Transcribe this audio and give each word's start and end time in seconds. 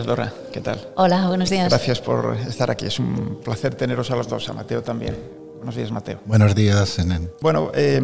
días, 0.00 0.06
Dora. 0.06 0.32
¿Qué 0.52 0.60
tal? 0.60 0.80
Hola, 0.96 1.28
buenos 1.28 1.50
días. 1.50 1.68
Gracias 1.68 2.00
por 2.00 2.36
estar 2.36 2.70
aquí. 2.70 2.86
Es 2.86 2.98
un 2.98 3.40
placer 3.44 3.74
teneros 3.74 4.10
a 4.10 4.16
los 4.16 4.28
dos, 4.28 4.48
a 4.48 4.52
Mateo 4.52 4.82
también. 4.82 5.16
Buenos 5.56 5.76
días, 5.76 5.90
Mateo. 5.90 6.20
Buenos 6.24 6.54
días, 6.54 6.98
Enen. 6.98 7.30
Bueno, 7.40 7.70
eh, 7.74 8.00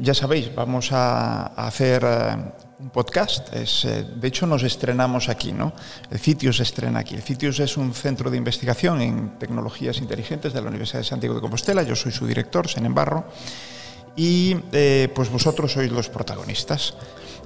ya 0.00 0.14
sabéis, 0.14 0.54
vamos 0.54 0.90
a, 0.92 1.48
hacer 1.66 2.02
eh, 2.04 2.36
un 2.78 2.90
podcast. 2.90 3.52
Es, 3.54 3.84
eh, 3.84 4.06
de 4.16 4.28
hecho, 4.28 4.46
nos 4.46 4.62
estrenamos 4.62 5.28
aquí, 5.28 5.52
¿no? 5.52 5.74
El 6.10 6.18
CITIUS 6.18 6.56
se 6.56 6.62
estrena 6.62 7.00
aquí. 7.00 7.14
El 7.14 7.22
CITIUS 7.22 7.60
es 7.60 7.76
un 7.76 7.92
centro 7.92 8.30
de 8.30 8.38
investigación 8.38 9.02
en 9.02 9.38
tecnologías 9.38 9.98
inteligentes 9.98 10.54
de 10.54 10.62
la 10.62 10.68
Universidad 10.68 11.00
de 11.00 11.04
Santiago 11.04 11.34
de 11.34 11.42
Compostela. 11.42 11.82
Yo 11.82 11.94
soy 11.94 12.12
su 12.12 12.26
director, 12.26 12.68
Senen 12.68 12.94
Barro. 12.94 13.24
Y 14.16 14.54
pues 15.14 15.30
vosotros 15.30 15.72
sois 15.72 15.90
los 15.90 16.10
protagonistas. 16.10 16.94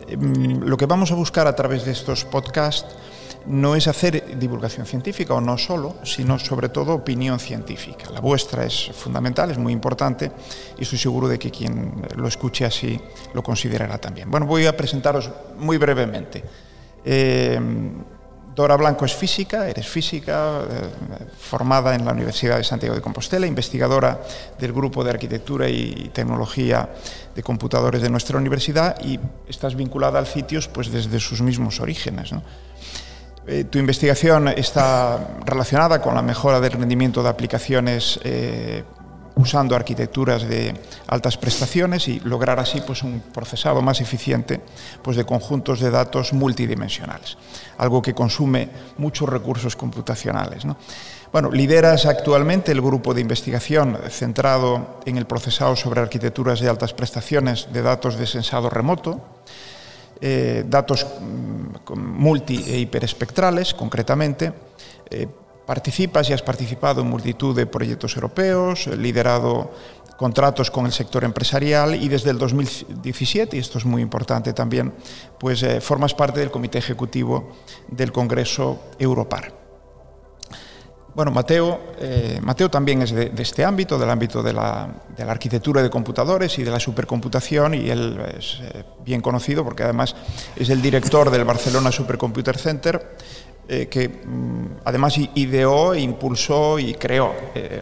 Em, 0.08 0.60
lo 0.60 0.76
que 0.76 0.86
vamos 0.86 1.10
a 1.12 1.14
buscar 1.14 1.46
a 1.46 1.54
través 1.54 1.84
de 1.84 1.92
estos 1.92 2.24
podcasts 2.24 2.94
no 3.46 3.76
es 3.76 3.86
hacer 3.88 4.38
divulgación 4.38 4.86
científica 4.86 5.34
o 5.34 5.40
no 5.40 5.56
solo, 5.58 5.96
sino 6.02 6.38
sobre 6.38 6.68
todo 6.68 6.94
opinión 6.94 7.38
científica. 7.38 8.10
La 8.10 8.20
vuestra 8.20 8.64
es 8.64 8.90
fundamental, 8.92 9.50
es 9.50 9.58
muy 9.58 9.72
importante 9.72 10.30
y 10.78 10.82
estoy 10.82 10.98
seguro 10.98 11.28
de 11.28 11.38
que 11.38 11.50
quien 11.50 12.06
lo 12.16 12.28
escuche 12.28 12.64
así 12.64 13.00
lo 13.34 13.42
considerará 13.42 13.98
también. 13.98 14.30
Bueno, 14.30 14.46
voy 14.46 14.66
a 14.66 14.76
presentaros 14.76 15.30
muy 15.58 15.78
brevemente. 15.78 16.42
Eh, 17.04 17.60
Dora 18.56 18.76
Blanco 18.78 19.04
es 19.04 19.14
física, 19.14 19.68
eres 19.68 19.86
física, 19.86 20.62
eh, 20.62 20.88
formada 21.38 21.94
en 21.94 22.06
la 22.06 22.12
Universidad 22.12 22.56
de 22.56 22.64
Santiago 22.64 22.94
de 22.94 23.02
Compostela, 23.02 23.46
investigadora 23.46 24.18
del 24.58 24.72
Grupo 24.72 25.04
de 25.04 25.10
Arquitectura 25.10 25.68
y 25.68 26.10
Tecnología 26.14 26.88
de 27.34 27.42
Computadores 27.42 28.00
de 28.00 28.08
nuestra 28.08 28.38
universidad 28.38 28.98
y 29.04 29.20
estás 29.46 29.74
vinculada 29.74 30.18
al 30.18 30.26
CITIOS 30.26 30.68
pues, 30.68 30.90
desde 30.90 31.20
sus 31.20 31.42
mismos 31.42 31.80
orígenes. 31.80 32.32
Eh, 33.48 33.64
tu 33.64 33.78
investigación 33.78 34.48
está 34.48 35.38
relacionada 35.44 36.02
con 36.02 36.14
la 36.14 36.22
mejora 36.22 36.60
del 36.60 36.72
rendimiento 36.72 37.22
de 37.22 37.28
aplicaciones 37.28 38.18
eh, 38.24 38.82
usando 39.36 39.76
arquitecturas 39.76 40.48
de 40.48 40.74
altas 41.06 41.36
prestaciones 41.36 42.08
y 42.08 42.18
lograr 42.20 42.58
así 42.58 42.80
pues, 42.80 43.04
un 43.04 43.20
procesado 43.32 43.82
más 43.82 44.00
eficiente 44.00 44.60
pues, 45.00 45.16
de 45.16 45.24
conjuntos 45.24 45.78
de 45.78 45.90
datos 45.90 46.32
multidimensionales, 46.32 47.36
algo 47.78 48.02
que 48.02 48.14
consume 48.14 48.68
muchos 48.98 49.28
recursos 49.28 49.76
computacionales. 49.76 50.64
Bueno, 51.30 51.50
lideras 51.52 52.06
actualmente 52.06 52.72
el 52.72 52.80
grupo 52.80 53.14
de 53.14 53.20
investigación 53.20 53.98
centrado 54.08 55.00
en 55.04 55.18
el 55.18 55.26
procesado 55.26 55.76
sobre 55.76 56.00
arquitecturas 56.00 56.58
de 56.58 56.68
altas 56.68 56.94
prestaciones 56.94 57.68
de 57.72 57.82
datos 57.82 58.16
de 58.16 58.26
sensado 58.26 58.70
remoto, 58.70 59.20
eh, 60.20 60.64
datos 60.66 61.06
mm, 61.20 61.55
multi 61.94 62.64
e 62.66 62.78
hiperespectrales 62.78 63.74
concretamente, 63.74 64.52
eh, 65.10 65.28
Participas 65.66 66.30
y 66.30 66.32
has 66.32 66.42
participado 66.42 67.00
en 67.00 67.10
multitud 67.10 67.54
de 67.54 67.66
proyectos 67.66 68.14
europeos, 68.14 68.86
liderado 68.86 69.72
contratos 70.16 70.70
con 70.70 70.86
el 70.86 70.92
sector 70.92 71.24
empresarial 71.24 72.00
y 72.00 72.08
desde 72.08 72.30
el 72.30 72.38
2017, 72.38 73.56
y 73.56 73.60
esto 73.60 73.78
es 73.78 73.84
muy 73.84 74.00
importante 74.00 74.52
también, 74.52 74.94
pues 75.40 75.64
eh, 75.64 75.80
formas 75.80 76.14
parte 76.14 76.38
del 76.38 76.52
comité 76.52 76.78
ejecutivo 76.78 77.50
del 77.88 78.12
Congreso 78.12 78.78
Europar. 79.00 79.65
Bueno, 81.16 81.30
Mateo, 81.30 81.80
eh, 81.98 82.38
Mateo 82.42 82.68
también 82.68 83.00
es 83.00 83.10
de, 83.10 83.32
este 83.38 83.64
ámbito, 83.64 83.98
del 83.98 84.10
ámbito 84.10 84.42
de 84.42 84.52
la, 84.52 84.86
arquitectura 85.26 85.82
de 85.82 85.88
computadores 85.88 86.58
y 86.58 86.62
de 86.62 86.70
la 86.70 86.78
supercomputación, 86.78 87.72
y 87.72 87.88
él 87.88 88.20
es 88.36 88.60
eh, 88.60 88.84
bien 89.02 89.22
conocido 89.22 89.64
porque 89.64 89.82
además 89.82 90.14
es 90.54 90.68
el 90.68 90.82
director 90.82 91.30
del 91.30 91.44
Barcelona 91.44 91.90
Supercomputer 91.90 92.58
Center, 92.58 93.16
eh, 93.66 93.88
que 93.88 94.10
mm, 94.10 94.80
además 94.84 95.16
ideó, 95.34 95.94
impulsó 95.94 96.78
y 96.78 96.92
creó 96.92 97.32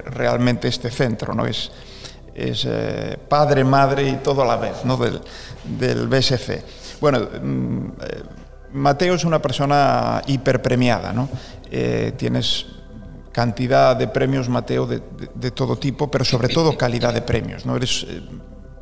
realmente 0.04 0.68
este 0.68 0.88
centro, 0.88 1.34
¿no? 1.34 1.44
Es, 1.44 1.72
es 2.36 2.68
padre, 3.28 3.64
madre 3.64 4.10
y 4.10 4.14
todo 4.18 4.42
a 4.42 4.46
la 4.46 4.56
vez 4.58 4.84
¿no? 4.84 4.96
del, 4.96 5.20
del 5.76 6.06
BSC. 6.06 6.62
Bueno, 7.00 7.18
mm, 7.18 7.86
Mateo 8.74 9.14
es 9.16 9.24
una 9.24 9.42
persona 9.42 10.22
hiperpremiada, 10.24 11.12
¿no? 11.12 11.28
tienes 12.16 12.66
cantidad 13.34 13.96
de 13.96 14.08
premios, 14.08 14.48
Mateo, 14.48 14.86
de, 14.86 15.50
todo 15.50 15.76
tipo, 15.76 16.10
pero 16.10 16.24
sobre 16.24 16.48
todo 16.48 16.78
calidad 16.78 17.12
de 17.12 17.20
premios. 17.20 17.66
¿no? 17.66 17.76
Eres 17.76 18.06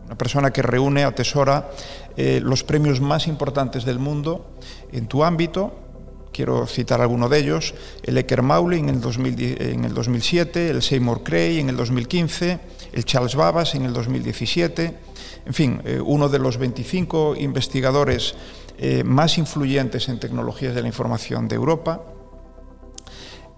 una 0.04 0.16
persona 0.16 0.52
que 0.52 0.62
reúne, 0.62 1.04
atesora 1.04 1.70
los 2.16 2.62
premios 2.62 3.00
más 3.00 3.26
importantes 3.26 3.84
del 3.84 3.98
mundo 3.98 4.52
en 4.92 5.06
tu 5.08 5.24
ámbito 5.24 5.82
Quiero 6.32 6.66
citar 6.66 7.02
alguno 7.02 7.28
de 7.28 7.38
ellos, 7.38 7.74
el 8.02 8.16
Ecker 8.16 8.40
Maule 8.40 8.78
en 8.78 8.88
el, 8.88 9.02
en 9.60 9.84
el 9.84 9.92
2007, 9.92 10.70
el 10.70 10.80
Seymour 10.82 11.22
Cray 11.22 11.60
en 11.60 11.68
el 11.68 11.76
2015, 11.76 12.58
el 12.92 13.04
Charles 13.04 13.36
Babbage 13.36 13.76
en 13.76 13.84
el 13.84 13.92
2017, 13.92 14.96
en 15.44 15.54
fin, 15.54 15.82
eh, 15.84 16.00
uno 16.02 16.30
de 16.30 16.38
los 16.38 16.56
25 16.56 17.36
investigadores 17.36 18.34
eh, 18.78 19.04
más 19.04 19.36
influyentes 19.36 20.08
en 20.08 20.18
tecnologías 20.18 20.74
de 20.74 20.80
la 20.80 20.88
información 20.88 21.48
de 21.48 21.56
Europa. 21.56 22.00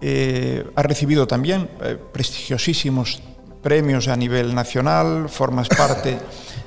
Eh, 0.01 0.65
ha 0.75 0.81
recibido 0.83 1.25
también 1.25 1.69
prestigiosísimos 2.11 3.21
premios 3.61 4.07
a 4.07 4.15
nivel 4.15 4.53
nacional, 4.53 5.29
formas 5.29 5.69
parte 5.69 6.19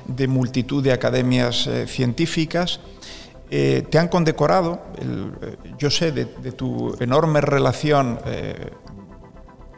de 0.07 0.27
multitud 0.27 0.83
de 0.83 0.91
academias 0.91 1.69
científicas 1.87 2.79
eh, 3.51 3.83
te 3.89 3.97
han 3.97 4.09
condecorado, 4.09 4.79
eh, 5.01 5.55
yo 5.75 5.89
sé 5.89 6.11
de, 6.11 6.25
tu 6.51 6.95
enorme 6.99 7.41
relación 7.41 8.19
eh, 8.25 8.69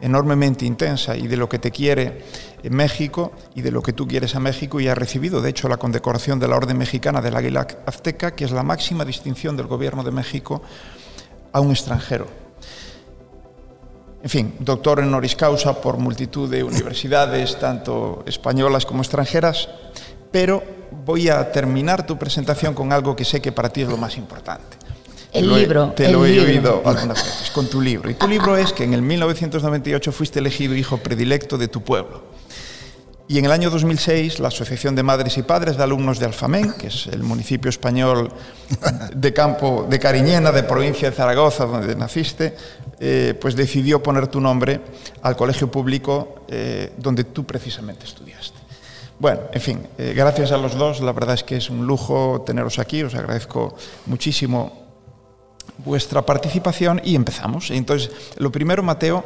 enormemente 0.02 0.66
intensa 0.66 1.16
y 1.16 1.26
de 1.26 1.38
lo 1.38 1.48
que 1.48 1.58
te 1.58 1.70
quiere 1.70 2.22
en 2.62 2.74
México 2.74 3.32
y 3.54 3.62
de 3.62 3.70
lo 3.70 3.80
que 3.80 3.94
tú 3.94 4.06
quieres 4.06 4.34
a 4.34 4.40
México 4.40 4.78
y 4.78 4.88
has 4.88 4.98
recibido, 4.98 5.40
de 5.40 5.48
hecho, 5.48 5.70
la 5.70 5.78
condecoración 5.78 6.38
de 6.38 6.48
la 6.48 6.56
Orden 6.56 6.76
Mexicana 6.76 7.22
del 7.22 7.34
Águila 7.34 7.66
Azteca, 7.86 8.32
que 8.32 8.44
es 8.44 8.50
la 8.50 8.62
máxima 8.62 9.06
distinción 9.06 9.56
del 9.56 9.68
Gobierno 9.68 10.04
de 10.04 10.10
México 10.10 10.60
a 11.50 11.60
un 11.60 11.70
extranjero. 11.70 12.26
En 14.22 14.30
fin, 14.30 14.54
doctor 14.60 15.00
en 15.00 15.06
honoris 15.06 15.34
causa 15.34 15.80
por 15.80 15.98
multitud 15.98 16.48
de 16.48 16.62
universidades, 16.62 17.58
tanto 17.58 18.22
españolas 18.26 18.86
como 18.86 19.02
extranjeras, 19.02 19.68
pero 20.30 20.62
voy 21.04 21.28
a 21.28 21.50
terminar 21.50 22.06
tu 22.06 22.16
presentación 22.16 22.72
con 22.72 22.92
algo 22.92 23.16
que 23.16 23.24
sé 23.24 23.40
que 23.40 23.50
para 23.50 23.68
ti 23.68 23.82
es 23.82 23.88
lo 23.88 23.96
más 23.96 24.16
importante. 24.16 24.76
El 25.32 25.52
libro. 25.52 25.92
te 25.96 26.12
lo 26.12 26.26
he 26.26 26.40
oído 26.40 26.82
algunas 26.84 27.24
veces, 27.24 27.50
con 27.50 27.66
tu 27.66 27.80
libro. 27.80 28.10
Y 28.10 28.14
tu 28.14 28.28
libro 28.28 28.56
es 28.56 28.72
que 28.72 28.84
en 28.84 28.92
el 28.92 29.02
1998 29.02 30.12
fuiste 30.12 30.38
elegido 30.38 30.76
hijo 30.76 30.98
predilecto 30.98 31.56
de 31.56 31.68
tu 31.68 31.82
pueblo. 31.82 32.31
Y 33.32 33.38
en 33.38 33.46
el 33.46 33.52
año 33.52 33.70
2006, 33.70 34.40
la 34.40 34.48
Asociación 34.48 34.94
de 34.94 35.02
Madres 35.02 35.38
y 35.38 35.42
Padres 35.42 35.78
de 35.78 35.82
Alumnos 35.82 36.18
de 36.18 36.26
Alfamén, 36.26 36.74
que 36.74 36.88
es 36.88 37.06
el 37.06 37.22
municipio 37.22 37.70
español 37.70 38.30
de 39.16 39.32
campo 39.32 39.86
de 39.88 39.98
Cariñena, 39.98 40.52
de 40.52 40.64
provincia 40.64 41.08
de 41.08 41.16
Zaragoza, 41.16 41.64
donde 41.64 41.96
naciste, 41.96 42.54
eh, 43.00 43.32
pues 43.40 43.56
decidió 43.56 44.02
poner 44.02 44.26
tu 44.26 44.38
nombre 44.38 44.82
al 45.22 45.34
colegio 45.34 45.70
público 45.70 46.44
eh, 46.46 46.92
donde 46.98 47.24
tú 47.24 47.46
precisamente 47.46 48.04
estudiaste. 48.04 48.58
Bueno, 49.18 49.40
en 49.50 49.60
fin, 49.62 49.86
eh, 49.96 50.12
gracias 50.14 50.52
a 50.52 50.58
los 50.58 50.76
dos, 50.76 51.00
la 51.00 51.12
verdad 51.12 51.32
es 51.32 51.42
que 51.42 51.56
es 51.56 51.70
un 51.70 51.86
lujo 51.86 52.42
teneros 52.44 52.78
aquí, 52.78 53.02
os 53.02 53.14
agradezco 53.14 53.74
muchísimo 54.04 54.90
vuestra 55.78 56.20
participación 56.20 57.00
y 57.02 57.14
empezamos. 57.14 57.70
Entonces, 57.70 58.10
lo 58.36 58.52
primero, 58.52 58.82
Mateo, 58.82 59.24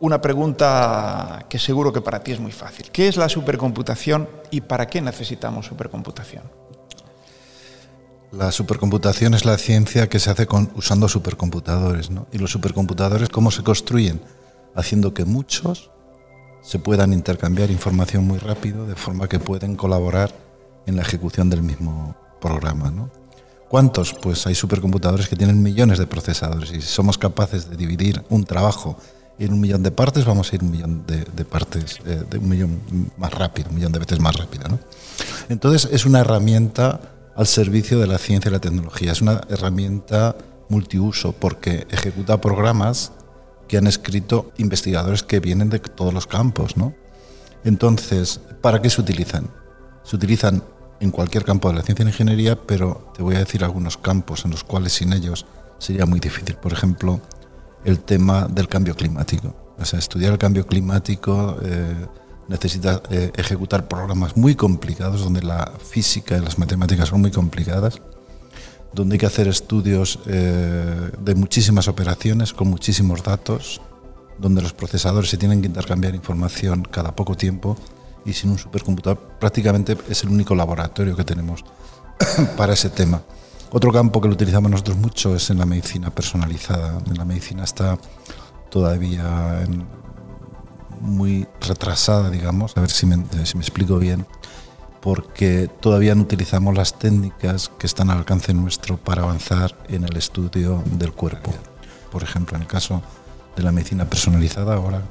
una 0.00 0.20
pregunta 0.20 1.46
que 1.48 1.58
seguro 1.58 1.92
que 1.92 2.00
para 2.00 2.22
ti 2.22 2.32
es 2.32 2.40
muy 2.40 2.52
fácil. 2.52 2.90
¿Qué 2.90 3.08
es 3.08 3.16
la 3.16 3.28
supercomputación 3.28 4.28
y 4.50 4.60
para 4.60 4.86
qué 4.86 5.00
necesitamos 5.00 5.66
supercomputación? 5.66 6.44
La 8.32 8.52
supercomputación 8.52 9.34
es 9.34 9.44
la 9.44 9.56
ciencia 9.56 10.08
que 10.08 10.18
se 10.18 10.30
hace 10.30 10.46
con, 10.46 10.70
usando 10.74 11.08
supercomputadores, 11.08 12.10
¿no? 12.10 12.26
Y 12.32 12.38
los 12.38 12.50
supercomputadores, 12.50 13.28
¿cómo 13.30 13.50
se 13.50 13.62
construyen? 13.62 14.20
Haciendo 14.74 15.14
que 15.14 15.24
muchos 15.24 15.90
se 16.60 16.78
puedan 16.78 17.12
intercambiar 17.12 17.70
información 17.70 18.26
muy 18.26 18.38
rápido, 18.38 18.86
de 18.86 18.96
forma 18.96 19.28
que 19.28 19.38
pueden 19.38 19.76
colaborar 19.76 20.34
en 20.86 20.96
la 20.96 21.02
ejecución 21.02 21.48
del 21.48 21.62
mismo 21.62 22.16
programa. 22.40 22.90
¿no? 22.90 23.10
¿Cuántos? 23.68 24.14
Pues 24.14 24.46
hay 24.46 24.54
supercomputadores 24.54 25.28
que 25.28 25.36
tienen 25.36 25.62
millones 25.62 25.98
de 25.98 26.06
procesadores 26.06 26.70
y 26.70 26.80
si 26.80 26.88
somos 26.88 27.18
capaces 27.18 27.70
de 27.70 27.76
dividir 27.76 28.24
un 28.28 28.44
trabajo 28.44 28.98
en 29.38 29.52
un 29.52 29.60
millón 29.60 29.82
de 29.82 29.90
partes, 29.90 30.24
vamos 30.24 30.52
a 30.52 30.56
ir 30.56 30.62
un 30.62 30.70
millón 30.70 31.04
de, 31.06 31.44
partes, 31.44 31.98
eh, 32.06 32.24
de 32.28 32.38
un 32.38 32.48
millón 32.48 32.80
más 33.18 33.32
rápido, 33.32 33.68
un 33.68 33.76
millón 33.76 33.92
de 33.92 33.98
veces 33.98 34.20
más 34.20 34.34
rápido. 34.36 34.68
¿no? 34.68 34.78
Entonces 35.48 35.90
es 35.92 36.06
una 36.06 36.20
herramienta 36.20 37.00
al 37.34 37.46
servicio 37.46 37.98
de 37.98 38.06
la 38.06 38.18
ciencia 38.18 38.48
y 38.48 38.52
la 38.52 38.60
tecnología, 38.60 39.12
es 39.12 39.20
una 39.20 39.42
herramienta 39.48 40.36
multiuso 40.68 41.32
porque 41.32 41.86
ejecuta 41.90 42.40
programas 42.40 43.12
que 43.68 43.76
han 43.76 43.86
escrito 43.86 44.52
investigadores 44.56 45.22
que 45.22 45.40
vienen 45.40 45.68
de 45.68 45.80
todos 45.80 46.14
los 46.14 46.26
campos, 46.26 46.76
¿no? 46.76 46.94
Entonces, 47.64 48.40
¿para 48.60 48.80
qué 48.80 48.88
se 48.88 49.00
utilizan? 49.00 49.50
Se 50.04 50.16
utilizan 50.16 50.62
en 51.00 51.10
cualquier 51.10 51.44
campo 51.44 51.68
de 51.68 51.74
la 51.74 51.82
ciencia 51.82 52.02
y 52.02 52.06
la 52.06 52.10
ingeniería, 52.10 52.56
pero 52.62 53.12
te 53.14 53.22
voy 53.22 53.34
a 53.34 53.40
decir 53.40 53.64
algunos 53.64 53.96
campos 53.96 54.44
en 54.44 54.52
los 54.52 54.64
cuales 54.64 54.92
sin 54.92 55.12
ellos 55.12 55.46
sería 55.78 56.06
muy 56.06 56.20
difícil. 56.20 56.54
Por 56.56 56.72
ejemplo, 56.72 57.20
el 57.86 58.00
tema 58.00 58.48
del 58.48 58.68
cambio 58.68 58.94
climático. 58.94 59.54
O 59.78 59.84
sea, 59.84 59.98
estudiar 59.98 60.32
el 60.32 60.38
cambio 60.38 60.66
climático 60.66 61.56
eh, 61.62 62.06
necesita 62.48 63.00
eh, 63.10 63.30
ejecutar 63.36 63.86
programas 63.86 64.36
muy 64.36 64.56
complicados, 64.56 65.22
donde 65.22 65.42
la 65.42 65.72
física 65.78 66.36
y 66.36 66.40
las 66.40 66.58
matemáticas 66.58 67.08
son 67.08 67.20
muy 67.20 67.30
complicadas, 67.30 68.02
donde 68.92 69.14
hay 69.14 69.18
que 69.20 69.26
hacer 69.26 69.46
estudios 69.46 70.18
eh, 70.26 71.10
de 71.20 71.34
muchísimas 71.36 71.86
operaciones 71.86 72.52
con 72.52 72.68
muchísimos 72.68 73.22
datos, 73.22 73.80
donde 74.38 74.62
los 74.62 74.72
procesadores 74.72 75.30
se 75.30 75.36
tienen 75.36 75.60
que 75.60 75.68
intercambiar 75.68 76.14
información 76.14 76.82
cada 76.90 77.14
poco 77.14 77.36
tiempo 77.36 77.76
y 78.24 78.32
sin 78.32 78.50
un 78.50 78.58
supercomputador 78.58 79.18
prácticamente 79.38 79.96
es 80.10 80.24
el 80.24 80.30
único 80.30 80.56
laboratorio 80.56 81.16
que 81.16 81.24
tenemos 81.24 81.64
para 82.56 82.72
ese 82.72 82.90
tema. 82.90 83.22
Otro 83.70 83.92
campo 83.92 84.20
que 84.20 84.28
lo 84.28 84.34
utilizamos 84.34 84.70
nosotros 84.70 84.96
mucho 84.96 85.34
es 85.34 85.50
en 85.50 85.58
la 85.58 85.66
medicina 85.66 86.10
personalizada. 86.10 87.00
La 87.14 87.24
medicina 87.24 87.64
está 87.64 87.98
todavía 88.70 89.66
muy 91.00 91.46
retrasada, 91.60 92.30
digamos, 92.30 92.76
a 92.76 92.80
ver 92.80 92.90
me, 93.06 93.46
si 93.46 93.56
me 93.56 93.62
explico 93.62 93.98
bien, 93.98 94.26
porque 95.00 95.68
todavía 95.80 96.14
no 96.14 96.22
utilizamos 96.22 96.74
las 96.74 96.98
técnicas 96.98 97.70
que 97.78 97.86
están 97.86 98.10
al 98.10 98.18
alcance 98.18 98.54
nuestro 98.54 98.96
para 98.96 99.22
avanzar 99.22 99.76
en 99.88 100.04
el 100.04 100.16
estudio 100.16 100.82
del 100.92 101.12
cuerpo. 101.12 101.52
Por 102.10 102.22
ejemplo, 102.22 102.56
en 102.56 102.62
el 102.62 102.68
caso 102.68 103.02
de 103.56 103.62
la 103.62 103.72
medicina 103.72 104.08
personalizada, 104.08 104.74
ahora, 104.74 105.02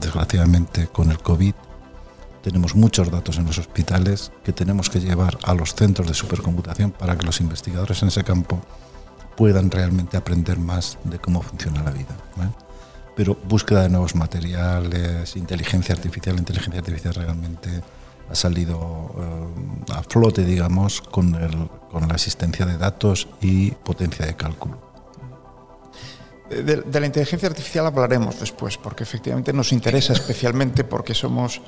desgraciadamente, 0.00 0.88
con 0.88 1.10
el 1.10 1.18
COVID, 1.18 1.54
tenemos 2.42 2.74
muchos 2.74 3.10
datos 3.10 3.38
en 3.38 3.46
los 3.46 3.58
hospitales 3.58 4.32
que 4.44 4.52
tenemos 4.52 4.90
que 4.90 5.00
llevar 5.00 5.38
a 5.44 5.54
los 5.54 5.74
centros 5.74 6.06
de 6.06 6.14
supercomputación 6.14 6.90
para 6.92 7.16
que 7.16 7.26
los 7.26 7.40
investigadores 7.40 8.02
en 8.02 8.08
ese 8.08 8.24
campo 8.24 8.60
puedan 9.36 9.70
realmente 9.70 10.16
aprender 10.16 10.58
más 10.58 10.98
de 11.04 11.18
cómo 11.18 11.42
funciona 11.42 11.82
la 11.82 11.90
vida. 11.90 12.16
Pero 13.14 13.36
búsqueda 13.44 13.82
de 13.82 13.88
nuevos 13.88 14.14
materiales, 14.14 15.36
inteligencia 15.36 15.94
artificial, 15.94 16.38
inteligencia 16.38 16.80
artificial 16.80 17.14
realmente 17.14 17.82
ha 18.30 18.34
salido 18.34 19.14
eh, 19.18 19.92
a 19.92 20.02
flote, 20.02 20.44
digamos, 20.44 21.00
con, 21.00 21.32
con 21.90 22.08
la 22.08 22.14
existencia 22.14 22.66
de 22.66 22.76
datos 22.76 23.28
y 23.40 23.70
potencia 23.70 24.26
de 24.26 24.34
cálculo. 24.34 24.88
De, 26.50 27.00
la 27.00 27.06
inteligencia 27.06 27.48
artificial 27.48 27.86
hablaremos 27.86 28.40
después, 28.40 28.78
porque 28.78 29.02
efectivamente 29.02 29.52
nos 29.52 29.72
interesa 29.72 30.12
especialmente 30.14 30.84
porque 30.84 31.14
somos 31.14 31.60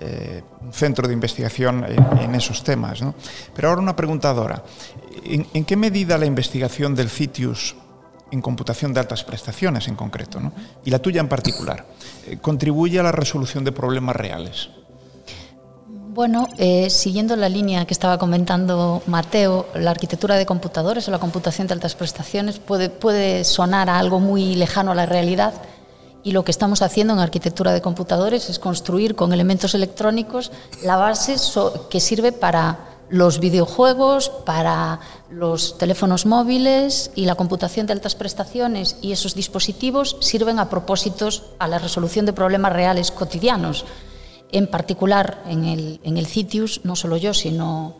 eh, 0.00 0.42
un 0.62 0.72
centro 0.72 1.06
de 1.06 1.14
investigación 1.14 1.84
en, 1.84 2.34
esos 2.34 2.62
temas. 2.64 3.00
Pero 3.54 3.68
ahora 3.68 3.82
una 3.82 3.96
pregunta, 3.96 4.32
Dora. 4.32 4.62
¿En, 5.24 5.64
qué 5.64 5.76
medida 5.76 6.16
la 6.16 6.26
investigación 6.26 6.94
del 6.94 7.10
CITIUS 7.10 7.76
en 8.30 8.40
computación 8.40 8.94
de 8.94 9.00
altas 9.00 9.24
prestaciones 9.24 9.88
en 9.88 9.96
concreto, 9.96 10.40
y 10.84 10.90
la 10.90 11.00
tuya 11.00 11.20
en 11.20 11.28
particular, 11.28 11.84
eh, 12.26 12.38
contribuye 12.40 13.00
a 13.00 13.02
la 13.02 13.12
resolución 13.12 13.64
de 13.64 13.72
problemas 13.72 14.14
reales? 14.14 14.70
Bueno, 16.12 16.48
eh, 16.58 16.90
siguiendo 16.90 17.36
la 17.36 17.48
línea 17.48 17.84
que 17.86 17.94
estaba 17.94 18.18
comentando 18.18 19.02
Mateo, 19.06 19.66
la 19.74 19.90
arquitectura 19.90 20.36
de 20.36 20.46
computadores 20.46 21.06
o 21.08 21.10
la 21.10 21.18
computación 21.18 21.66
de 21.66 21.74
altas 21.74 21.94
prestaciones 21.94 22.58
puede, 22.58 22.88
puede 22.88 23.44
sonar 23.44 23.88
a 23.88 23.98
algo 23.98 24.18
muy 24.18 24.54
lejano 24.54 24.92
a 24.92 24.94
la 24.94 25.06
realidad 25.06 25.54
y 26.22 26.32
lo 26.32 26.44
que 26.44 26.50
estamos 26.50 26.82
haciendo 26.82 27.14
en 27.14 27.20
arquitectura 27.20 27.72
de 27.72 27.80
computadores 27.80 28.50
es 28.50 28.58
construir 28.58 29.14
con 29.14 29.32
elementos 29.32 29.74
electrónicos 29.74 30.52
la 30.82 30.96
base 30.96 31.36
que 31.88 32.00
sirve 32.00 32.32
para 32.32 32.90
los 33.08 33.40
videojuegos, 33.40 34.30
para 34.46 35.00
los 35.30 35.76
teléfonos 35.78 36.26
móviles 36.26 37.10
y 37.14 37.24
la 37.24 37.34
computación 37.34 37.86
de 37.86 37.92
altas 37.92 38.14
prestaciones. 38.14 38.96
Y 39.02 39.12
esos 39.12 39.34
dispositivos 39.34 40.16
sirven 40.20 40.58
a 40.58 40.70
propósitos 40.70 41.44
a 41.58 41.66
la 41.66 41.78
resolución 41.78 42.24
de 42.24 42.32
problemas 42.32 42.72
reales 42.72 43.10
cotidianos. 43.10 43.84
En 44.52 44.68
particular 44.68 45.42
en 45.46 45.64
el, 45.64 46.00
en 46.02 46.16
el 46.18 46.26
CITIUS, 46.26 46.84
no 46.84 46.96
solo 46.96 47.16
yo, 47.16 47.34
sino 47.34 47.96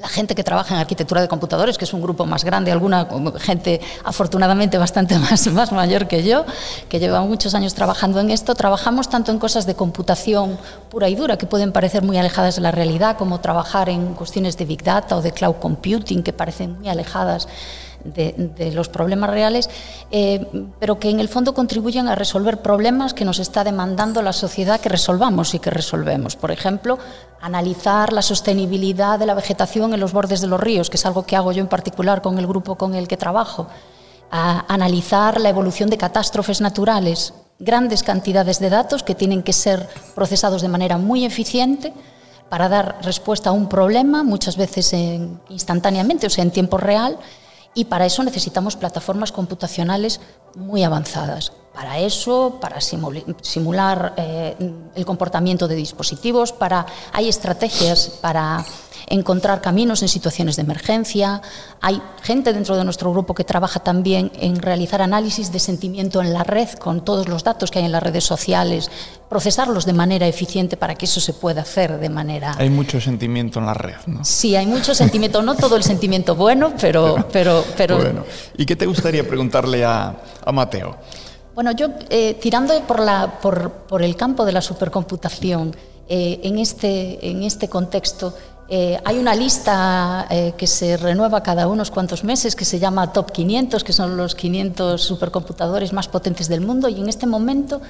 la 0.00 0.08
gente 0.08 0.34
que 0.34 0.44
trabaja 0.44 0.74
en 0.74 0.80
arquitectura 0.80 1.20
de 1.20 1.28
computadores, 1.28 1.76
que 1.76 1.84
es 1.84 1.92
un 1.92 2.00
grupo 2.00 2.24
más 2.24 2.44
grande, 2.44 2.70
alguna 2.70 3.08
gente 3.40 3.80
afortunadamente 4.04 4.78
bastante 4.78 5.18
más, 5.18 5.46
más 5.48 5.72
mayor 5.72 6.06
que 6.06 6.22
yo, 6.22 6.44
que 6.88 7.00
lleva 7.00 7.20
muchos 7.22 7.54
años 7.54 7.74
trabajando 7.74 8.20
en 8.20 8.30
esto, 8.30 8.54
trabajamos 8.54 9.08
tanto 9.08 9.32
en 9.32 9.38
cosas 9.38 9.66
de 9.66 9.74
computación 9.74 10.58
pura 10.88 11.08
y 11.08 11.14
dura, 11.14 11.36
que 11.36 11.46
pueden 11.46 11.72
parecer 11.72 12.02
muy 12.02 12.16
alejadas 12.16 12.56
de 12.56 12.62
la 12.62 12.70
realidad, 12.70 13.16
como 13.16 13.40
trabajar 13.40 13.88
en 13.88 14.14
cuestiones 14.14 14.56
de 14.56 14.64
Big 14.66 14.82
Data 14.82 15.16
o 15.16 15.22
de 15.22 15.32
Cloud 15.32 15.56
Computing, 15.56 16.22
que 16.22 16.32
parecen 16.32 16.78
muy 16.78 16.88
alejadas 16.88 17.48
de, 18.04 18.72
los 18.72 18.88
problemas 18.88 19.30
reales, 19.30 19.68
eh, 20.10 20.46
pero 20.78 20.98
que 20.98 21.10
en 21.10 21.20
el 21.20 21.28
fondo 21.28 21.54
contribuyen 21.54 22.08
a 22.08 22.14
resolver 22.14 22.62
problemas 22.62 23.14
que 23.14 23.24
nos 23.24 23.38
está 23.38 23.64
demandando 23.64 24.22
la 24.22 24.32
sociedad 24.32 24.80
que 24.80 24.88
resolvamos 24.88 25.54
y 25.54 25.58
que 25.58 25.70
resolvemos. 25.70 26.36
Por 26.36 26.50
ejemplo, 26.50 26.98
analizar 27.40 28.12
la 28.12 28.22
sostenibilidad 28.22 29.18
de 29.18 29.26
la 29.26 29.34
vegetación 29.34 29.94
en 29.94 30.00
los 30.00 30.12
bordes 30.12 30.40
de 30.40 30.46
los 30.46 30.60
ríos, 30.60 30.90
que 30.90 30.96
es 30.96 31.06
algo 31.06 31.24
que 31.24 31.36
hago 31.36 31.52
yo 31.52 31.60
en 31.60 31.68
particular 31.68 32.22
con 32.22 32.38
el 32.38 32.46
grupo 32.46 32.76
con 32.76 32.94
el 32.94 33.08
que 33.08 33.16
trabajo. 33.16 33.68
A 34.30 34.72
analizar 34.72 35.40
la 35.40 35.48
evolución 35.48 35.88
de 35.88 35.96
catástrofes 35.96 36.60
naturales, 36.60 37.32
grandes 37.58 38.02
cantidades 38.02 38.60
de 38.60 38.70
datos 38.70 39.02
que 39.02 39.14
tienen 39.14 39.42
que 39.42 39.52
ser 39.52 39.88
procesados 40.14 40.62
de 40.62 40.68
manera 40.68 40.98
muy 40.98 41.24
eficiente 41.24 41.92
para 42.48 42.68
dar 42.68 42.98
respuesta 43.02 43.50
a 43.50 43.52
un 43.52 43.68
problema, 43.68 44.22
muchas 44.22 44.56
veces 44.56 44.94
instantáneamente, 45.48 46.26
o 46.26 46.30
sea, 46.30 46.44
en 46.44 46.50
tiempo 46.50 46.78
real, 46.78 47.18
y 47.74 47.84
para 47.84 48.06
eso 48.06 48.22
necesitamos 48.22 48.76
plataformas 48.76 49.32
computacionales 49.32 50.20
muy 50.54 50.82
avanzadas. 50.82 51.52
Para 51.74 51.98
eso, 52.00 52.58
para 52.60 52.80
simular 52.80 54.14
eh, 54.16 54.56
el 54.96 55.06
comportamiento 55.06 55.68
de 55.68 55.76
dispositivos, 55.76 56.52
para, 56.52 56.84
hay 57.12 57.28
estrategias 57.28 58.08
para 58.20 58.64
encontrar 59.10 59.60
caminos 59.60 60.02
en 60.02 60.08
situaciones 60.08 60.56
de 60.56 60.62
emergencia. 60.62 61.42
Hay 61.80 62.00
gente 62.22 62.52
dentro 62.52 62.76
de 62.76 62.84
nuestro 62.84 63.10
grupo 63.10 63.34
que 63.34 63.44
trabaja 63.44 63.80
también 63.80 64.30
en 64.40 64.60
realizar 64.60 65.02
análisis 65.02 65.52
de 65.52 65.58
sentimiento 65.58 66.20
en 66.20 66.32
la 66.32 66.44
red 66.44 66.68
con 66.70 67.04
todos 67.04 67.28
los 67.28 67.44
datos 67.44 67.70
que 67.70 67.78
hay 67.78 67.84
en 67.84 67.92
las 67.92 68.02
redes 68.02 68.24
sociales, 68.24 68.90
procesarlos 69.28 69.86
de 69.86 69.92
manera 69.92 70.26
eficiente 70.26 70.76
para 70.76 70.94
que 70.94 71.06
eso 71.06 71.20
se 71.20 71.32
pueda 71.32 71.62
hacer 71.62 71.98
de 71.98 72.08
manera... 72.08 72.54
Hay 72.58 72.70
mucho 72.70 73.00
sentimiento 73.00 73.58
en 73.58 73.66
la 73.66 73.74
red, 73.74 73.96
¿no? 74.06 74.24
Sí, 74.24 74.56
hay 74.56 74.66
mucho 74.66 74.94
sentimiento, 74.94 75.42
no 75.42 75.54
todo 75.54 75.76
el 75.76 75.82
sentimiento 75.82 76.34
bueno, 76.34 76.72
pero... 76.80 77.26
pero, 77.32 77.64
pero... 77.76 77.96
Bueno, 77.98 78.24
¿y 78.56 78.66
qué 78.66 78.76
te 78.76 78.86
gustaría 78.86 79.26
preguntarle 79.26 79.84
a, 79.84 80.16
a 80.44 80.52
Mateo? 80.52 80.96
Bueno, 81.54 81.72
yo 81.72 81.88
eh, 82.08 82.34
tirando 82.40 82.80
por, 82.82 83.00
la, 83.00 83.40
por, 83.40 83.72
por, 83.88 84.02
el 84.02 84.14
campo 84.14 84.44
de 84.44 84.52
la 84.52 84.62
supercomputación, 84.62 85.74
eh, 86.08 86.40
en, 86.44 86.58
este, 86.58 87.28
en 87.28 87.42
este 87.42 87.68
contexto, 87.68 88.32
eh, 88.70 89.00
hay 89.02 89.18
una 89.18 89.34
lista 89.34 90.26
eh, 90.28 90.52
que 90.56 90.66
se 90.66 90.98
renueva 90.98 91.42
cada 91.42 91.68
unos 91.68 91.90
cuantos 91.90 92.22
meses 92.22 92.54
que 92.54 92.66
se 92.66 92.78
llama 92.78 93.14
Top 93.14 93.32
500, 93.32 93.82
que 93.82 93.94
son 93.94 94.18
los 94.18 94.34
500 94.34 95.00
supercomputadores 95.00 95.94
más 95.94 96.08
potentes 96.08 96.48
del 96.48 96.60
mundo 96.60 96.90
y 96.90 97.00
en 97.00 97.08
este 97.08 97.26
momento 97.26 97.80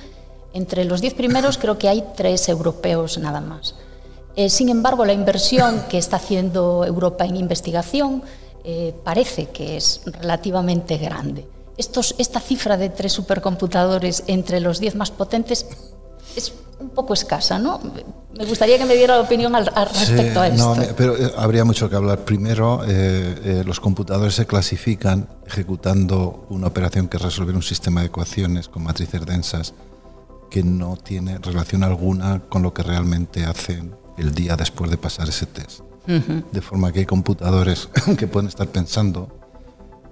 entre 0.52 0.84
los 0.84 1.00
10 1.00 1.14
primeros 1.14 1.58
creo 1.58 1.78
que 1.78 1.88
hay 1.88 2.04
tres 2.16 2.48
europeos 2.48 3.18
nada 3.18 3.40
más. 3.40 3.74
Eh, 4.36 4.48
sin 4.48 4.68
embargo, 4.68 5.04
la 5.04 5.12
inversión 5.12 5.82
que 5.88 5.98
está 5.98 6.16
haciendo 6.16 6.84
Europa 6.84 7.24
en 7.24 7.36
investigación 7.36 8.22
parece 9.02 9.46
que 9.46 9.78
es 9.78 10.02
relativamente 10.04 10.98
grande. 10.98 11.46
Esta 11.78 12.38
cifra 12.38 12.76
de 12.76 12.90
tres 12.90 13.14
supercomputadores 13.14 14.24
entre 14.26 14.60
los 14.60 14.78
10 14.78 14.96
más 14.96 15.10
potentes 15.10 15.64
es 16.36 16.52
un 16.80 16.90
poco 16.90 17.14
escasa, 17.14 17.58
¿no? 17.58 17.80
Me 18.36 18.44
gustaría 18.44 18.78
que 18.78 18.84
me 18.84 18.94
diera 18.94 19.16
la 19.16 19.22
opinión 19.22 19.54
al, 19.54 19.66
respecto 19.66 20.40
a 20.40 20.48
esto. 20.48 20.74
No, 20.76 20.82
pero 20.96 21.16
eh, 21.16 21.32
habría 21.36 21.64
mucho 21.64 21.90
que 21.90 21.96
hablar. 21.96 22.24
Primero, 22.24 22.82
eh, 22.84 22.88
eh, 23.44 23.62
los 23.66 23.80
computadores 23.80 24.34
se 24.34 24.46
clasifican 24.46 25.28
ejecutando 25.46 26.46
una 26.48 26.68
operación 26.68 27.08
que 27.08 27.16
es 27.16 27.22
resolver 27.22 27.54
un 27.56 27.62
sistema 27.62 28.00
de 28.00 28.06
ecuaciones 28.06 28.68
con 28.68 28.84
matrices 28.84 29.24
densas 29.26 29.74
que 30.50 30.62
no 30.62 30.96
tiene 30.96 31.38
relación 31.38 31.82
alguna 31.82 32.40
con 32.48 32.62
lo 32.62 32.72
que 32.72 32.82
realmente 32.82 33.44
hacen 33.44 33.94
el 34.16 34.34
día 34.34 34.56
después 34.56 34.90
de 34.90 34.96
pasar 34.98 35.28
ese 35.28 35.46
test. 35.46 35.80
De 36.06 36.62
forma 36.62 36.90
que 36.90 37.00
hay 37.00 37.06
computadores 37.06 37.90
que 38.18 38.26
pueden 38.26 38.48
estar 38.48 38.66
pensando, 38.68 39.28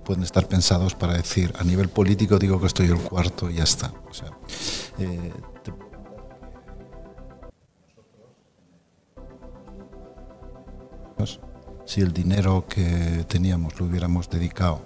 pueden 0.04 0.24
estar 0.24 0.46
pensados 0.46 0.94
para 0.94 1.14
decir, 1.14 1.54
a 1.58 1.64
nivel 1.64 1.88
político 1.88 2.38
digo 2.38 2.60
que 2.60 2.66
estoy 2.66 2.88
el 2.88 2.98
cuarto 2.98 3.48
y 3.48 3.54
ya 3.54 3.64
está. 3.64 3.94
O 4.10 4.12
sea, 4.12 4.30
si 11.84 12.00
el 12.00 12.12
dinero 12.12 12.66
que 12.68 13.24
teníamos 13.28 13.78
lo 13.78 13.86
hubiéramos 13.86 14.28
dedicado 14.28 14.82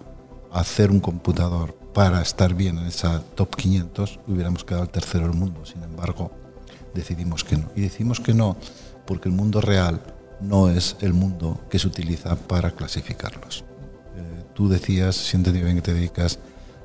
a 0.52 0.60
hacer 0.60 0.90
un 0.90 1.00
computador 1.00 1.74
para 1.94 2.20
estar 2.22 2.54
bien 2.54 2.78
en 2.78 2.86
esa 2.86 3.22
top 3.34 3.56
500, 3.56 4.20
hubiéramos 4.28 4.64
quedado 4.64 4.82
al 4.82 4.90
tercero 4.90 5.26
del 5.26 5.36
mundo. 5.36 5.64
Sin 5.64 5.82
embargo, 5.82 6.30
decidimos 6.94 7.44
que 7.44 7.56
no. 7.56 7.70
Y 7.74 7.82
decimos 7.82 8.20
que 8.20 8.34
no 8.34 8.56
porque 9.06 9.28
el 9.28 9.34
mundo 9.34 9.60
real 9.60 10.00
no 10.40 10.70
es 10.70 10.96
el 11.00 11.12
mundo 11.12 11.60
que 11.68 11.78
se 11.78 11.86
utiliza 11.86 12.36
para 12.36 12.70
clasificarlos. 12.70 13.64
Eh, 14.16 14.44
tú 14.54 14.68
decías, 14.68 15.16
siente 15.16 15.50
bien 15.52 15.76
que 15.76 15.82
te 15.82 15.94
dedicas 15.94 16.38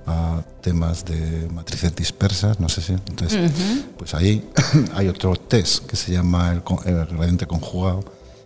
a 0.07 0.43
temas 0.61 1.03
de 1.05 1.47
matrices 1.49 1.95
dispersas, 1.95 2.59
no 2.59 2.69
sé 2.69 2.81
si. 2.81 2.93
Entonces, 2.93 3.51
pues 3.97 4.13
ahí 4.13 4.49
hay 4.95 5.07
otro 5.07 5.35
test 5.35 5.85
que 5.85 5.95
se 5.95 6.11
llama 6.11 6.51
el, 6.51 6.61
el, 6.85 7.05
gradiente 7.05 7.47
conjugado 7.47 8.03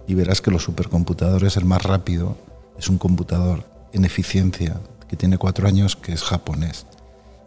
y 0.09 0.15
verás 0.15 0.41
que 0.41 0.49
los 0.49 0.63
supercomputadores, 0.63 1.55
el 1.55 1.65
más 1.65 1.83
rápido, 1.83 2.35
es 2.79 2.89
un 2.89 2.97
computador 2.97 3.63
en 3.93 4.05
eficiencia 4.05 4.81
que 5.07 5.15
tiene 5.15 5.37
cuatro 5.37 5.67
años 5.67 5.95
que 5.95 6.13
es 6.13 6.23
japonés 6.23 6.87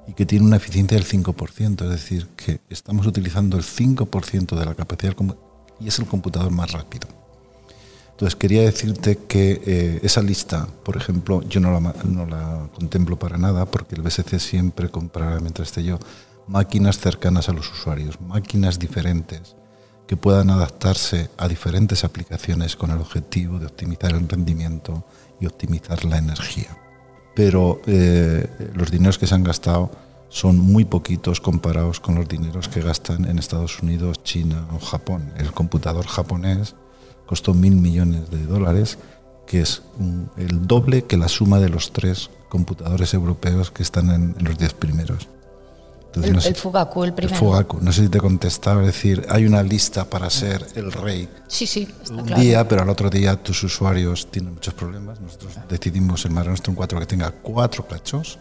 y 0.07 0.13
que 0.13 0.27
tiene 0.27 0.45
una 0.45 0.59
eficiencia 0.59 0.97
del 0.97 1.05
5%, 1.05 1.83
es 1.83 1.91
decir, 1.91 2.29
que 2.37 2.61
estamos 2.71 3.05
utilizando 3.05 3.57
el 3.57 3.65
5% 3.65 4.57
de 4.57 4.65
la 4.65 4.77
capacidad 4.77 5.17
y 5.81 5.89
es 5.89 5.99
el 5.99 6.07
computador 6.07 6.53
más 6.53 6.71
rápido. 6.71 7.09
Entonces 8.13 8.37
quería 8.37 8.63
decirte 8.63 9.19
que 9.27 9.61
eh, 9.67 10.01
esa 10.05 10.23
lista, 10.23 10.69
por 10.85 10.97
ejemplo, 10.97 11.43
yo 11.43 11.59
no 11.59 11.73
la, 11.73 11.81
no 12.05 12.27
la, 12.27 12.69
contemplo 12.73 13.19
para 13.19 13.39
nada 13.39 13.67
porque 13.67 13.97
el 13.97 14.03
BSC 14.03 14.39
siempre 14.39 14.89
comprará, 14.89 15.41
mientras 15.41 15.67
esté 15.67 15.83
yo, 15.83 15.99
máquinas 16.47 17.01
cercanas 17.01 17.49
a 17.49 17.55
los 17.55 17.73
usuarios, 17.73 18.21
máquinas 18.21 18.79
diferentes 18.79 19.57
que 20.13 20.19
puedan 20.19 20.51
adaptarse 20.51 21.31
a 21.39 21.49
diferentes 21.49 22.05
aplicaciones 22.05 22.77
con 22.77 22.91
el 22.91 22.99
objetivo 22.99 23.59
de 23.59 23.65
optimizar 23.65 24.13
el 24.13 24.29
rendimiento 24.29 25.07
y 25.41 25.47
optimizar 25.47 26.05
la 26.05 26.19
energía. 26.19 26.77
Pero 27.35 27.81
eh, 27.87 28.47
los 28.75 28.91
dineros 28.91 29.17
que 29.17 29.27
se 29.27 29.35
han 29.35 29.43
gastado 29.43 29.91
son 30.29 30.59
muy 30.59 30.85
poquitos 30.85 31.41
comparados 31.41 31.99
con 31.99 32.15
los 32.17 32.29
dineros 32.29 32.69
que 32.69 32.83
gastan 32.83 33.25
en 33.25 33.39
Estados 33.39 33.83
Unidos, 33.83 34.23
China 34.23 34.69
o 34.75 34.79
Japón. 34.81 35.33
El 35.39 35.51
computador 35.53 36.07
japonés 36.07 36.75
costó 37.25 37.55
mil 37.55 37.77
millones 37.77 38.31
de 38.31 38.45
dólares, 38.45 38.99
que 39.47 39.63
es 39.63 39.81
el 40.37 40.67
doble 40.67 41.05
que 41.05 41.17
la 41.17 41.29
suma 41.29 41.59
de 41.59 41.71
los 41.71 41.91
tres 41.91 42.29
computadores 42.51 43.15
europeos 43.15 43.71
que 43.71 43.83
están 43.83 44.11
en, 44.11 44.37
los 44.45 44.59
diez 44.59 44.75
primeros. 44.75 45.27
El, 46.15 46.45
el, 46.45 46.55
Fugaku, 46.55 47.05
el 47.05 47.15
primero. 47.15 47.35
El 47.35 47.41
Fugaku, 47.41 47.79
no 47.81 47.93
sé 47.93 48.03
si 48.03 48.09
te 48.09 48.19
contestaba, 48.19 48.81
es 48.81 48.87
decir, 48.87 49.25
hay 49.29 49.47
una 49.47 49.63
lista 49.63 50.05
para 50.05 50.29
ser 50.31 50.67
el 50.75 50.93
rey. 50.93 51.29
Sí, 51.47 51.67
sí, 51.67 51.89
está 52.03 52.15
un 52.15 52.25
claro. 52.25 52.43
día, 52.43 52.69
pero 52.69 52.83
al 52.83 52.89
otro 52.89 53.09
día 53.09 53.37
tus 53.37 53.63
usuarios 53.63 54.31
tienen 54.31 54.55
muchos 54.55 54.75
problemas. 54.75 55.21
Nosotros 55.21 55.59
decidimos 55.69 56.25
el 56.25 56.33
Mare 56.33 56.51
Nostrum 56.51 56.75
4 56.75 57.01
que 57.01 57.07
tenga 57.07 57.31
cuatro 57.31 57.87
cachos, 57.87 58.39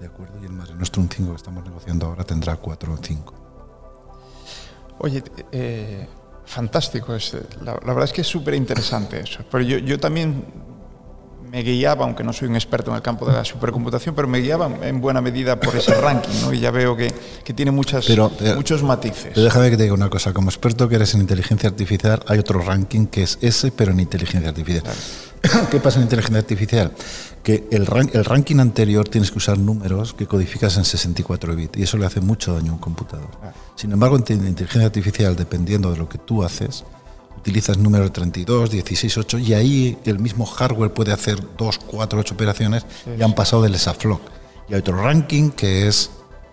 ¿de 0.00 0.06
acuerdo? 0.06 0.38
Y 0.42 0.46
el 0.46 0.52
Mare 0.52 0.74
Nostrum 0.74 1.08
5 1.08 1.30
que 1.30 1.36
estamos 1.36 1.64
negociando 1.64 2.06
ahora 2.06 2.24
tendrá 2.24 2.56
cuatro 2.56 2.94
o 2.94 2.98
cinco. 3.02 3.34
Oye, 4.98 5.22
eh, 5.50 6.06
fantástico. 6.44 7.14
Es, 7.14 7.34
la, 7.60 7.72
la, 7.72 7.92
verdad 7.92 8.04
es 8.04 8.12
que 8.12 8.20
es 8.20 8.26
súper 8.26 8.54
interesante 8.54 9.20
eso. 9.20 9.40
Pero 9.50 9.64
yo, 9.64 9.78
yo, 9.78 9.98
también 9.98 10.44
me 11.52 11.62
guiaba, 11.62 12.06
aunque 12.06 12.24
no 12.24 12.32
soy 12.32 12.48
un 12.48 12.54
experto 12.54 12.90
en 12.90 12.96
el 12.96 13.02
campo 13.02 13.26
de 13.26 13.34
la 13.34 13.44
supercomputación, 13.44 14.14
pero 14.14 14.26
me 14.26 14.38
guiaba 14.38 14.70
en 14.84 15.02
buena 15.02 15.20
medida 15.20 15.60
por 15.60 15.76
ese 15.76 15.92
ranking, 16.00 16.40
¿no? 16.40 16.50
Y 16.50 16.60
ya 16.60 16.70
veo 16.70 16.96
que, 16.96 17.12
que 17.44 17.52
tiene 17.52 17.70
muchas, 17.70 18.06
pero, 18.06 18.32
pero, 18.38 18.56
muchos 18.56 18.82
matices. 18.82 19.32
Pero 19.34 19.42
déjame 19.42 19.68
que 19.68 19.76
te 19.76 19.82
diga 19.82 19.94
una 19.94 20.08
cosa. 20.08 20.32
Como 20.32 20.48
experto 20.48 20.88
que 20.88 20.94
eres 20.94 21.12
en 21.12 21.20
inteligencia 21.20 21.68
artificial, 21.68 22.22
hay 22.26 22.38
otro 22.38 22.58
ranking 22.60 23.04
que 23.04 23.24
es 23.24 23.36
ese, 23.42 23.70
pero 23.70 23.92
en 23.92 24.00
inteligencia 24.00 24.48
artificial. 24.48 24.82
Claro. 24.82 25.68
¿Qué 25.70 25.78
pasa 25.78 25.98
en 25.98 26.04
inteligencia 26.04 26.38
artificial? 26.38 26.92
Que 27.42 27.68
el, 27.70 27.84
rank, 27.84 28.14
el, 28.14 28.24
ranking 28.24 28.58
anterior 28.58 29.06
tienes 29.06 29.30
que 29.30 29.36
usar 29.36 29.58
números 29.58 30.14
que 30.14 30.26
codificas 30.26 30.78
en 30.78 30.86
64 30.86 31.54
bits 31.54 31.78
y 31.78 31.82
eso 31.82 31.98
le 31.98 32.06
hace 32.06 32.22
mucho 32.22 32.54
daño 32.54 32.70
a 32.70 32.74
un 32.76 32.80
computador. 32.80 33.28
Sin 33.74 33.92
embargo, 33.92 34.16
en 34.16 34.46
inteligencia 34.46 34.86
artificial, 34.86 35.36
dependiendo 35.36 35.90
de 35.90 35.98
lo 35.98 36.08
que 36.08 36.16
tú 36.16 36.44
haces, 36.44 36.84
utilizas 37.42 37.76
números 37.76 38.12
32, 38.12 38.70
16, 38.70 39.18
8 39.18 39.38
y 39.38 39.54
ahí 39.54 39.98
el 40.04 40.20
mismo 40.20 40.46
hardware 40.46 40.94
puede 40.94 41.12
hacer 41.12 41.40
2, 41.58 41.78
4, 41.78 42.20
8 42.20 42.34
operaciones 42.34 42.86
sí, 43.04 43.10
y 43.18 43.22
han 43.22 43.34
pasado 43.34 43.62
del 43.62 43.74
ESAFLOC. 43.74 44.20
Y 44.68 44.74
hay 44.74 44.78
otro 44.78 45.02
ranking 45.02 45.50
que 45.50 45.88
es, 45.88 46.10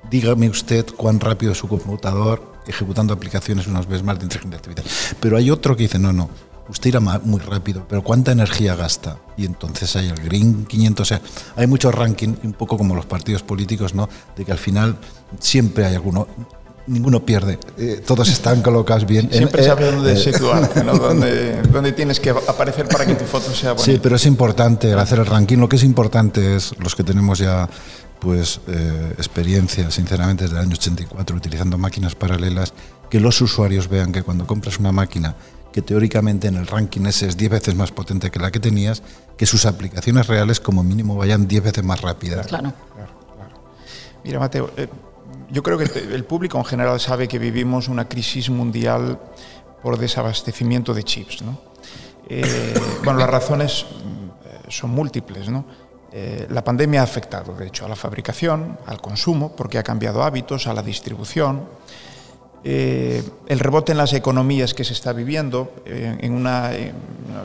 dígame 0.09 0.49
usted 0.49 0.87
cuán 0.97 1.19
rápido 1.19 1.51
es 1.51 1.59
su 1.59 1.67
computador 1.67 2.41
ejecutando 2.65 3.13
aplicaciones 3.13 3.67
unas 3.67 3.87
veces 3.87 4.03
más 4.03 4.17
de 4.17 4.25
inteligencia 4.25 4.57
artificial. 4.57 5.15
Pero 5.19 5.37
hay 5.37 5.51
otro 5.51 5.75
que 5.75 5.83
dice, 5.83 5.99
no, 5.99 6.11
no, 6.11 6.27
usted 6.69 6.89
irá 6.89 6.99
muy 6.99 7.39
rápido, 7.39 7.85
pero 7.87 8.03
¿cuánta 8.03 8.31
energía 8.31 8.75
gasta? 8.75 9.17
Y 9.37 9.45
entonces 9.45 9.95
hay 9.95 10.07
el 10.07 10.19
Green 10.19 10.65
500, 10.65 11.01
o 11.01 11.05
sea, 11.05 11.21
hay 11.55 11.67
muchos 11.67 11.93
rankings, 11.93 12.39
un 12.43 12.53
poco 12.53 12.77
como 12.77 12.95
los 12.95 13.05
partidos 13.05 13.43
políticos, 13.43 13.93
¿no? 13.93 14.09
De 14.35 14.43
que 14.43 14.51
al 14.51 14.57
final 14.57 14.97
siempre 15.39 15.85
hay 15.85 15.95
alguno, 15.95 16.27
ninguno 16.87 17.25
pierde, 17.25 17.59
eh, 17.77 18.01
todos 18.05 18.29
están 18.29 18.61
colocados 18.61 19.05
bien. 19.05 19.29
Siempre 19.31 19.63
sabes 19.63 19.87
eh, 19.87 19.91
dónde 19.91 20.13
eh, 20.13 20.17
situarte, 20.17 20.83
¿no? 20.85 20.93
dónde, 20.93 21.61
dónde, 21.63 21.91
tienes 21.91 22.19
que 22.19 22.31
aparecer 22.31 22.87
para 22.87 23.05
que 23.05 23.15
tu 23.15 23.25
foto 23.25 23.53
sea 23.53 23.73
bonita. 23.73 23.91
Sí, 23.91 23.99
pero 24.01 24.15
es 24.15 24.25
importante 24.25 24.93
hacer 24.93 25.19
el 25.19 25.25
ranking. 25.25 25.57
Lo 25.57 25.69
que 25.69 25.75
es 25.75 25.83
importante 25.83 26.55
es 26.55 26.73
los 26.79 26.95
que 26.95 27.03
tenemos 27.03 27.39
ya 27.39 27.69
pues 28.19 28.59
eh, 28.67 29.13
experiencia, 29.17 29.89
sinceramente, 29.91 30.43
desde 30.43 30.57
el 30.57 30.63
año 30.63 30.73
84, 30.73 31.35
utilizando 31.35 31.77
máquinas 31.77 32.15
paralelas, 32.15 32.73
que 33.09 33.19
los 33.19 33.39
usuarios 33.41 33.87
vean 33.87 34.11
que 34.11 34.23
cuando 34.23 34.45
compras 34.45 34.77
una 34.77 34.91
máquina 34.91 35.35
que 35.71 35.81
teóricamente 35.81 36.47
en 36.47 36.55
el 36.55 36.67
ranking 36.67 37.05
ese 37.05 37.27
es 37.27 37.37
10 37.37 37.51
veces 37.51 37.75
más 37.75 37.91
potente 37.91 38.31
que 38.31 38.39
la 38.39 38.51
que 38.51 38.59
tenías, 38.59 39.03
que 39.37 39.45
sus 39.45 39.65
aplicaciones 39.65 40.27
reales 40.27 40.59
como 40.59 40.83
mínimo 40.83 41.15
vayan 41.15 41.47
10 41.47 41.63
veces 41.63 41.83
más 41.83 42.01
rápidas. 42.01 42.47
Claro. 42.47 42.73
claro, 42.93 43.11
claro. 43.35 43.61
Mira, 44.23 44.39
Mateo, 44.39 44.71
eh, 44.75 44.87
yo 45.51 45.63
creo 45.63 45.77
que 45.77 45.85
el 45.85 46.25
público 46.25 46.57
en 46.57 46.65
general 46.65 46.99
sabe 46.99 47.27
que 47.27 47.39
vivimos 47.39 47.87
una 47.87 48.07
crisis 48.07 48.49
mundial 48.49 49.19
por 49.81 49.97
desabastecimiento 49.97 50.93
de 50.93 51.03
chips. 51.03 51.41
¿no? 51.41 51.59
Eh, 52.27 52.73
bueno, 53.03 53.19
las 53.19 53.29
razones 53.29 53.85
mm, 53.85 54.69
son 54.69 54.91
múltiples. 54.91 55.49
¿no? 55.49 55.65
Eh, 56.11 56.47
la 56.49 56.63
pandemia 56.63 57.01
ha 57.01 57.03
afectado, 57.03 57.53
de 57.53 57.67
hecho, 57.67 57.85
a 57.85 57.89
la 57.89 57.95
fabricación, 57.95 58.77
al 58.85 59.01
consumo, 59.01 59.55
porque 59.55 59.77
ha 59.77 59.83
cambiado 59.83 60.23
hábitos, 60.23 60.67
a 60.67 60.73
la 60.73 60.83
distribución. 60.83 61.67
Eh, 62.63 63.23
el 63.47 63.59
rebote 63.59 63.93
en 63.93 63.97
las 63.97 64.13
economías 64.13 64.73
que 64.73 64.83
se 64.83 64.93
está 64.93 65.13
viviendo, 65.13 65.73
eh, 65.85 66.17
en 66.19 66.33
una, 66.33 66.75
en, 66.75 66.93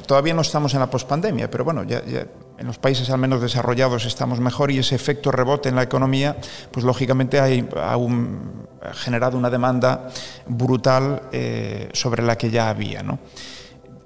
todavía 0.07 0.35
no 0.35 0.43
estamos 0.43 0.75
en 0.75 0.81
la 0.81 0.91
pospandemia, 0.91 1.51
pero 1.51 1.65
bueno, 1.65 1.85
ya, 1.85 2.05
ya, 2.05 2.27
en 2.59 2.67
los 2.67 2.79
países 2.79 3.11
al 3.11 3.19
menos 3.19 3.41
desarrollados 3.41 4.05
estamos 4.05 4.41
mejor 4.41 4.71
y 4.71 4.79
ese 4.79 4.95
efecto 4.95 5.31
rebote 5.31 5.69
en 5.69 5.77
la 5.77 5.83
economía, 5.83 6.37
pues 6.71 6.85
lógicamente 6.85 7.41
hay, 7.41 7.69
ha, 7.77 7.97
un, 7.97 8.67
ha 8.81 8.95
generado 8.95 9.37
una 9.37 9.51
demanda 9.51 10.09
brutal 10.47 11.23
eh, 11.33 11.89
sobre 11.93 12.23
la 12.23 12.37
que 12.37 12.51
ya 12.51 12.69
había. 12.69 13.03
¿no? 13.03 13.19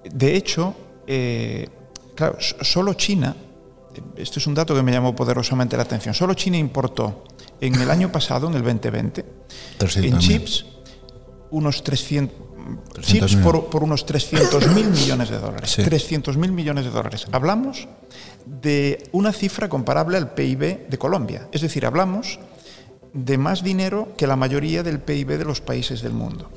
De 0.04 0.34
hecho, 0.34 0.74
eh, 1.06 1.68
claro, 2.14 2.36
solo 2.40 2.94
China, 2.94 3.34
esto 4.16 4.38
es 4.38 4.46
un 4.46 4.54
dato 4.54 4.74
que 4.74 4.82
me 4.82 4.92
llamó 4.92 5.14
poderosamente 5.14 5.76
la 5.76 5.82
atención, 5.82 6.14
solo 6.14 6.34
China 6.34 6.56
importó 6.56 7.24
en 7.60 7.74
el 7.74 7.90
año 7.90 8.10
pasado, 8.12 8.48
en 8.48 8.54
el 8.54 8.62
2020, 8.62 9.24
en 9.96 10.18
chips, 10.18 10.64
unos 11.50 11.82
300, 11.82 12.36
chips 13.00 13.36
por, 13.36 13.66
por, 13.66 13.82
unos 13.82 14.04
300 14.06 14.74
mil 14.74 14.88
millones 14.88 15.30
de 15.30 15.38
dólares. 15.38 15.70
Sí. 15.70 15.82
300 15.82 16.36
mil 16.36 16.52
millones 16.52 16.84
de 16.84 16.90
dólares. 16.90 17.26
Hablamos 17.32 17.88
de 18.46 19.08
una 19.12 19.32
cifra 19.32 19.68
comparable 19.68 20.16
al 20.16 20.32
PIB 20.32 20.88
de 20.88 20.98
Colombia. 20.98 21.48
Es 21.52 21.60
decir, 21.60 21.86
hablamos 21.86 22.38
de 23.12 23.38
más 23.38 23.62
dinero 23.62 24.08
que 24.16 24.26
la 24.26 24.36
mayoría 24.36 24.82
del 24.82 25.00
PIB 25.00 25.38
de 25.38 25.44
los 25.44 25.60
países 25.60 26.02
del 26.02 26.12
mundo. 26.12 26.50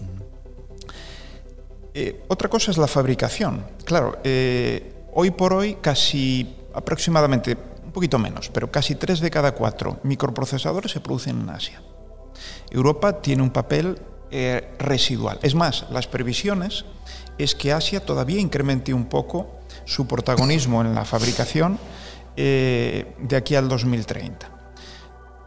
Eh, 1.94 2.24
otra 2.28 2.50
cosa 2.50 2.72
es 2.72 2.78
la 2.78 2.88
fabricación. 2.88 3.66
Claro, 3.84 4.20
eh, 4.24 4.94
hoy 5.14 5.32
por 5.32 5.54
hoy 5.54 5.78
casi 5.82 6.56
aproximadamente, 6.74 7.58
un 7.84 7.92
poquito 7.92 8.18
menos, 8.18 8.50
pero 8.50 8.72
casi 8.72 8.96
tres 8.96 9.20
de 9.20 9.30
cada 9.30 9.54
cuatro 9.54 10.00
microprocesadores 10.04 10.92
se 10.92 11.02
producen 11.02 11.42
en 11.42 11.50
Asia. 11.50 11.82
Europa 12.70 13.22
tiene 13.22 13.44
un 13.44 13.50
papel 13.50 14.00
eh, 14.34 14.74
residual. 14.80 15.40
Es 15.42 15.56
más, 15.56 15.86
las 15.90 16.08
previsiones 16.08 16.86
es 17.38 17.54
que 17.54 17.74
Asia 17.74 18.00
todavía 18.00 18.40
incremente 18.40 18.94
un 18.94 19.06
poco 19.06 19.60
su 19.84 20.08
protagonismo 20.08 20.80
en 20.80 20.96
la 20.96 21.04
fabricación 21.04 21.78
eh, 22.38 23.14
de 23.20 23.36
aquí 23.36 23.56
al 23.56 23.68
2030. 23.68 24.50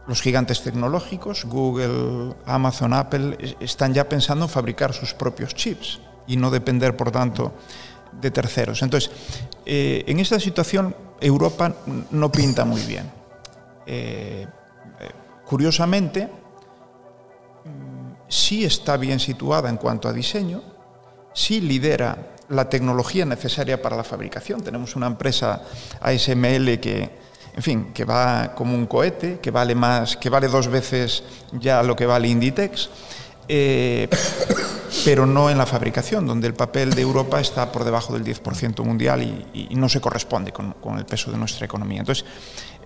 Los 0.05 0.21
gigantes 0.21 0.61
tecnológicos, 0.61 1.45
Google, 1.45 2.35
Amazon, 2.45 2.93
Apple, 2.93 3.55
están 3.59 3.91
ya 3.91 4.07
pensando 4.07 4.45
en 4.45 4.49
fabricar 4.49 4.93
sus 4.93 5.15
propios 5.15 5.55
chips 5.55 5.99
y 6.27 6.37
no 6.37 6.51
depender, 6.51 6.95
por 6.95 7.09
tanto, 7.09 7.53
de 8.21 8.29
terceros. 8.29 8.83
Entonces, 8.83 9.09
eh, 9.65 10.03
en 10.05 10.19
esta 10.19 10.39
situación, 10.39 10.95
Europa 11.19 11.73
no 12.11 12.31
pinta 12.31 12.65
muy 12.65 12.81
bien. 12.81 13.11
Curiosamente, 15.43 16.29
sí 18.35 18.65
está 18.65 18.97
bien 18.97 19.19
situada 19.19 19.69
en 19.69 19.77
cuanto 19.77 20.09
a 20.09 20.13
diseño, 20.13 20.61
sí 21.33 21.61
lidera 21.61 22.33
la 22.49 22.69
tecnología 22.69 23.25
necesaria 23.25 23.81
para 23.81 23.95
la 23.95 24.03
fabricación. 24.03 24.61
Tenemos 24.61 24.95
una 24.95 25.07
empresa 25.07 25.63
ASML 26.01 26.79
que, 26.79 27.09
en 27.55 27.63
fin, 27.63 27.93
que 27.93 28.03
va 28.03 28.53
como 28.53 28.75
un 28.75 28.87
cohete, 28.87 29.39
que 29.39 29.51
vale 29.51 29.73
más, 29.73 30.17
que 30.17 30.29
vale 30.29 30.47
dos 30.47 30.67
veces 30.67 31.23
ya 31.53 31.81
lo 31.81 31.95
que 31.95 32.05
vale 32.05 32.27
Inditex. 32.27 32.89
eh, 33.47 34.09
pero 35.03 35.25
no 35.25 35.49
en 35.49 35.57
la 35.57 35.65
fabricación, 35.65 36.25
donde 36.25 36.47
el 36.47 36.53
papel 36.53 36.91
de 36.91 37.01
Europa 37.01 37.39
está 37.39 37.71
por 37.71 37.83
debajo 37.83 38.13
del 38.13 38.23
10% 38.23 38.83
mundial 38.83 39.21
y, 39.53 39.75
no 39.75 39.89
se 39.89 39.99
corresponde 39.99 40.51
con, 40.51 40.71
con, 40.73 40.97
el 40.97 41.05
peso 41.05 41.31
de 41.31 41.37
nuestra 41.37 41.65
economía. 41.65 41.99
Entonces, 41.99 42.25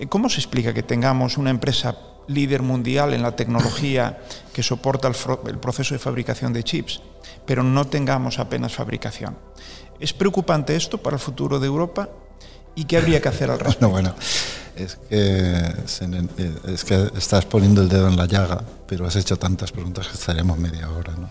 ¿cómo 0.09 0.27
se 0.27 0.39
explica 0.39 0.73
que 0.73 0.83
tengamos 0.83 1.37
una 1.37 1.51
empresa 1.51 1.95
líder 2.29 2.61
mundial 2.61 3.13
en 3.13 3.21
la 3.21 3.35
tecnología 3.35 4.19
que 4.53 4.63
soporta 4.63 5.07
el, 5.07 5.15
el 5.47 5.57
proceso 5.57 5.93
de 5.93 5.99
fabricación 5.99 6.53
de 6.53 6.63
chips, 6.63 7.01
pero 7.45 7.63
no 7.63 7.87
tengamos 7.87 8.39
apenas 8.39 8.73
fabricación? 8.73 9.35
¿Es 9.99 10.13
preocupante 10.13 10.75
esto 10.75 10.97
para 10.97 11.15
el 11.15 11.19
futuro 11.19 11.59
de 11.59 11.67
Europa? 11.67 12.09
¿Y 12.75 12.85
qué 12.85 12.97
habría 12.97 13.21
que 13.21 13.27
hacer 13.27 13.51
al 13.51 13.59
respecto? 13.59 13.89
Bueno, 13.89 14.13
bueno. 14.13 14.23
Es 14.75 14.95
que, 15.09 15.73
es 16.73 16.85
que 16.85 17.11
estás 17.17 17.45
poniendo 17.45 17.81
el 17.81 17.89
dedo 17.89 18.07
en 18.07 18.15
la 18.15 18.25
llaga, 18.25 18.63
pero 18.87 19.05
has 19.05 19.17
hecho 19.17 19.35
tantas 19.37 19.73
preguntas 19.73 20.07
que 20.07 20.13
estaremos 20.13 20.57
media 20.57 20.89
hora. 20.89 21.13
¿no? 21.17 21.29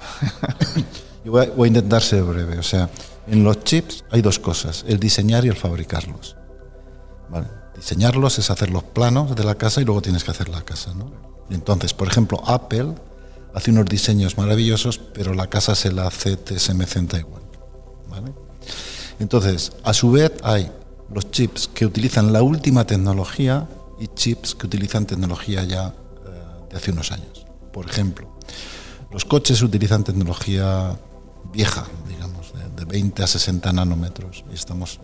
Yo 1.25 1.33
voy 1.33 1.47
a, 1.47 1.51
voy 1.51 1.67
a, 1.67 1.69
intentar 1.69 2.03
ser 2.03 2.25
breve. 2.25 2.59
O 2.59 2.63
sea, 2.63 2.91
en 3.27 3.45
los 3.45 3.65
chips 3.65 4.05
hay 4.11 4.21
dos 4.21 4.39
cosas, 4.39 4.85
el 4.87 5.01
diseñar 5.01 5.47
y 5.47 5.49
el 5.49 5.57
fabricarlos. 5.57 6.37
¿Vale? 7.31 7.47
Diseñarlos 7.79 8.41
es 8.41 8.51
hacer 8.51 8.71
los 8.71 8.83
planos 8.83 9.37
de 9.37 9.45
la 9.45 9.55
casa 9.55 9.81
y 9.81 9.85
luego 9.85 10.03
tienes 10.03 10.25
que 10.25 10.33
hacer 10.33 10.49
la 10.49 10.63
casa. 10.63 10.93
Entonces, 11.49 11.95
por 11.95 12.09
ejemplo, 12.09 12.43
Apple 12.45 12.95
hace 13.55 13.71
unos 13.71 13.87
diseños 13.87 14.37
maravillosos, 14.37 14.99
pero 14.99 15.33
la 15.33 15.47
casa 15.47 15.77
se 15.77 15.93
la 15.93 16.09
hace 16.09 16.37
TSMC 16.37 16.97
en 16.97 17.07
Taiwán. 17.07 17.43
Entonces, 19.21 19.73
a 19.85 19.95
su 19.95 20.11
vez 20.11 20.33
hay 20.43 20.71
los 21.13 21.31
chips 21.31 21.69
que 21.69 21.87
utilizan 21.87 22.33
la 22.33 22.43
última 22.43 22.85
tecnología 22.85 23.69
y 24.01 24.09
chips 24.09 24.55
que 24.55 24.67
utilizan 24.67 25.07
tecnología 25.07 25.65
ya 25.65 25.89
eh, 25.89 26.71
de 26.71 26.77
hace 26.77 26.91
unos 26.91 27.13
años. 27.13 27.47
Por 27.73 27.89
ejemplo, 27.89 28.29
los 29.11 29.25
coches 29.25 29.63
utilizan 29.63 30.05
tecnología 30.05 30.99
vieja, 31.53 31.87
digamos, 32.09 32.53
de, 32.53 32.69
de 32.77 32.85
20 32.85 33.23
a 33.23 33.27
60 33.27 33.73
nanómetros. 33.73 34.45
Y 34.51 34.55
estamos, 34.55 35.01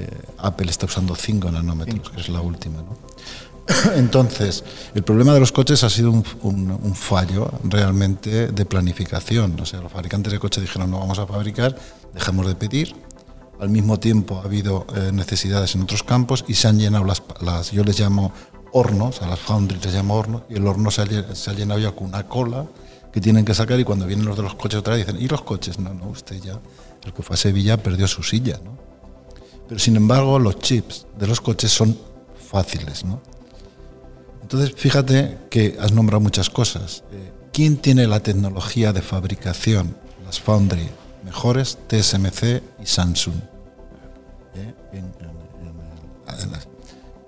eh, 0.00 0.22
Apple 0.38 0.70
está 0.70 0.86
usando 0.86 1.14
5 1.14 1.50
nanómetros, 1.50 2.10
que 2.10 2.20
es 2.20 2.28
la 2.28 2.40
última. 2.40 2.82
¿no? 2.82 2.96
Entonces, 3.96 4.64
el 4.94 5.02
problema 5.02 5.34
de 5.34 5.40
los 5.40 5.52
coches 5.52 5.82
ha 5.84 5.90
sido 5.90 6.10
un, 6.10 6.24
un, 6.42 6.70
un, 6.70 6.94
fallo 6.94 7.50
realmente 7.64 8.48
de 8.48 8.64
planificación. 8.64 9.58
O 9.60 9.66
sea, 9.66 9.80
los 9.80 9.92
fabricantes 9.92 10.32
de 10.32 10.38
coches 10.38 10.62
dijeron 10.62 10.90
no 10.90 10.98
vamos 11.00 11.18
a 11.18 11.26
fabricar, 11.26 11.76
dejamos 12.14 12.46
de 12.46 12.54
pedir 12.54 12.94
al 13.60 13.68
mismo 13.68 14.00
tiempo 14.00 14.40
ha 14.40 14.46
habido 14.46 14.86
eh, 14.96 15.10
necesidades 15.12 15.74
en 15.74 15.82
otros 15.82 16.02
campos 16.02 16.44
y 16.48 16.54
se 16.54 16.66
han 16.66 16.78
llenado 16.78 17.04
las, 17.04 17.22
las, 17.40 17.70
yo 17.70 17.84
les 17.84 18.00
llamo 18.00 18.32
hornos, 18.72 19.20
a 19.22 19.28
las 19.28 19.38
foundries 19.38 19.84
les 19.84 19.94
llamo 19.94 20.16
hornos, 20.16 20.42
y 20.48 20.54
el 20.54 20.66
horno 20.66 20.90
se 20.90 21.02
ha, 21.02 21.34
se 21.34 21.50
ha, 21.50 21.54
llenado 21.54 21.78
ya 21.78 21.92
con 21.92 22.08
una 22.08 22.26
cola 22.26 22.66
que 23.12 23.20
tienen 23.20 23.44
que 23.44 23.54
sacar 23.54 23.78
y 23.78 23.84
cuando 23.84 24.06
vienen 24.06 24.24
los 24.24 24.36
de 24.36 24.42
los 24.42 24.54
coches 24.54 24.80
otra 24.80 24.94
vez 24.94 25.06
dicen, 25.06 25.20
¿y 25.20 25.28
los 25.28 25.42
coches? 25.42 25.78
No, 25.78 25.92
no, 25.92 26.08
usted 26.08 26.40
ya, 26.40 26.58
el 27.04 27.12
que 27.12 27.22
fue 27.22 27.34
a 27.34 27.36
Sevilla 27.36 27.76
perdió 27.76 28.08
su 28.08 28.22
silla, 28.22 28.58
¿no? 28.64 28.89
Pero 29.70 29.78
sin 29.78 29.94
embargo 29.94 30.36
los 30.40 30.58
chips 30.58 31.06
de 31.16 31.28
los 31.28 31.40
coches 31.40 31.70
son 31.70 31.96
fáciles, 32.50 33.04
¿no? 33.04 33.20
Entonces 34.42 34.72
fíjate 34.74 35.38
que 35.48 35.78
has 35.78 35.92
nombrado 35.92 36.20
muchas 36.20 36.50
cosas. 36.50 37.04
Eh, 37.12 37.30
¿Quién 37.52 37.76
tiene 37.76 38.08
la 38.08 38.18
tecnología 38.18 38.92
de 38.92 39.00
fabricación, 39.00 39.96
las 40.26 40.40
foundry 40.40 40.88
mejores, 41.24 41.78
TSMC 41.86 42.62
y 42.82 42.86
Samsung? 42.86 43.36
¿eh? 44.56 44.74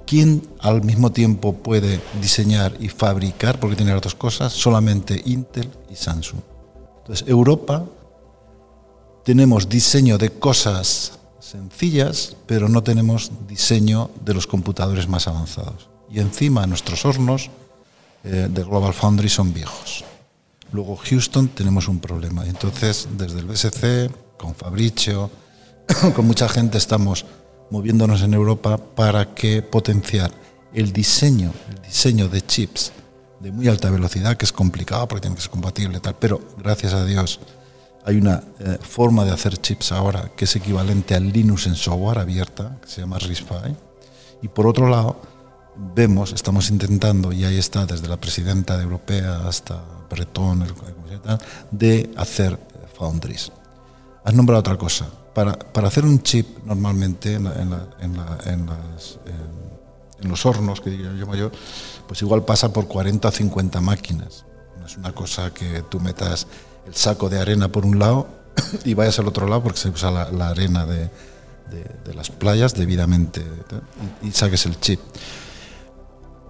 ¿Quién 0.05 0.43
al 0.59 0.83
mismo 0.83 1.13
tiempo 1.13 1.53
puede 1.55 2.01
diseñar 2.21 2.75
y 2.81 2.89
fabricar, 2.89 3.61
porque 3.61 3.77
tiene 3.77 3.93
las 3.93 4.03
dos 4.03 4.17
cosas? 4.17 4.53
Solamente 4.53 5.23
Intel 5.27 5.71
y 5.89 5.95
Samsung. 5.95 6.41
Entonces, 6.99 7.29
Europa 7.29 7.85
tenemos 9.25 9.69
diseño 9.69 10.19
de 10.19 10.31
cosas 10.31 11.21
sencillas, 11.53 12.35
pero 12.47 12.67
no 12.69 12.83
tenemos 12.83 13.31
diseño 13.47 14.11
de 14.25 14.33
los 14.33 14.47
computadores 14.47 15.07
más 15.07 15.29
avanzados. 15.29 15.91
Y 16.11 16.19
encima 16.19 16.67
nuestros 16.67 17.05
hornos 17.05 17.51
eh, 18.25 18.49
de 18.51 18.65
Global 18.65 18.95
Foundry 18.95 19.29
son 19.29 19.53
viejos. 19.53 20.03
Luego 20.73 20.97
Houston 20.97 21.49
tenemos 21.49 21.89
un 21.89 22.01
problema. 22.01 22.47
Entonces, 22.47 23.07
desde 23.19 23.41
el 23.41 23.47
BSC, 23.47 24.11
con 24.39 24.55
Fabricio, 24.55 25.31
con 26.17 26.27
mucha 26.27 26.49
gente 26.49 26.79
estamos 26.79 27.27
moviéndonos 27.71 28.23
en 28.23 28.33
Europa 28.33 28.79
para 28.79 29.35
que 29.35 29.61
potenciar 29.61 30.31
el 30.73 30.91
diseño, 30.91 31.53
el 31.69 31.83
diseño 31.83 32.29
de 32.29 32.41
chips 32.41 32.93
de 33.41 33.53
muy 33.53 33.69
alta 33.69 33.91
velocidad, 33.91 34.39
que 34.39 34.47
es 34.47 34.53
complicado 34.53 35.07
porque 35.07 35.23
tiene 35.23 35.37
que 35.37 35.43
ser 35.43 35.51
compatible 35.51 36.01
tal, 36.01 36.17
pero 36.19 36.41
gracias 36.57 36.95
a 36.95 37.05
Dios 37.05 37.41
hay 38.05 38.17
una 38.17 38.43
eh, 38.59 38.79
forma 38.81 39.25
de 39.25 39.31
hacer 39.31 39.57
chips 39.59 39.93
ahora 39.93 40.31
que 40.37 40.45
es 40.45 40.57
equivalente 40.57 41.15
al 41.15 41.33
Linux 41.33 41.67
en 41.67 41.77
software 41.77 42.19
abierta, 42.19 42.79
que 42.83 42.89
se 42.89 43.01
llama 43.01 43.19
RISC-V. 43.19 43.75
Y 44.43 44.49
por 44.49 44.67
otro 44.67 44.89
lado, 44.89 45.21
vemos, 45.95 46.33
estamos 46.33 46.71
intentando, 46.71 47.33
y 47.33 47.45
ahí 47.45 47.59
está 47.59 47.87
desde 47.87 48.09
la 48.09 48.17
presidenta 48.17 48.77
de 48.77 48.83
europea 48.83 49.47
hasta 49.47 49.83
Breton, 50.11 50.67
de 51.71 52.11
hacer 52.17 52.59
foundries. 52.99 53.53
Has 54.25 54.35
nombrado 54.35 54.61
otra 54.61 54.77
cosa. 54.77 55.07
Para, 55.35 55.59
para 55.59 55.89
hacer 55.89 56.05
un 56.05 56.23
chip 56.23 56.47
normalmente 56.67 57.35
en, 57.35 57.47
los 60.23 60.47
hornos, 60.47 60.81
que 60.81 60.91
llamo 60.91 61.35
yo, 61.35 61.51
pues 62.07 62.21
igual 62.21 62.45
pasa 62.45 62.73
por 62.73 62.87
40 62.87 63.29
o 63.29 63.31
50 63.31 63.81
máquinas. 63.81 64.45
Es 64.85 64.97
una 64.97 65.13
cosa 65.13 65.53
que 65.53 65.83
tú 65.83 66.01
metas 66.01 66.47
el 66.87 66.95
saco 66.95 67.29
de 67.29 67.41
arena 67.41 67.69
por 67.69 67.87
un 67.87 67.99
lado 67.99 68.27
y 68.85 68.95
vayas 68.95 69.19
al 69.19 69.29
otro 69.29 69.47
lado 69.47 69.63
porque 69.63 69.79
se 69.79 69.89
usa 69.89 70.11
la, 70.11 70.49
arena 70.49 70.85
de, 70.87 71.11
de, 71.71 71.85
de, 72.05 72.15
las 72.15 72.31
playas 72.31 72.75
debidamente 72.75 73.43
y, 74.23 74.29
y 74.29 74.33
saques 74.33 74.67
el 74.67 74.79
chip. 74.81 75.01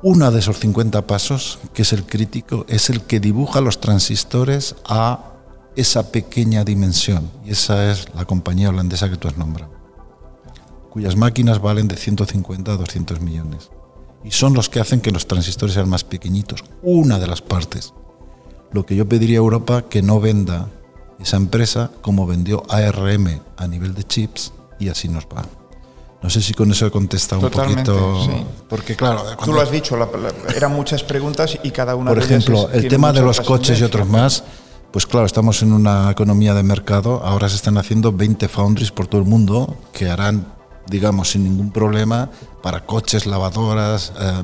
Uno 0.03 0.33
de 0.33 0.40
esos 0.40 0.59
50 0.59 1.07
pasos, 1.07 1.61
que 1.73 1.83
es 1.83 1.92
el 1.92 2.05
crítico, 2.05 2.66
es 2.68 2.90
el 2.90 3.03
que 3.03 3.21
dibuja 3.21 3.61
los 3.61 3.81
transistores 3.81 4.75
a 4.85 5.33
esa 5.77 6.11
pequeña 6.11 6.64
dimensión. 6.64 7.31
Y 7.45 7.53
esa 7.53 7.90
es 7.90 8.12
la 8.14 8.25
compañía 8.25 8.71
holandesa 8.71 9.09
que 9.09 9.16
tú 9.16 9.29
has 9.29 9.37
nombrado, 9.37 9.73
cuyas 10.90 11.16
máquinas 11.16 11.61
valen 11.61 11.88
de 11.88 11.97
150 11.97 12.73
a 12.73 12.77
200 12.77 13.21
millones. 13.21 13.71
Y 14.25 14.31
son 14.31 14.55
los 14.55 14.68
que 14.68 14.81
hacen 14.81 15.01
que 15.01 15.11
los 15.11 15.27
transistores 15.27 15.75
sean 15.75 15.88
más 15.88 16.05
pequeñitos. 16.05 16.62
Una 16.83 17.18
de 17.18 17.27
las 17.27 17.42
partes. 17.42 17.92
Lo 18.72 18.87
que 18.87 18.96
yo 18.96 19.08
pediría 19.08 19.38
a 19.38 19.40
Europa 19.40 19.82
que 19.82 20.02
no 20.02 20.20
venda 20.20 20.68
esa 21.20 21.37
empresa 21.37 21.90
como 22.00 22.26
vendió 22.26 22.62
ARM 22.68 23.40
a 23.56 23.66
nivel 23.66 23.94
de 23.94 24.04
chips 24.04 24.52
y 24.78 24.88
así 24.88 25.08
nos 25.08 25.24
va. 25.24 25.44
No 26.22 26.30
sé 26.30 26.40
si 26.40 26.54
con 26.54 26.70
eso 26.70 26.87
he 26.87 26.90
contestado 26.90 27.42
Totalmente, 27.48 27.90
un 27.90 28.12
poquito. 28.14 28.32
Sí. 28.32 28.46
Porque, 28.68 28.96
claro. 28.96 29.22
Cuando... 29.24 29.44
Tú 29.44 29.52
lo 29.52 29.61
has 29.61 29.70
dicho, 29.72 29.96
la, 29.96 30.06
la, 30.06 30.54
eran 30.54 30.72
muchas 30.72 31.02
preguntas 31.02 31.58
y 31.62 31.70
cada 31.72 31.96
una 31.96 32.11
Por 32.11 32.20
de 32.20 32.24
ejemplo, 32.24 32.68
ellas. 32.68 32.74
el 32.74 32.88
tema 32.88 33.12
de 33.12 33.22
los 33.22 33.40
coches 33.40 33.80
y 33.80 33.82
otros 33.82 34.08
más, 34.08 34.44
pues 34.92 35.04
claro, 35.04 35.26
estamos 35.26 35.62
en 35.62 35.72
una 35.72 36.11
economía 36.11 36.54
de 36.54 36.62
mercado. 36.62 37.22
Ahora 37.24 37.48
se 37.48 37.56
están 37.56 37.76
haciendo 37.76 38.12
20 38.12 38.48
foundries 38.48 38.92
por 38.92 39.08
todo 39.08 39.20
el 39.20 39.26
mundo 39.26 39.76
que 39.92 40.11
harán, 40.11 40.46
digamos, 40.87 41.30
sin 41.30 41.42
ningún 41.42 41.72
problema 41.72 42.30
para 42.62 42.87
coches, 42.87 43.26
lavadoras, 43.26 44.12
eh, 44.20 44.42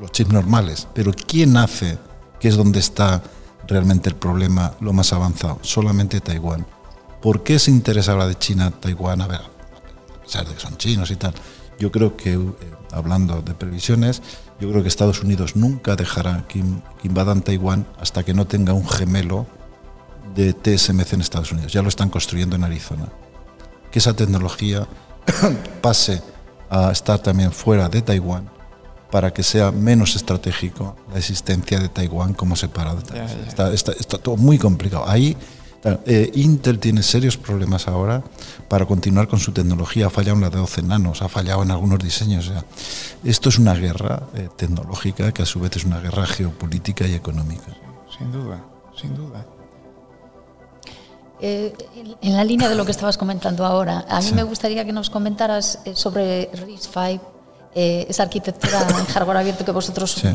los 0.00 0.12
chips 0.12 0.32
normales. 0.32 0.86
Pero 0.94 1.12
¿quién 1.26 1.56
hace, 1.56 1.98
que 2.38 2.46
es 2.46 2.56
donde 2.56 2.78
está 2.78 3.20
realmente 3.70 4.10
el 4.10 4.16
problema, 4.16 4.74
lo 4.80 4.92
más 4.92 5.12
avanzado? 5.12 5.58
Solamente 5.62 6.20
Taiwán. 6.20 6.66
¿Por 7.22 7.42
qué 7.42 7.58
se 7.58 7.70
interesa 7.70 8.12
ahora 8.12 8.26
de 8.26 8.34
China, 8.34 8.70
Taiwán? 8.70 9.22
A 9.22 9.26
ver, 9.26 9.40
pesar 10.22 10.46
de 10.46 10.54
que 10.54 10.60
son 10.60 10.76
chinos 10.76 11.10
y 11.10 11.16
tal. 11.16 11.32
Yo 11.78 11.90
creo 11.90 12.16
que, 12.16 12.34
eh, 12.34 12.50
hablando 12.92 13.40
de 13.42 13.54
previsiones, 13.54 14.22
yo 14.60 14.68
creo 14.70 14.82
que 14.82 14.88
Estados 14.88 15.22
Unidos 15.22 15.56
nunca 15.56 15.96
dejará 15.96 16.44
que, 16.46 16.62
invadan 17.02 17.42
Taiwán 17.42 17.86
hasta 17.98 18.22
que 18.24 18.34
no 18.34 18.46
tenga 18.46 18.72
un 18.72 18.86
gemelo 18.86 19.46
de 20.34 20.52
TSMC 20.52 21.14
en 21.14 21.20
Estados 21.20 21.52
Unidos. 21.52 21.72
Ya 21.72 21.82
lo 21.82 21.88
están 21.88 22.10
construyendo 22.10 22.56
en 22.56 22.64
Arizona. 22.64 23.08
Que 23.90 24.00
esa 24.00 24.14
tecnología 24.14 24.86
pase 25.80 26.22
a 26.68 26.90
estar 26.90 27.18
también 27.20 27.52
fuera 27.52 27.88
de 27.88 28.02
Taiwán 28.02 28.59
para 29.10 29.32
que 29.32 29.42
sea 29.42 29.72
menos 29.72 30.16
estratégico 30.16 30.96
la 31.12 31.18
existencia 31.18 31.78
de 31.78 31.88
Taiwán 31.88 32.34
como 32.34 32.56
separado. 32.56 32.98
Está, 33.46 33.72
está, 33.72 33.92
está 33.92 34.18
todo 34.18 34.36
muy 34.36 34.58
complicado. 34.58 35.08
Ahí 35.08 35.36
eh, 35.82 36.30
Intel 36.34 36.78
tiene 36.78 37.02
serios 37.02 37.38
problemas 37.38 37.88
ahora 37.88 38.22
para 38.68 38.84
continuar 38.84 39.28
con 39.28 39.38
su 39.38 39.52
tecnología. 39.52 40.06
Ha 40.06 40.10
fallado 40.10 40.36
en 40.36 40.42
la 40.42 40.50
de 40.50 40.58
12 40.58 40.82
nanos, 40.82 41.22
ha 41.22 41.28
fallado 41.28 41.62
en 41.62 41.70
algunos 41.70 41.98
diseños. 41.98 42.48
O 42.48 42.52
sea, 42.52 42.64
esto 43.24 43.48
es 43.48 43.58
una 43.58 43.74
guerra 43.74 44.24
eh, 44.34 44.48
tecnológica 44.56 45.32
que 45.32 45.42
a 45.42 45.46
su 45.46 45.60
vez 45.60 45.76
es 45.76 45.84
una 45.84 46.00
guerra 46.00 46.26
geopolítica 46.26 47.06
y 47.06 47.14
económica. 47.14 47.74
Sin 48.16 48.30
duda, 48.30 48.62
sin 49.00 49.14
duda. 49.14 49.46
Eh, 51.42 51.72
en 52.20 52.36
la 52.36 52.44
línea 52.44 52.68
de 52.68 52.74
lo 52.74 52.84
que 52.84 52.90
estabas 52.90 53.16
comentando 53.16 53.64
ahora, 53.64 54.04
a 54.10 54.18
mí 54.18 54.28
sí. 54.28 54.34
me 54.34 54.42
gustaría 54.42 54.84
que 54.84 54.92
nos 54.92 55.08
comentaras 55.08 55.78
sobre 55.94 56.50
RISC-V, 56.52 57.18
eh, 57.74 58.06
esa 58.08 58.24
arquitectura 58.24 58.86
en 58.98 59.04
hardware 59.06 59.38
abierto 59.38 59.64
que 59.64 59.72
vosotros 59.72 60.12
sí 60.12 60.28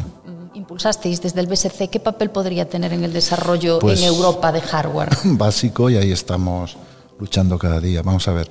impulsasteis 0.55 1.21
desde 1.21 1.41
el 1.41 1.47
BSC, 1.47 1.89
¿qué 1.89 1.99
papel 1.99 2.31
podría 2.31 2.67
tener 2.67 2.93
en 2.93 3.03
el 3.03 3.13
desarrollo 3.13 3.79
Pues- 3.79 3.99
en 3.99 4.05
Europa 4.07 4.51
de 4.51 4.61
hardware? 4.61 5.09
básico 5.25 5.89
y 5.89 5.97
ahí 5.97 6.11
estamos 6.11 6.77
luchando 7.19 7.57
cada 7.57 7.79
día. 7.79 8.01
Vamos 8.01 8.27
a 8.27 8.33
ver. 8.33 8.49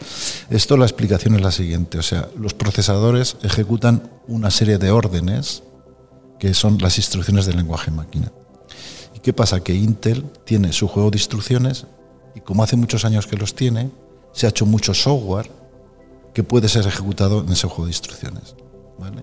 Esto 0.50 0.76
la 0.76 0.84
explicación 0.84 1.34
es 1.34 1.42
la 1.42 1.50
siguiente, 1.50 1.98
o 1.98 2.02
sea, 2.02 2.28
los 2.38 2.54
procesadores 2.54 3.36
ejecutan 3.42 4.10
una 4.28 4.50
serie 4.50 4.78
de 4.78 4.90
órdenes 4.90 5.62
que 6.38 6.54
son 6.54 6.78
las 6.78 6.98
instrucciones 6.98 7.46
del 7.46 7.56
lenguaje 7.56 7.90
máquina. 7.90 8.30
¿Y 9.14 9.20
qué 9.20 9.32
pasa? 9.32 9.60
Que 9.60 9.74
Intel 9.74 10.24
tiene 10.44 10.72
su 10.72 10.88
juego 10.88 11.10
de 11.10 11.18
instrucciones 11.18 11.86
y 12.34 12.40
como 12.40 12.62
hace 12.62 12.76
muchos 12.76 13.04
años 13.04 13.26
que 13.26 13.36
los 13.36 13.54
tiene, 13.54 13.90
se 14.32 14.46
ha 14.46 14.50
hecho 14.50 14.66
mucho 14.66 14.94
software 14.94 15.50
que 16.32 16.42
puede 16.42 16.68
ser 16.68 16.86
ejecutado 16.86 17.40
en 17.40 17.52
ese 17.52 17.66
juego 17.68 17.84
de 17.84 17.90
instrucciones. 17.90 18.54
¿Vale? 18.98 19.22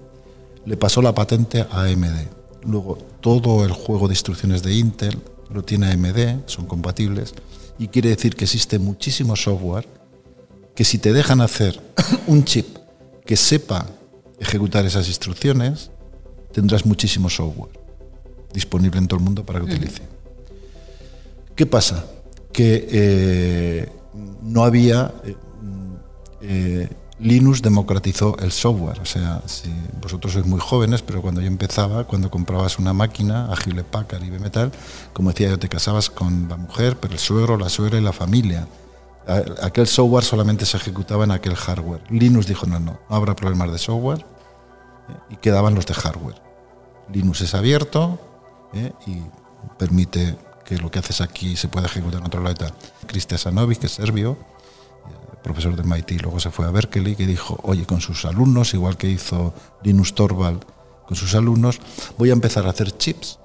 Le 0.65 0.77
pasó 0.77 1.01
la 1.01 1.13
patente 1.13 1.65
a 1.69 1.83
AMD. 1.83 2.27
Luego, 2.65 2.97
todo 3.21 3.65
el 3.65 3.71
juego 3.71 4.07
de 4.07 4.13
instrucciones 4.13 4.63
de 4.63 4.75
Intel 4.75 5.19
lo 5.49 5.63
tiene 5.63 5.91
AMD, 5.91 6.47
son 6.47 6.65
compatibles, 6.65 7.33
y 7.79 7.87
quiere 7.87 8.09
decir 8.09 8.35
que 8.35 8.45
existe 8.45 8.79
muchísimo 8.79 9.35
software 9.35 9.87
que 10.75 10.83
si 10.83 10.97
te 10.97 11.13
dejan 11.13 11.41
hacer 11.41 11.81
un 12.27 12.43
chip 12.45 12.77
que 13.25 13.35
sepa 13.35 13.87
ejecutar 14.39 14.85
esas 14.85 15.07
instrucciones, 15.07 15.91
tendrás 16.51 16.85
muchísimo 16.85 17.29
software 17.29 17.79
disponible 18.53 18.99
en 18.99 19.07
todo 19.07 19.17
el 19.17 19.23
mundo 19.23 19.45
para 19.45 19.59
que 19.59 19.65
utilice. 19.65 20.03
¿Qué 21.55 21.65
pasa? 21.65 22.05
Que 22.51 22.87
eh, 22.91 23.89
no 24.41 24.63
había... 24.63 25.13
eh, 25.23 25.35
eh, 26.41 26.89
Linux 27.21 27.61
democratizó 27.61 28.35
el 28.39 28.51
software. 28.51 28.99
O 28.99 29.05
sea, 29.05 29.41
vosotros 30.01 30.33
sois 30.33 30.45
muy 30.45 30.59
jóvenes, 30.59 31.03
pero 31.03 31.21
cuando 31.21 31.39
yo 31.39 31.47
empezaba, 31.47 32.05
cuando 32.05 32.31
comprabas 32.31 32.79
una 32.79 32.93
máquina, 32.93 33.45
a 33.45 33.55
Hewlett 33.55 33.85
Packard 33.85 34.23
y 34.23 34.31
Metal, 34.31 34.71
como 35.13 35.29
decía 35.29 35.49
yo, 35.49 35.59
te 35.59 35.69
casabas 35.69 36.09
con 36.09 36.49
la 36.49 36.57
mujer, 36.57 36.97
pero 36.99 37.13
el 37.13 37.19
suegro, 37.19 37.57
la 37.57 37.69
suegra 37.69 37.99
y 37.99 38.01
la 38.01 38.11
familia. 38.11 38.67
Aquel 39.61 39.85
software 39.85 40.23
solamente 40.23 40.65
se 40.65 40.77
ejecutaba 40.77 41.23
en 41.25 41.31
aquel 41.31 41.55
hardware. 41.55 42.01
Linux 42.09 42.47
dijo, 42.47 42.65
no, 42.65 42.79
no, 42.79 42.99
no 43.07 43.15
habrá 43.15 43.35
problemas 43.35 43.71
de 43.71 43.77
software 43.77 44.25
¿eh? 45.09 45.13
y 45.29 45.35
quedaban 45.35 45.75
los 45.75 45.85
de 45.85 45.93
hardware. 45.93 46.41
Linux 47.13 47.41
es 47.41 47.53
abierto 47.53 48.19
¿eh? 48.73 48.91
y 49.05 49.21
permite 49.77 50.35
que 50.65 50.77
lo 50.77 50.89
que 50.89 50.97
haces 50.97 51.21
aquí 51.21 51.55
se 51.55 51.67
pueda 51.67 51.85
ejecutar 51.85 52.19
en 52.19 52.25
otro 52.25 52.41
lado. 52.41 52.65
Krista 53.05 53.37
Sanovic, 53.37 53.79
que 53.79 53.85
es 53.85 53.93
serbio, 53.93 54.37
profesor 55.43 55.75
de 55.75 55.83
MIT, 55.83 56.21
luego 56.21 56.39
se 56.39 56.51
fue 56.51 56.65
a 56.65 56.71
Berkeley, 56.71 57.15
que 57.15 57.25
dijo, 57.25 57.59
oye, 57.63 57.85
con 57.85 58.01
sus 58.01 58.25
alumnos, 58.25 58.73
igual 58.73 58.97
que 58.97 59.09
hizo 59.09 59.53
Linus 59.83 60.13
Torvald 60.15 60.63
con 61.07 61.17
sus 61.17 61.35
alumnos, 61.35 61.79
voy 62.17 62.29
a 62.29 62.33
empezar 62.33 62.65
a 62.67 62.69
hacer 62.69 62.95
chips 62.97 63.39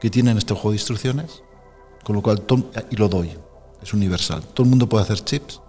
que 0.00 0.08
tienen 0.10 0.38
este 0.38 0.54
juego 0.54 0.70
de 0.70 0.76
instrucciones, 0.76 1.42
con 2.04 2.16
lo 2.16 2.22
cual, 2.22 2.42
y 2.90 2.96
lo 2.96 3.08
doy, 3.08 3.36
es 3.82 3.92
universal. 3.92 4.42
Todo 4.54 4.64
el 4.64 4.70
mundo 4.70 4.88
puede 4.88 5.04
hacer 5.04 5.20
chips 5.20 5.60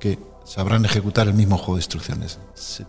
que 0.00 0.18
sabrán 0.44 0.84
ejecutar 0.84 1.28
el 1.28 1.34
mismo 1.34 1.56
juego 1.56 1.74
de 1.76 1.80
instrucciones. 1.80 2.38
Se 2.54 2.86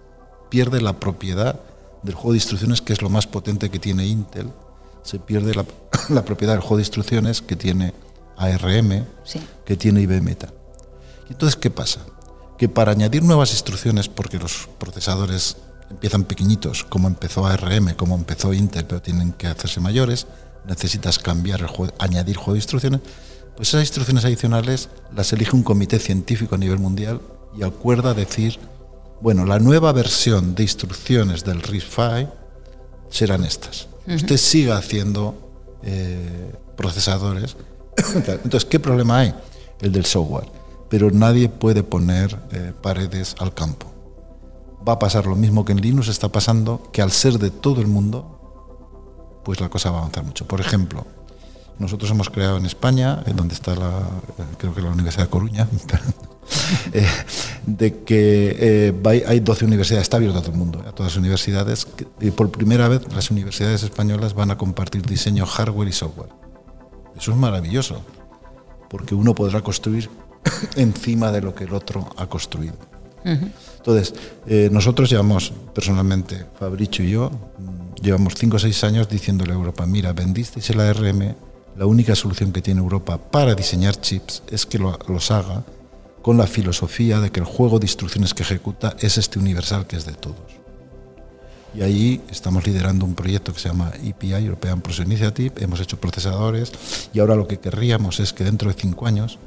pierde 0.49 0.81
la 0.81 0.93
propiedad 0.99 1.59
del 2.03 2.15
juego 2.15 2.31
de 2.31 2.37
instrucciones, 2.37 2.81
que 2.81 2.93
es 2.93 3.01
lo 3.01 3.09
más 3.09 3.27
potente 3.27 3.69
que 3.69 3.79
tiene 3.79 4.05
Intel. 4.07 4.51
Se 5.03 5.19
pierde 5.19 5.53
la, 5.53 5.65
la 6.09 6.25
propiedad 6.25 6.53
del 6.53 6.61
juego 6.61 6.77
de 6.77 6.81
instrucciones 6.83 7.41
que 7.41 7.55
tiene 7.55 7.93
ARM, 8.37 9.05
Sí. 9.23 9.39
que 9.65 9.75
tiene 9.77 10.01
IBM. 10.01 10.35
tal. 10.35 10.53
Y 11.29 11.33
entonces, 11.33 11.55
¿qué 11.55 11.69
pasa? 11.69 12.01
Que 12.57 12.69
para 12.69 12.91
añadir 12.91 13.23
nuevas 13.23 13.51
instrucciones, 13.51 14.07
porque 14.07 14.39
los 14.39 14.69
procesadores 14.77 15.57
empiezan 15.89 16.23
pequeñitos, 16.23 16.83
como 16.83 17.07
empezó 17.07 17.45
ARM, 17.45 17.95
como 17.95 18.15
empezó 18.15 18.53
Intel, 18.53 18.85
pero 18.85 19.01
tienen 19.01 19.33
que 19.33 19.47
hacerse 19.47 19.79
mayores, 19.79 20.27
necesitas 20.65 21.19
cambiar 21.19 21.61
el 21.61 21.67
juego, 21.67 21.93
añadir 21.99 22.35
juego 22.35 22.53
de 22.53 22.59
instrucciones, 22.59 23.01
pues 23.55 23.69
esas 23.69 23.81
instrucciones 23.81 24.25
adicionales 24.25 24.89
las 25.15 25.31
elige 25.33 25.55
un 25.55 25.63
comité 25.63 25.99
científico 25.99 26.55
a 26.55 26.57
nivel 26.57 26.77
mundial 26.77 27.21
y 27.57 27.63
acuerda 27.63 28.13
decir, 28.13 28.59
bueno, 29.21 29.45
la 29.45 29.59
nueva 29.59 29.91
versión 29.93 30.53
de 30.53 30.63
instrucciones 30.63 31.43
del 31.43 31.61
RISC-V 31.61 32.27
serán 33.09 33.43
estas. 33.43 33.87
Usted 34.07 34.37
siga 34.37 34.77
haciendo 34.77 35.35
eh, 35.83 36.53
procesadores. 36.75 37.57
Entonces, 38.43 38.65
¿qué 38.65 38.79
problema 38.79 39.19
hay? 39.19 39.33
El 39.81 39.91
del 39.91 40.05
software. 40.05 40.56
Pero 40.89 41.11
nadie 41.11 41.49
puede 41.49 41.83
poner 41.83 42.39
eh, 42.51 42.73
paredes 42.81 43.35
al 43.39 43.53
campo. 43.53 43.87
Va 44.87 44.93
a 44.93 44.99
pasar 44.99 45.25
lo 45.25 45.35
mismo 45.35 45.65
que 45.65 45.73
en 45.73 45.81
Linux 45.81 46.07
está 46.07 46.29
pasando, 46.29 46.89
que 46.93 47.01
al 47.01 47.11
ser 47.11 47.39
de 47.39 47.51
todo 47.51 47.81
el 47.81 47.87
mundo, 47.87 49.41
pues 49.43 49.59
la 49.59 49.69
cosa 49.69 49.91
va 49.91 49.97
a 49.97 49.99
avanzar 50.01 50.23
mucho. 50.23 50.47
Por 50.47 50.61
ejemplo, 50.61 51.05
nosotros 51.79 52.09
hemos 52.09 52.29
creado 52.29 52.57
en 52.57 52.65
España, 52.65 53.23
en 53.25 53.35
donde 53.35 53.53
está 53.53 53.75
la, 53.75 53.99
eh, 54.37 54.43
creo 54.57 54.73
que 54.73 54.81
la 54.81 54.89
Universidad 54.89 55.25
de 55.25 55.29
Coruña, 55.29 55.67
eh, 56.93 57.07
de 57.65 58.03
que 58.03 58.57
eh, 58.59 59.23
hay 59.27 59.39
12 59.39 59.65
universidades, 59.65 60.03
está 60.03 60.17
abierto 60.17 60.39
a 60.39 60.41
todo 60.41 60.53
el 60.53 60.57
mundo, 60.57 60.79
a 60.79 60.91
todas 60.91 61.13
las 61.13 61.17
universidades, 61.17 61.87
y 62.19 62.31
por 62.31 62.49
primera 62.49 62.87
vez 62.87 63.01
las 63.13 63.29
universidades 63.29 63.83
españolas 63.83 64.33
van 64.33 64.49
a 64.49 64.57
compartir 64.57 65.03
diseño 65.03 65.45
hardware 65.45 65.89
y 65.89 65.93
software. 65.93 66.29
Eso 67.15 67.31
es 67.31 67.37
maravilloso, 67.37 68.01
porque 68.89 69.13
uno 69.13 69.35
podrá 69.35 69.61
construir 69.61 70.09
encima 70.75 71.31
de 71.31 71.41
lo 71.41 71.53
que 71.55 71.63
el 71.65 71.73
otro 71.73 72.09
ha 72.17 72.27
construido. 72.27 72.75
Entonces, 73.77 74.13
eh, 74.47 74.69
nosotros 74.71 75.09
llevamos, 75.09 75.51
personalmente, 75.73 76.45
Fabricio 76.59 77.03
y 77.03 77.11
yo, 77.11 77.29
mm, 77.29 77.95
llevamos 78.01 78.35
5 78.35 78.55
o 78.55 78.59
6 78.59 78.83
años 78.85 79.09
diciéndole 79.09 79.51
a 79.51 79.55
Europa, 79.55 79.85
mira, 79.85 80.13
vendisteis 80.13 80.69
el 80.69 80.79
ARM, 80.79 81.35
la 81.77 81.85
única 81.85 82.15
solución 82.15 82.51
que 82.53 82.61
tiene 82.61 82.79
Europa 82.79 83.17
para 83.17 83.53
diseñar 83.53 83.99
chips 83.99 84.43
es 84.49 84.65
que 84.65 84.79
lo- 84.79 84.97
los 85.07 85.29
haga 85.31 85.63
con 86.21 86.37
la 86.37 86.47
filosofía 86.47 87.19
de 87.19 87.31
que 87.31 87.39
el 87.39 87.45
juego 87.45 87.79
de 87.79 87.85
instrucciones 87.85 88.33
que 88.33 88.43
ejecuta 88.43 88.95
es 88.99 89.17
este 89.17 89.39
universal 89.39 89.87
que 89.87 89.95
es 89.97 90.05
de 90.05 90.13
todos. 90.13 90.37
Y 91.75 91.81
ahí 91.81 92.21
estamos 92.31 92.65
liderando 92.65 93.05
un 93.05 93.13
proyecto 93.13 93.53
que 93.53 93.59
se 93.59 93.67
llama 93.69 93.91
EPI, 94.03 94.33
European 94.45 94.81
Process 94.81 95.05
Initiative, 95.05 95.53
hemos 95.59 95.79
hecho 95.79 95.99
procesadores 95.99 96.71
y 97.13 97.19
ahora 97.19 97.35
lo 97.35 97.47
que 97.47 97.59
querríamos 97.59 98.19
es 98.19 98.33
que 98.33 98.43
dentro 98.43 98.69
de 98.69 98.75
cinco 98.79 99.05
años 99.05 99.37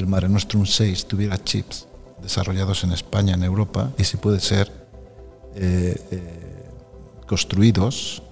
el 0.00 0.06
Mare 0.06 0.28
Nostrum 0.28 0.64
6 0.66 1.06
tuviera 1.06 1.42
chips 1.42 1.86
desarrollados 2.22 2.84
en 2.84 2.92
España, 2.92 3.34
en 3.34 3.42
Europa, 3.44 3.90
y 3.98 4.04
si 4.04 4.16
puede 4.16 4.40
ser 4.40 4.70
eh, 5.54 5.96
eh, 6.10 6.64
construidos 7.26 8.22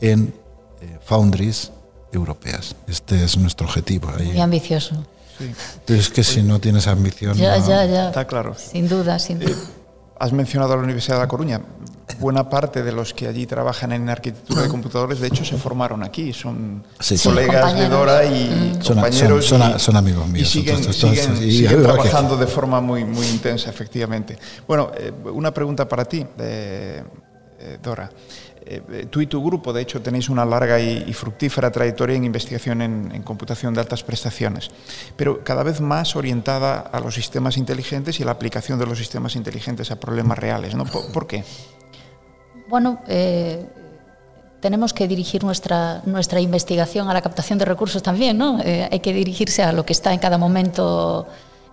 en 0.00 0.32
eh, 0.80 0.98
foundries 1.04 1.70
europeas. 2.12 2.74
Este 2.86 3.22
es 3.24 3.36
nuestro 3.36 3.66
objetivo. 3.66 4.10
ahí. 4.16 4.26
Muy 4.28 4.40
ambicioso. 4.40 4.94
Sí, 5.38 5.50
Pero 5.86 6.00
es 6.00 6.08
que 6.10 6.22
si 6.24 6.42
no 6.42 6.58
tienes 6.60 6.86
ambición... 6.86 7.34
Ya, 7.34 7.58
no- 7.58 7.66
ya, 7.68 7.84
ya. 7.86 8.08
está 8.08 8.26
claro. 8.26 8.54
Sin 8.58 8.88
duda, 8.88 9.18
sin 9.18 9.38
duda. 9.38 9.56
Has 10.18 10.32
mencionado 10.32 10.72
a 10.74 10.76
la 10.76 10.82
Universidad 10.82 11.16
de 11.16 11.22
La 11.22 11.28
Coruña. 11.28 11.60
Buena 12.18 12.48
parte 12.48 12.82
de 12.82 12.92
los 12.92 13.14
que 13.14 13.26
allí 13.28 13.46
trabajan 13.46 13.92
en 13.92 14.08
arquitectura 14.08 14.62
de 14.62 14.68
computadores, 14.68 15.20
de 15.20 15.28
hecho, 15.28 15.44
se 15.44 15.56
formaron 15.56 16.02
aquí. 16.02 16.32
Son 16.32 16.84
Sí, 16.98 17.16
sí. 17.16 17.28
colegas 17.28 17.74
de. 17.74 17.88
Dora 17.88 18.24
y 18.24 18.74
Son- 18.80 18.96
compañeros. 18.96 19.44
son- 19.46 19.60
son- 19.60 19.76
y- 19.76 19.78
son 19.78 19.96
amigos 19.96 20.28
míos, 20.28 20.48
Y 20.48 20.50
siguen, 20.60 20.76
entonces, 20.76 21.02
entonces, 21.02 21.26
siguen- 21.38 21.48
y- 21.48 21.56
siguen 21.56 21.80
y- 21.80 21.82
trabajando 21.82 22.36
de 22.36 22.46
forma 22.46 22.80
muy, 22.80 23.04
muy 23.04 23.26
intensa, 23.26 23.70
efectivamente. 23.70 24.38
Bueno, 24.66 24.90
eh, 24.96 25.12
una 25.32 25.52
pregunta 25.52 25.88
para 25.88 26.04
ti, 26.04 26.26
eh, 26.38 27.02
eh, 27.58 27.78
Dora. 27.82 28.10
Tú 29.10 29.20
y 29.20 29.26
tu 29.26 29.42
grupo, 29.44 29.72
de 29.72 29.82
hecho, 29.82 30.00
tenéis 30.00 30.28
una 30.28 30.44
larga 30.44 30.78
y, 30.78 31.04
y 31.08 31.12
fructífera 31.12 31.72
trayectoria 31.72 32.14
en 32.14 32.22
investigación 32.24 32.82
en, 32.82 33.10
en 33.12 33.22
computación 33.22 33.74
de 33.74 33.80
altas 33.80 34.04
prestaciones, 34.04 34.70
pero 35.16 35.42
cada 35.42 35.64
vez 35.64 35.80
más 35.80 36.14
orientada 36.14 36.78
a 36.78 37.00
los 37.00 37.14
sistemas 37.14 37.56
inteligentes 37.56 38.20
y 38.20 38.22
a 38.22 38.26
la 38.26 38.32
aplicación 38.32 38.78
de 38.78 38.86
los 38.86 38.98
sistemas 38.98 39.34
inteligentes 39.34 39.90
a 39.90 39.98
problemas 39.98 40.38
reales. 40.38 40.74
¿no? 40.76 40.84
¿Por, 40.84 41.10
por 41.10 41.26
qué? 41.26 41.42
Bueno, 42.70 43.00
eh, 43.08 43.66
tenemos 44.60 44.94
que 44.94 45.08
dirigir 45.08 45.42
nuestra, 45.42 46.02
nuestra 46.06 46.40
investigación 46.40 47.10
a 47.10 47.12
la 47.12 47.20
captación 47.20 47.58
de 47.58 47.64
recursos 47.64 48.00
también, 48.00 48.38
¿no? 48.38 48.60
Eh, 48.60 48.88
hay 48.88 49.00
que 49.00 49.12
dirigirse 49.12 49.64
a 49.64 49.72
lo 49.72 49.84
que 49.84 49.92
está 49.92 50.12
en 50.12 50.20
cada 50.20 50.38
momento, 50.38 51.26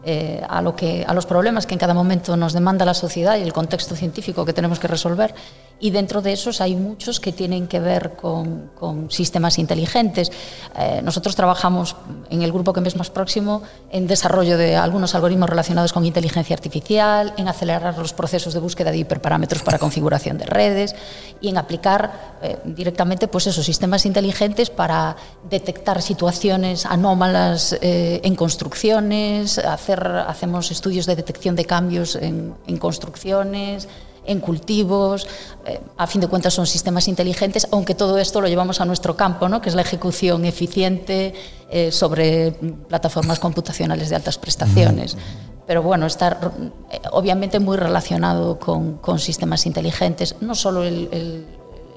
eh, 0.04 0.42
a, 0.48 0.62
lo 0.62 0.76
que, 0.76 1.04
a 1.08 1.14
los 1.14 1.26
problemas 1.26 1.66
que 1.66 1.74
en 1.74 1.80
cada 1.80 1.94
momento 1.94 2.38
nos 2.38 2.54
demanda 2.54 2.86
la 2.86 2.94
sociedad 2.94 3.38
y 3.38 3.42
el 3.42 3.52
contexto 3.52 3.96
científico 3.96 4.46
que 4.46 4.54
tenemos 4.54 4.80
que 4.80 4.88
resolver. 4.88 5.34
Y 5.80 5.92
dentro 5.92 6.22
de 6.22 6.34
esos 6.34 6.60
hay 6.62 6.76
muchos 6.76 7.20
que 7.20 7.32
tienen 7.32 7.68
que 7.68 7.80
ver 7.80 8.16
con, 8.16 8.72
con 8.74 9.12
sistemas 9.12 9.60
inteligentes. 9.60 10.32
Eh, 10.76 11.02
nosotros 11.04 11.36
trabajamos 11.36 11.96
en 12.30 12.42
el 12.42 12.52
grupo 12.52 12.74
que 12.74 12.82
me 12.82 12.88
es 12.88 12.96
más 12.96 13.12
próximo 13.12 13.62
en 13.92 14.08
desarrollo 14.08 14.58
de 14.58 14.76
algunos 14.76 15.14
algoritmos 15.14 15.50
relacionados 15.50 15.94
con 15.94 16.06
inteligencia 16.06 16.56
artificial, 16.56 17.34
en 17.38 17.48
acelerar 17.48 17.98
los 17.98 18.14
procesos 18.14 18.54
de 18.54 18.60
búsqueda 18.60 18.92
de 18.92 18.98
hiperparámetros 18.98 19.62
para 19.62 19.78
configuración 19.78 20.38
de 20.38 20.46
redes 20.46 20.96
y 21.42 21.50
en 21.50 21.58
aplicar 21.58 22.38
eh, 22.42 22.58
directamente 22.66 23.28
pues 23.28 23.46
esos 23.48 23.66
sistemas 23.66 24.06
inteligentes 24.06 24.70
para 24.72 25.16
detectar 25.48 26.02
situaciones 26.02 26.86
anómalas 26.86 27.78
eh, 27.82 28.22
en 28.24 28.36
construcciones, 28.36 29.60
hacer, 29.94 30.08
hacemos 30.28 30.72
estudios 30.72 31.06
de 31.06 31.16
detección 31.16 31.56
de 31.56 31.66
cambios 31.66 32.16
en, 32.16 32.54
en 32.68 32.78
construcciones, 32.78 33.88
en 34.26 34.42
cultivos, 34.42 35.26
eh, 35.66 35.80
a 35.98 36.06
fin 36.06 36.20
de 36.22 36.28
cuentas 36.28 36.54
son 36.54 36.68
sistemas 36.68 37.08
inteligentes, 37.08 37.68
aunque 37.72 37.96
todo 37.96 38.18
esto 38.18 38.42
lo 38.42 38.48
llevamos 38.48 38.82
a 38.82 38.86
nuestro 38.86 39.16
campo, 39.16 39.48
¿no? 39.48 39.62
que 39.62 39.70
es 39.70 39.76
la 39.76 39.82
ejecución 39.82 40.44
eficiente 40.46 41.34
eh, 41.70 41.92
sobre 41.92 42.52
plataformas 42.52 43.40
computacionales 43.40 44.10
de 44.10 44.16
altas 44.18 44.38
prestaciones. 44.38 45.18
Pero 45.66 45.82
bueno, 45.82 46.06
está 46.06 46.52
eh, 46.92 47.00
obviamente 47.12 47.60
muy 47.60 47.78
relacionado 47.78 48.60
con, 48.60 48.98
con, 48.98 49.20
sistemas 49.20 49.66
inteligentes, 49.66 50.36
no 50.42 50.56
solo 50.56 50.84
el, 50.84 51.08
el, 51.12 51.46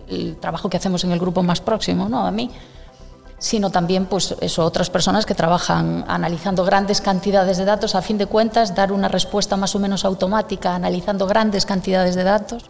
el, 0.09 0.37
trabajo 0.37 0.71
que 0.71 0.77
hacemos 0.77 1.03
en 1.05 1.13
el 1.13 1.19
grupo 1.19 1.43
más 1.43 1.61
próximo, 1.61 2.09
¿no? 2.09 2.27
a 2.27 2.31
mí, 2.31 2.51
sino 3.41 3.71
también 3.71 4.05
pues 4.05 4.59
otras 4.59 4.91
personas 4.91 5.25
que 5.25 5.35
trabajan 5.35 6.05
analizando 6.07 6.63
grandes 6.63 7.01
cantidades 7.01 7.57
de 7.57 7.65
datos, 7.65 7.95
a 7.95 8.03
fin 8.03 8.19
de 8.19 8.27
cuentas, 8.27 8.75
dar 8.75 8.93
una 8.93 9.09
respuesta 9.09 9.57
más 9.57 9.75
o 9.75 9.79
menos 9.79 10.05
automática 10.05 10.75
analizando 10.75 11.27
grandes 11.27 11.65
cantidades 11.65 12.15
de 12.15 12.23
datos. 12.23 12.65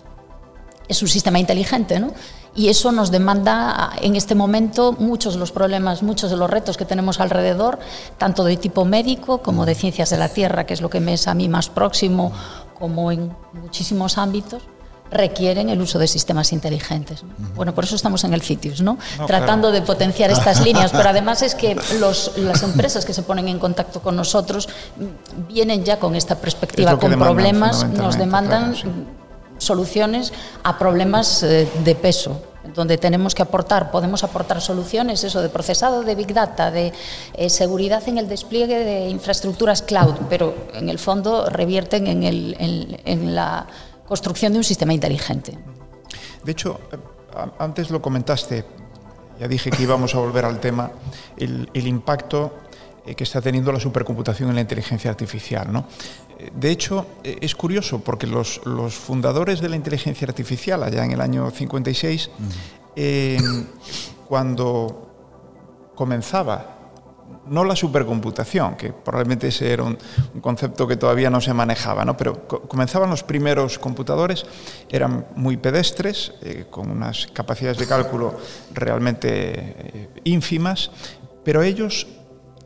Es 0.89 1.03
un 1.03 1.09
sistema 1.09 1.39
inteligente, 1.39 1.99
¿no? 2.01 2.13
Y 2.55 2.69
eso 2.69 2.93
nos 2.93 3.11
demanda 3.11 3.93
en 4.01 4.15
este 4.17 4.35
momento 4.35 4.93
muchos 4.93 5.35
de 5.35 5.41
los 5.41 5.53
problemas, 5.53 6.03
muchos 6.03 6.31
de 6.31 6.37
los 6.37 6.49
retos 6.49 6.77
que 6.77 6.85
tenemos 6.85 7.21
alrededor, 7.21 7.79
tanto 8.17 8.45
de 8.45 8.57
tipo 8.57 8.85
médico 8.85 9.39
como 9.39 9.67
de 9.67 9.75
ciencias 9.75 10.11
de 10.11 10.19
la 10.19 10.29
Tierra, 10.29 10.67
que 10.67 10.75
es 10.75 10.81
lo 10.81 10.91
que 10.91 11.01
me 11.01 11.15
es 11.15 11.27
a 11.27 11.35
mí 11.35 11.49
más 11.49 11.69
próximo, 11.69 12.33
como 12.79 13.13
en 13.13 13.35
muchísimos 13.53 14.19
ámbitos 14.19 14.63
requieren 15.11 15.69
el 15.69 15.81
uso 15.81 15.99
de 15.99 16.07
sistemas 16.07 16.53
inteligentes. 16.53 17.25
Bueno, 17.55 17.75
por 17.75 17.85
eso 17.85 17.97
estamos 17.97 18.25
en 18.25 18.35
el 18.35 18.43
CITIUS, 18.43 18.83
¿no? 18.83 18.99
Tratando 19.27 19.73
de 19.73 19.83
potenciar 19.83 20.31
estas 20.31 20.61
líneas, 20.65 20.93
pero 20.93 21.09
además 21.09 21.43
es 21.43 21.55
que 21.55 21.77
los, 21.99 22.33
las 22.37 22.63
empresas 22.63 23.05
que 23.05 23.13
se 23.13 23.23
ponen 23.23 23.49
en 23.49 23.59
contacto 23.59 24.01
con 24.01 24.17
nosotros 24.17 24.69
vienen 25.49 25.85
ya 25.85 25.99
con 25.99 26.15
esta 26.15 26.37
perspectiva, 26.37 26.99
con 26.99 27.19
problemas, 27.19 27.87
nos 27.89 28.17
demandan 28.17 28.75
soluciones 29.59 30.33
a 30.63 30.79
problemas 30.79 31.43
eh, 31.43 31.69
de 31.85 31.95
peso 31.95 32.43
donde 32.75 32.99
tenemos 32.99 33.35
que 33.35 33.43
aportar, 33.43 33.91
podemos 33.91 34.23
aportar 34.23 34.61
soluciones, 34.61 35.25
eso 35.25 35.43
de 35.43 35.49
procesado 35.49 36.03
de 36.03 36.15
Big 36.15 36.33
Data, 36.33 36.71
de 36.71 36.93
eh, 37.35 37.51
seguridad 37.51 38.07
en 38.07 38.19
el 38.19 38.29
despliegue 38.29 38.79
de 38.85 39.09
infraestructuras 39.09 39.83
cloud, 39.83 40.15
pero 40.29 40.55
en 40.75 40.89
el 40.89 40.99
fondo 40.99 41.49
revierten 41.49 42.07
en, 42.07 42.23
el, 42.23 42.57
en, 42.59 43.01
en 43.05 43.35
la 43.35 43.67
construcción 44.11 44.53
de 44.53 44.59
un 44.59 44.65
sistema 44.65 44.93
inteligente. 44.93 45.57
De 46.43 46.51
hecho, 46.51 46.81
eh, 46.91 46.99
antes 47.61 47.91
lo 47.91 48.03
comentaste, 48.03 48.65
ya 49.39 49.47
dije 49.47 49.71
que 49.71 49.85
íbamos 49.85 50.17
a 50.17 50.19
volver 50.19 50.45
al 50.45 50.59
tema, 50.59 50.91
el, 51.37 51.71
el 51.73 51.87
impacto 51.87 52.53
eh, 53.07 53.15
que 53.15 53.23
está 53.23 53.41
teniendo 53.41 53.71
la 53.71 53.79
supercomputación 53.79 54.49
en 54.49 54.57
la 54.57 54.61
inteligencia 54.63 55.11
artificial. 55.11 55.73
¿no? 55.73 55.87
Eh, 56.39 56.51
de 56.53 56.71
hecho, 56.71 57.07
es 57.23 57.55
curioso 57.55 58.01
porque 58.01 58.27
los, 58.27 58.61
los, 58.67 58.95
fundadores 58.95 59.61
de 59.61 59.69
la 59.69 59.77
inteligencia 59.77 60.27
artificial, 60.27 60.83
allá 60.83 61.05
en 61.05 61.13
el 61.13 61.21
año 61.21 61.49
56, 61.51 62.31
eh, 62.97 63.39
cuando 64.27 65.93
comenzaba 65.95 66.80
no 67.49 67.65
la 67.65 67.75
supercomputación, 67.75 68.77
que 68.77 68.93
probablemente 68.93 69.49
ese 69.49 69.73
era 69.73 69.85
un, 69.85 69.99
concepto 70.41 70.87
que 70.87 70.97
todavía 70.97 71.31
no 71.31 71.41
se 71.41 71.53
manejaba, 71.53 72.05
¿no? 72.05 72.17
pero 72.17 72.47
co 72.47 72.63
comenzaban 72.63 73.11
los 73.11 73.23
primeros 73.23 73.79
computadores, 73.79 74.47
eran 74.89 75.27
muy 75.37 75.57
pedestres, 75.57 76.33
eh, 76.43 76.67
con 76.71 76.91
unas 76.91 77.27
capacidades 77.29 77.79
de 77.79 77.87
cálculo 77.87 78.39
realmente 78.73 79.29
eh, 79.29 80.09
ínfimas, 80.25 80.91
pero 81.45 81.63
ellos 81.63 82.07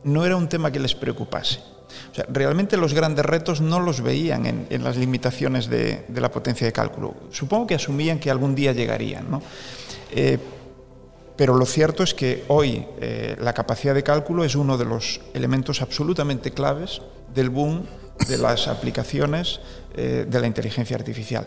no 0.03 0.25
era 0.25 0.35
un 0.35 0.47
tema 0.47 0.71
que 0.71 0.79
les 0.79 0.93
preocupase. 0.93 1.59
O 2.11 2.15
sea, 2.15 2.25
realmente 2.29 2.77
los 2.77 2.93
grandes 2.93 3.25
retos 3.25 3.61
no 3.61 3.79
los 3.79 4.01
veían 4.01 4.67
en, 4.69 4.83
las 4.83 4.97
limitaciones 4.97 5.69
de, 5.69 6.05
de, 6.07 6.21
la 6.21 6.29
potencia 6.29 6.67
de 6.67 6.73
cálculo. 6.73 7.15
Supongo 7.31 7.67
que 7.67 7.75
asumían 7.75 8.19
que 8.19 8.29
algún 8.29 8.53
día 8.53 8.73
llegarían. 8.73 9.31
¿no? 9.31 9.41
Eh, 10.11 10.39
Pero 11.35 11.55
lo 11.55 11.65
cierto 11.65 12.03
es 12.03 12.13
que 12.13 12.45
hoy 12.47 12.85
eh, 12.99 13.35
la 13.39 13.53
capacidad 13.53 13.93
de 13.93 14.03
cálculo 14.03 14.43
es 14.43 14.55
uno 14.55 14.77
de 14.77 14.85
los 14.85 15.19
elementos 15.33 15.81
absolutamente 15.81 16.51
claves 16.51 17.01
del 17.33 17.49
boom 17.49 17.85
de 18.27 18.37
las 18.37 18.67
aplicaciones 18.69 19.59
eh, 19.95 20.25
de 20.27 20.39
la 20.39 20.47
inteligencia 20.47 20.95
artificial. 20.95 21.45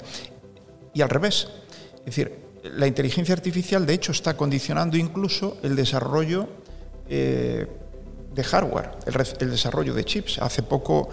Y 0.92 1.00
al 1.00 1.08
revés, 1.08 1.48
es 2.00 2.04
decir, 2.04 2.48
la 2.64 2.86
inteligencia 2.86 3.34
artificial 3.34 3.86
de 3.86 3.94
hecho 3.94 4.12
está 4.12 4.36
condicionando 4.36 4.96
incluso 4.96 5.56
el 5.62 5.76
desarrollo 5.76 6.48
eh, 7.08 7.66
de 8.34 8.44
hardware, 8.44 8.90
el, 9.06 9.14
el, 9.40 9.50
desarrollo 9.50 9.94
de 9.94 10.04
chips. 10.04 10.38
Hace 10.38 10.62
poco 10.62 11.08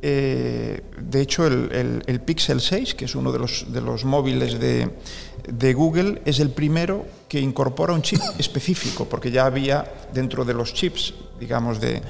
Eh, 0.00 0.82
de 1.00 1.20
hecho, 1.20 1.46
el, 1.46 1.70
el, 1.72 2.02
el, 2.06 2.20
Pixel 2.20 2.60
6, 2.60 2.94
que 2.94 3.04
es 3.06 3.14
uno 3.14 3.32
de 3.32 3.38
los, 3.38 4.04
móviles 4.04 4.58
de, 4.58 5.74
Google, 5.74 6.22
es 6.24 6.40
el 6.40 6.50
primero 6.50 7.06
que 7.28 7.40
incorpora 7.40 7.92
un 7.92 8.02
chip 8.02 8.20
específico, 8.38 9.06
porque 9.06 9.30
ya 9.30 9.46
había 9.46 9.84
dentro 10.12 10.44
de 10.44 10.54
los 10.54 10.72
chips, 10.72 11.14
digamos, 11.40 11.80
de, 11.80 12.02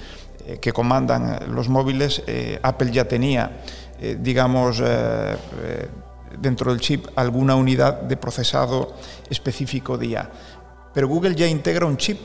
eh, 0.46 0.58
que 0.60 0.72
comandan 0.72 1.54
los 1.54 1.68
móviles, 1.68 2.22
eh, 2.26 2.58
Apple 2.62 2.90
ya 2.92 3.06
tenía, 3.06 3.62
eh, 4.00 4.16
digamos, 4.20 4.80
eh, 4.80 5.36
eh, 5.62 5.88
dentro 6.38 6.70
del 6.70 6.80
chip 6.80 7.06
alguna 7.16 7.56
unidad 7.56 8.02
de 8.02 8.16
procesado 8.16 8.94
específico 9.28 9.98
de 9.98 10.06
IA. 10.06 10.30
Pero 10.94 11.08
Google 11.08 11.34
ya 11.34 11.48
integra 11.48 11.84
un 11.84 11.96
chip 11.96 12.20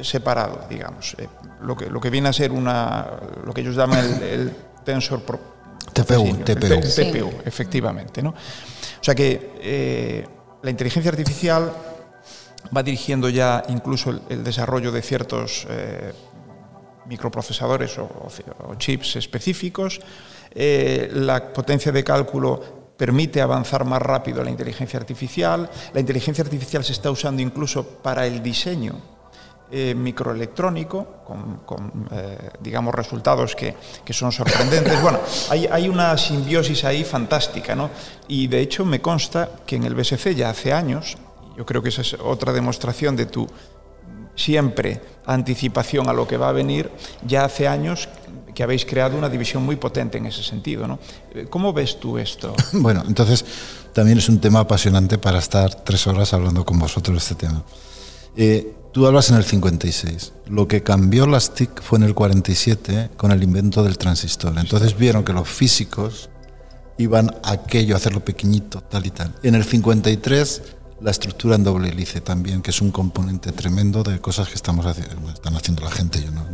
separado, 0.00 0.60
digamos, 0.70 1.16
lo, 1.60 1.76
que, 1.76 1.90
lo 1.90 2.00
que 2.00 2.10
viene 2.10 2.28
a 2.28 2.32
ser 2.32 2.52
una, 2.52 3.04
lo 3.44 3.52
que 3.52 3.62
ellos 3.62 3.74
llaman 3.74 4.22
el 4.22 4.52
tensor 4.88 5.20
pro, 5.20 5.38
TPU, 5.92 6.38
TPU. 6.44 6.80
TPU, 6.80 7.30
efectivamente. 7.44 8.22
¿no? 8.22 8.30
O 8.30 9.04
sea 9.04 9.14
que 9.14 9.52
eh, 9.60 10.26
la 10.62 10.70
inteligencia 10.70 11.10
artificial 11.10 11.70
va 12.74 12.82
dirigiendo 12.82 13.28
ya 13.28 13.62
incluso 13.68 14.10
el, 14.10 14.22
el 14.30 14.42
desarrollo 14.42 14.90
de 14.90 15.02
ciertos 15.02 15.66
eh, 15.68 16.12
microprocesadores 17.04 17.98
o, 17.98 18.04
o, 18.04 18.28
o, 18.70 18.74
chips 18.76 19.16
específicos. 19.16 20.00
Eh, 20.54 21.10
la 21.12 21.52
potencia 21.52 21.92
de 21.92 22.02
cálculo 22.02 22.78
permite 22.96 23.42
avanzar 23.42 23.84
más 23.84 24.00
rápido 24.00 24.42
la 24.42 24.50
inteligencia 24.50 24.98
artificial. 24.98 25.68
La 25.92 26.00
inteligencia 26.00 26.42
artificial 26.42 26.82
se 26.82 26.92
está 26.92 27.10
usando 27.10 27.42
incluso 27.42 27.86
para 27.86 28.26
el 28.26 28.42
diseño 28.42 29.17
eh, 29.70 29.94
microelectrónico, 29.94 31.22
con, 31.66 32.08
eh, 32.10 32.50
digamos, 32.60 32.94
resultados 32.94 33.54
que, 33.54 33.74
que, 34.04 34.12
son 34.12 34.32
sorprendentes. 34.32 35.00
Bueno, 35.02 35.20
hay, 35.50 35.66
hay, 35.66 35.88
una 35.88 36.16
simbiosis 36.16 36.84
ahí 36.84 37.04
fantástica, 37.04 37.76
¿no? 37.76 37.90
Y 38.28 38.46
de 38.46 38.60
hecho 38.60 38.84
me 38.84 39.00
consta 39.00 39.50
que 39.66 39.76
en 39.76 39.84
el 39.84 39.94
BSC 39.94 40.34
ya 40.34 40.50
hace 40.50 40.72
años, 40.72 41.18
yo 41.56 41.66
creo 41.66 41.82
que 41.82 41.90
esa 41.90 42.00
es 42.00 42.14
otra 42.14 42.52
demostración 42.52 43.14
de 43.14 43.26
tu 43.26 43.46
siempre 44.34 45.02
anticipación 45.26 46.08
a 46.08 46.12
lo 46.12 46.26
que 46.26 46.38
va 46.38 46.48
a 46.48 46.52
venir, 46.52 46.90
ya 47.26 47.44
hace 47.44 47.68
años 47.68 48.08
que 48.54 48.62
habéis 48.62 48.86
creado 48.86 49.18
una 49.18 49.28
división 49.28 49.62
muy 49.64 49.76
potente 49.76 50.18
en 50.18 50.26
ese 50.26 50.42
sentido, 50.42 50.88
¿no? 50.88 50.98
¿Cómo 51.50 51.72
ves 51.72 52.00
tú 52.00 52.18
esto? 52.18 52.54
Bueno, 52.72 53.04
entonces 53.06 53.44
también 53.92 54.18
es 54.18 54.28
un 54.28 54.40
tema 54.40 54.60
apasionante 54.60 55.18
para 55.18 55.38
estar 55.38 55.74
tres 55.84 56.06
horas 56.06 56.32
hablando 56.32 56.64
con 56.64 56.78
vosotros 56.78 57.14
de 57.14 57.18
este 57.18 57.34
tema. 57.34 57.62
Eh, 58.36 58.74
Tú 58.98 59.06
hablas 59.06 59.30
en 59.30 59.36
el 59.36 59.44
56. 59.44 60.32
Lo 60.48 60.66
que 60.66 60.82
cambió 60.82 61.28
las 61.28 61.54
TIC 61.54 61.82
fue 61.82 61.98
en 61.98 62.02
el 62.02 62.16
47 62.16 63.10
con 63.16 63.30
el 63.30 63.44
invento 63.44 63.84
del 63.84 63.96
transistor. 63.96 64.58
Entonces 64.58 64.98
vieron 64.98 65.22
que 65.22 65.32
los 65.32 65.48
físicos 65.48 66.30
iban 66.98 67.30
a 67.44 67.52
aquello, 67.52 67.94
a 67.94 67.98
hacerlo 67.98 68.24
pequeñito, 68.24 68.80
tal 68.80 69.06
y 69.06 69.10
tal. 69.10 69.32
En 69.44 69.54
el 69.54 69.62
53 69.62 70.62
la 71.00 71.12
estructura 71.12 71.54
en 71.54 71.62
doble 71.62 71.90
hélice 71.90 72.20
también, 72.20 72.60
que 72.60 72.72
es 72.72 72.82
un 72.82 72.90
componente 72.90 73.52
tremendo 73.52 74.02
de 74.02 74.20
cosas 74.20 74.48
que 74.48 74.56
estamos 74.56 74.84
haciendo, 74.84 75.30
están 75.30 75.54
haciendo 75.54 75.84
la 75.84 75.92
gente. 75.92 76.20
Yo 76.20 76.32
no. 76.32 76.44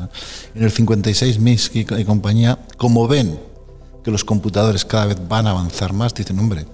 En 0.54 0.64
el 0.64 0.70
56 0.70 1.38
Minsky 1.38 1.86
y 1.98 2.04
compañía, 2.04 2.58
como 2.76 3.08
ven 3.08 3.40
que 4.04 4.10
los 4.10 4.22
computadores 4.22 4.84
cada 4.84 5.06
vez 5.06 5.16
van 5.26 5.46
a 5.46 5.52
avanzar 5.52 5.94
más, 5.94 6.12
dicen, 6.12 6.38
hombre, 6.38 6.66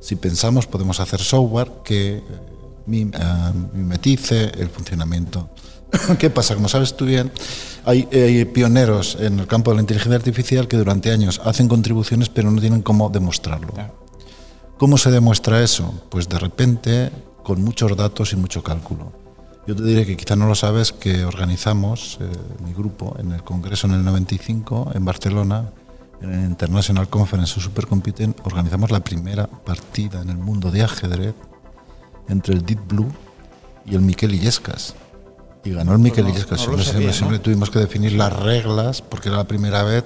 si 0.00 0.16
pensamos 0.16 0.66
podemos 0.66 0.98
hacer 0.98 1.20
software 1.20 1.70
que 1.84 2.20
mimetice 2.86 4.52
el 4.58 4.68
funcionamiento. 4.68 5.50
¿Qué 6.18 6.30
pasa? 6.30 6.54
Como 6.54 6.68
sabes 6.68 6.96
tú 6.96 7.04
bien, 7.04 7.32
hay, 7.84 8.08
hay, 8.12 8.44
pioneros 8.44 9.16
en 9.20 9.38
el 9.38 9.46
campo 9.46 9.70
de 9.70 9.76
la 9.76 9.80
inteligencia 9.82 10.16
artificial 10.16 10.68
que 10.68 10.76
durante 10.76 11.10
años 11.10 11.40
hacen 11.44 11.68
contribuciones 11.68 12.28
pero 12.28 12.50
no 12.50 12.60
tienen 12.60 12.82
cómo 12.82 13.10
demostrarlo. 13.10 13.72
¿Cómo 14.78 14.98
se 14.98 15.10
demuestra 15.10 15.62
eso? 15.62 15.94
Pues 16.10 16.28
de 16.28 16.38
repente 16.38 17.10
con 17.42 17.62
muchos 17.62 17.96
datos 17.96 18.32
y 18.32 18.36
mucho 18.36 18.62
cálculo. 18.62 19.12
Yo 19.66 19.74
te 19.74 19.82
diré 19.82 20.04
que 20.04 20.16
quizá 20.16 20.36
no 20.36 20.46
lo 20.46 20.54
sabes 20.54 20.92
que 20.92 21.24
organizamos 21.24 22.18
eh, 22.20 22.26
mi 22.64 22.74
grupo 22.74 23.16
en 23.18 23.32
el 23.32 23.42
Congreso 23.42 23.86
en 23.86 23.94
el 23.94 24.04
95 24.04 24.90
en 24.94 25.04
Barcelona, 25.04 25.70
en 26.20 26.32
el 26.32 26.44
International 26.44 27.08
Conference 27.08 27.54
of 27.56 27.64
Supercomputing, 27.64 28.34
organizamos 28.44 28.90
la 28.90 29.00
primera 29.00 29.46
partida 29.46 30.20
en 30.20 30.30
el 30.30 30.38
mundo 30.38 30.70
de 30.70 30.82
ajedrez 30.82 31.34
entre 32.28 32.54
el 32.54 32.64
Deep 32.64 32.80
Blue 32.86 33.12
y 33.86 33.94
el 33.94 34.00
Miquel 34.00 34.34
Illescas. 34.34 34.94
Y 35.64 35.70
ganó 35.70 35.92
el 35.92 35.98
Miquel 35.98 36.24
no, 36.24 36.30
Illescas. 36.30 36.66
No 36.68 36.78
siempre, 36.78 37.12
siempre 37.12 37.38
tuvimos 37.38 37.70
que 37.70 37.78
definir 37.78 38.12
las 38.12 38.32
reglas 38.32 39.02
porque 39.02 39.28
era 39.28 39.38
la 39.38 39.44
primera 39.44 39.82
vez 39.82 40.04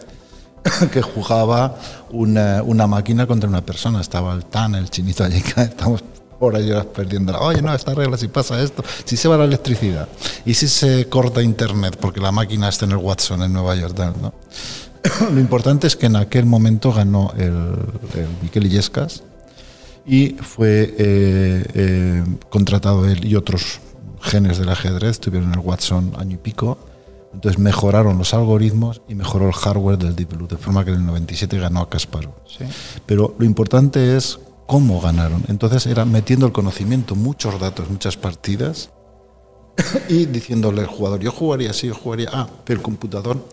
que 0.92 1.02
jugaba 1.02 1.76
una, 2.10 2.62
una, 2.62 2.86
máquina 2.86 3.26
contra 3.26 3.48
una 3.48 3.64
persona. 3.64 4.00
Estaba 4.00 4.34
el 4.34 4.44
TAN, 4.44 4.74
el 4.74 4.90
chinito 4.90 5.24
allí, 5.24 5.42
estamos 5.56 6.02
por 6.38 6.54
ahí 6.54 6.70
horas 6.70 6.86
perdiendo. 6.86 7.36
Oye, 7.40 7.62
no, 7.62 7.74
esta 7.74 7.94
regla, 7.94 8.16
si 8.16 8.28
pasa 8.28 8.60
esto, 8.62 8.84
si 9.04 9.16
se 9.16 9.28
va 9.28 9.36
la 9.36 9.44
electricidad 9.44 10.08
y 10.44 10.54
si 10.54 10.68
se 10.68 11.08
corta 11.08 11.42
internet 11.42 11.96
porque 12.00 12.20
la 12.20 12.32
máquina 12.32 12.68
está 12.68 12.84
en 12.84 12.92
el 12.92 12.98
Watson 12.98 13.42
en 13.42 13.52
Nueva 13.52 13.74
York, 13.74 13.98
¿no? 14.20 14.32
Lo 15.32 15.40
importante 15.40 15.86
es 15.86 15.96
que 15.96 16.06
en 16.06 16.16
aquel 16.16 16.46
momento 16.46 16.92
ganó 16.92 17.32
el, 17.36 17.74
el 18.14 18.28
Miquel 18.42 18.66
Illescas 18.66 19.22
y 20.08 20.30
fue 20.40 20.94
eh, 20.98 21.64
eh, 21.74 22.24
contratado 22.48 23.06
él 23.06 23.26
y 23.26 23.36
otros 23.36 23.80
genios 24.22 24.58
del 24.58 24.70
ajedrez, 24.70 25.10
estuvieron 25.10 25.52
en 25.52 25.60
el 25.60 25.64
Watson 25.64 26.12
año 26.16 26.36
y 26.36 26.38
pico, 26.38 26.78
entonces 27.34 27.58
mejoraron 27.60 28.16
los 28.16 28.32
algoritmos 28.32 29.02
y 29.06 29.14
mejoró 29.14 29.48
el 29.48 29.52
hardware 29.52 29.98
del 29.98 30.16
Deep 30.16 30.30
Blue, 30.30 30.48
de 30.48 30.56
forma 30.56 30.82
que 30.84 30.92
en 30.92 30.96
el 30.96 31.06
97 31.06 31.58
ganó 31.58 31.80
a 31.80 31.90
Kasparov. 31.90 32.32
Sí. 32.46 32.64
Pero 33.04 33.36
lo 33.38 33.44
importante 33.44 34.16
es 34.16 34.40
cómo 34.66 34.98
ganaron. 35.00 35.44
Entonces 35.48 35.86
era 35.86 36.06
metiendo 36.06 36.46
el 36.46 36.52
conocimiento, 36.52 37.14
muchos 37.14 37.60
datos, 37.60 37.90
muchas 37.90 38.16
partidas, 38.16 38.90
y 40.08 40.24
diciéndole 40.24 40.80
al 40.80 40.86
jugador, 40.86 41.20
yo 41.20 41.32
jugaría 41.32 41.70
así, 41.70 41.86
yo 41.86 41.94
jugaría, 41.94 42.30
ah, 42.32 42.48
pero 42.64 42.78
el 42.78 42.82
computador 42.82 43.46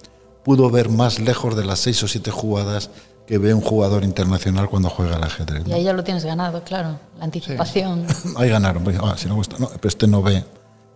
pudo 0.46 0.70
ver 0.70 0.89
más 0.89 1.20
lejos 1.20 1.56
de 1.58 1.65
las 1.65 1.80
seis 1.80 2.02
o 2.02 2.08
siete 2.08 2.32
jugadas 2.32 2.91
que 3.25 3.38
ve 3.38 3.53
un 3.53 3.61
jugador 3.61 4.03
internacional 4.03 4.69
cuando 4.69 4.89
juega 4.89 5.15
al 5.15 5.23
ajedrez. 5.23 5.63
¿no? 5.63 5.69
Y 5.69 5.73
ahí 5.73 5.83
ya 5.83 5.93
lo 5.93 6.03
tienes 6.03 6.23
ganado, 6.25 6.63
claro, 6.63 6.99
la 7.17 7.25
anticipación. 7.25 8.05
Sí. 8.07 8.33
ahí 8.38 8.49
ganaron, 8.49 8.83
ah, 9.01 9.15
si 9.17 9.27
no 9.27 9.35
gusta, 9.35 9.57
no, 9.59 9.67
pero 9.67 9.88
este 9.88 10.07
no 10.07 10.21
ve 10.21 10.43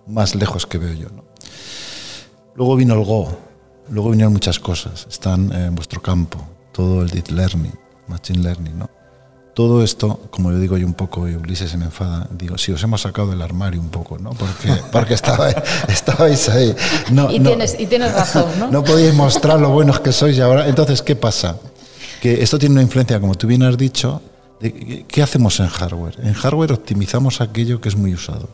más 0.07 0.35
lejos 0.35 0.65
que 0.65 0.77
veo 0.77 0.93
yo. 0.93 1.09
¿no? 1.09 1.23
Luego 2.55 2.75
vino 2.75 2.93
el 2.93 3.03
Go, 3.03 3.29
luego 3.89 4.11
vinieron 4.11 4.33
muchas 4.33 4.59
cosas, 4.59 5.07
están 5.09 5.51
en 5.53 5.73
vuestro 5.75 6.01
campo, 6.01 6.39
todo 6.71 7.01
el 7.01 7.09
Deep 7.09 7.31
Learning, 7.31 7.73
Machine 8.07 8.39
Learning, 8.39 8.77
¿no? 8.77 8.89
Todo 9.55 9.83
esto, 9.83 10.21
como 10.29 10.51
yo 10.51 10.59
digo 10.59 10.77
yo 10.77 10.85
un 10.85 10.93
poco, 10.93 11.27
y 11.27 11.35
Ulises 11.35 11.71
se 11.71 11.77
me 11.77 11.85
enfada, 11.85 12.27
digo, 12.31 12.57
si 12.57 12.71
os 12.71 12.81
hemos 12.81 13.01
sacado 13.01 13.31
del 13.31 13.41
armario 13.41 13.81
un 13.81 13.89
poco, 13.89 14.17
¿no? 14.17 14.29
Porque, 14.29 14.73
porque 14.91 15.15
estaba, 15.15 15.49
estabais 15.89 16.47
ahí. 16.47 16.73
No, 17.11 17.29
y, 17.29 17.39
no, 17.39 17.49
tienes, 17.49 17.77
y 17.77 17.87
tienes 17.87 18.13
razón, 18.13 18.45
¿no? 18.57 18.71
No 18.71 18.83
podíais 18.83 19.13
mostrar 19.15 19.59
lo 19.59 19.69
buenos 19.69 19.99
que 19.99 20.13
sois 20.13 20.37
y 20.37 20.41
ahora. 20.41 20.69
Entonces, 20.69 21.01
¿qué 21.01 21.15
pasa? 21.15 21.57
Que 22.21 22.41
esto 22.43 22.59
tiene 22.59 22.73
una 22.73 22.81
influencia, 22.81 23.19
como 23.19 23.35
tú 23.35 23.47
bien 23.47 23.63
has 23.63 23.77
dicho, 23.77 24.21
de 24.59 25.05
qué 25.07 25.23
hacemos 25.23 25.59
en 25.59 25.67
hardware. 25.67 26.19
En 26.21 26.33
hardware 26.33 26.73
optimizamos 26.73 27.41
aquello 27.41 27.79
que 27.79 27.89
es 27.89 27.95
muy 27.95 28.13
usado. 28.13 28.49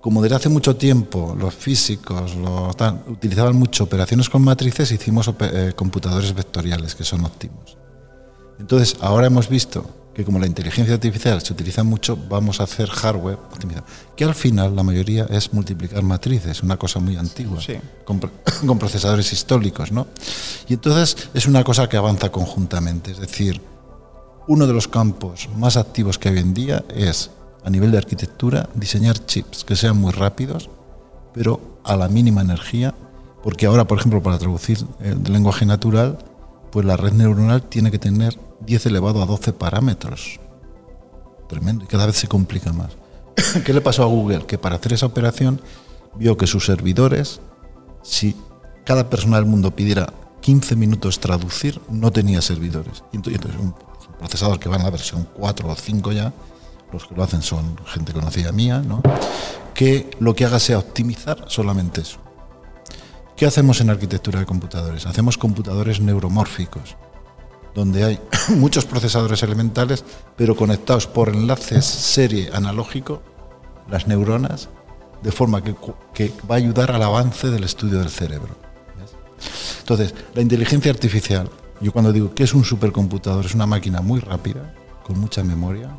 Como 0.00 0.22
desde 0.22 0.36
hace 0.36 0.48
mucho 0.48 0.76
tiempo 0.76 1.36
los 1.38 1.54
físicos 1.54 2.36
utilizaban 3.08 3.56
mucho 3.56 3.84
operaciones 3.84 4.28
con 4.28 4.42
matrices, 4.42 4.92
hicimos 4.92 5.30
eh, 5.40 5.72
computadores 5.74 6.34
vectoriales 6.34 6.94
que 6.94 7.04
son 7.04 7.24
óptimos. 7.24 7.78
Entonces, 8.58 8.96
ahora 9.00 9.26
hemos 9.26 9.48
visto 9.48 10.03
que 10.14 10.24
como 10.24 10.38
la 10.38 10.46
inteligencia 10.46 10.94
artificial 10.94 11.40
se 11.42 11.52
utiliza 11.52 11.82
mucho, 11.82 12.16
vamos 12.28 12.60
a 12.60 12.64
hacer 12.64 12.88
hardware 12.88 13.36
optimizado. 13.52 13.84
Que 14.16 14.24
al 14.24 14.34
final 14.34 14.76
la 14.76 14.82
mayoría 14.82 15.24
es 15.28 15.52
multiplicar 15.52 16.02
matrices, 16.02 16.62
una 16.62 16.76
cosa 16.76 17.00
muy 17.00 17.16
antigua, 17.16 17.60
Sí. 17.60 17.74
con, 18.04 18.20
con 18.66 18.78
procesadores 18.78 19.32
históricos, 19.32 19.90
¿no? 19.90 20.06
Y 20.68 20.74
entonces 20.74 21.28
es 21.34 21.46
una 21.46 21.64
cosa 21.64 21.88
que 21.88 21.96
avanza 21.96 22.30
conjuntamente. 22.30 23.10
Es 23.10 23.18
decir, 23.18 23.60
uno 24.46 24.66
de 24.66 24.72
los 24.72 24.88
campos 24.88 25.48
más 25.56 25.76
activos 25.76 26.18
que 26.18 26.28
hay 26.28 26.36
hoy 26.36 26.40
en 26.42 26.54
día 26.54 26.84
es, 26.94 27.30
a 27.64 27.70
nivel 27.70 27.90
de 27.90 27.98
arquitectura, 27.98 28.68
diseñar 28.74 29.24
chips 29.26 29.64
que 29.64 29.74
sean 29.74 29.96
muy 29.96 30.12
rápidos, 30.12 30.70
pero 31.32 31.80
a 31.82 31.96
la 31.96 32.08
mínima 32.08 32.42
energía, 32.42 32.94
porque 33.42 33.66
ahora, 33.66 33.86
por 33.86 33.98
ejemplo, 33.98 34.22
para 34.22 34.38
traducir 34.38 34.78
el 35.00 35.22
lenguaje 35.32 35.66
natural, 35.66 36.18
pues 36.70 36.86
la 36.86 36.96
red 36.96 37.12
neuronal 37.12 37.62
tiene 37.62 37.90
que 37.90 37.98
tener 37.98 38.38
10 38.66 38.86
elevado 38.86 39.22
a 39.22 39.26
12 39.26 39.52
parámetros. 39.52 40.40
Tremendo, 41.48 41.84
y 41.84 41.86
cada 41.86 42.06
vez 42.06 42.16
se 42.16 42.28
complica 42.28 42.72
más. 42.72 42.96
¿Qué 43.64 43.72
le 43.72 43.80
pasó 43.80 44.02
a 44.02 44.06
Google? 44.06 44.46
Que 44.46 44.58
para 44.58 44.76
hacer 44.76 44.92
esa 44.92 45.06
operación 45.06 45.60
vio 46.16 46.36
que 46.36 46.46
sus 46.46 46.66
servidores, 46.66 47.40
si 48.02 48.36
cada 48.84 49.10
persona 49.10 49.36
del 49.36 49.46
mundo 49.46 49.74
pidiera 49.74 50.12
15 50.40 50.76
minutos 50.76 51.20
traducir, 51.20 51.80
no 51.88 52.10
tenía 52.10 52.42
servidores. 52.42 53.04
Y 53.12 53.16
entonces 53.16 53.52
un 53.58 53.74
procesador 54.18 54.58
que 54.58 54.68
va 54.68 54.76
en 54.76 54.84
la 54.84 54.90
versión 54.90 55.28
4 55.34 55.68
o 55.68 55.74
5 55.74 56.12
ya, 56.12 56.32
los 56.92 57.06
que 57.06 57.14
lo 57.14 57.22
hacen 57.22 57.42
son 57.42 57.76
gente 57.86 58.12
conocida 58.12 58.52
mía, 58.52 58.80
¿no? 58.80 59.02
que 59.74 60.08
lo 60.20 60.34
que 60.34 60.44
haga 60.44 60.58
sea 60.58 60.78
optimizar 60.78 61.44
solamente 61.48 62.00
eso. 62.00 62.18
¿Qué 63.36 63.46
hacemos 63.46 63.80
en 63.80 63.90
arquitectura 63.90 64.38
de 64.38 64.46
computadores? 64.46 65.06
Hacemos 65.06 65.36
computadores 65.36 66.00
neuromórficos, 66.00 66.96
donde 67.74 68.04
hay 68.04 68.20
muchos 68.50 68.84
procesadores 68.84 69.42
elementales, 69.42 70.04
pero 70.36 70.56
conectados 70.56 71.06
por 71.06 71.28
enlaces 71.28 71.84
serie 71.84 72.50
analógico, 72.52 73.22
las 73.90 74.06
neuronas, 74.06 74.68
de 75.22 75.32
forma 75.32 75.62
que, 75.62 75.74
que 76.12 76.32
va 76.50 76.56
a 76.56 76.58
ayudar 76.58 76.90
al 76.90 77.02
avance 77.02 77.48
del 77.48 77.64
estudio 77.64 77.98
del 77.98 78.10
cerebro. 78.10 78.54
Entonces, 79.80 80.14
la 80.34 80.42
inteligencia 80.42 80.90
artificial, 80.90 81.50
yo 81.80 81.92
cuando 81.92 82.12
digo 82.12 82.34
que 82.34 82.44
es 82.44 82.54
un 82.54 82.64
supercomputador, 82.64 83.44
es 83.44 83.54
una 83.54 83.66
máquina 83.66 84.00
muy 84.00 84.20
rápida, 84.20 84.74
con 85.02 85.18
mucha 85.18 85.44
memoria, 85.44 85.90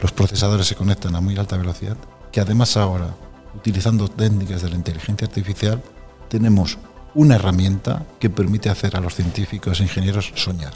los 0.00 0.12
procesadores 0.12 0.66
se 0.66 0.74
conectan 0.74 1.14
a 1.14 1.20
muy 1.20 1.36
alta 1.36 1.56
velocidad, 1.56 1.96
que 2.30 2.40
además 2.40 2.76
ahora, 2.76 3.14
utilizando 3.54 4.08
técnicas 4.08 4.62
de 4.62 4.70
la 4.70 4.76
inteligencia 4.76 5.26
artificial, 5.26 5.82
tenemos 6.28 6.78
una 7.14 7.34
herramienta 7.36 8.06
que 8.18 8.30
permite 8.30 8.70
hacer 8.70 8.96
a 8.96 9.00
los 9.00 9.14
científicos 9.14 9.80
e 9.80 9.82
ingenieros 9.84 10.32
soñar, 10.34 10.72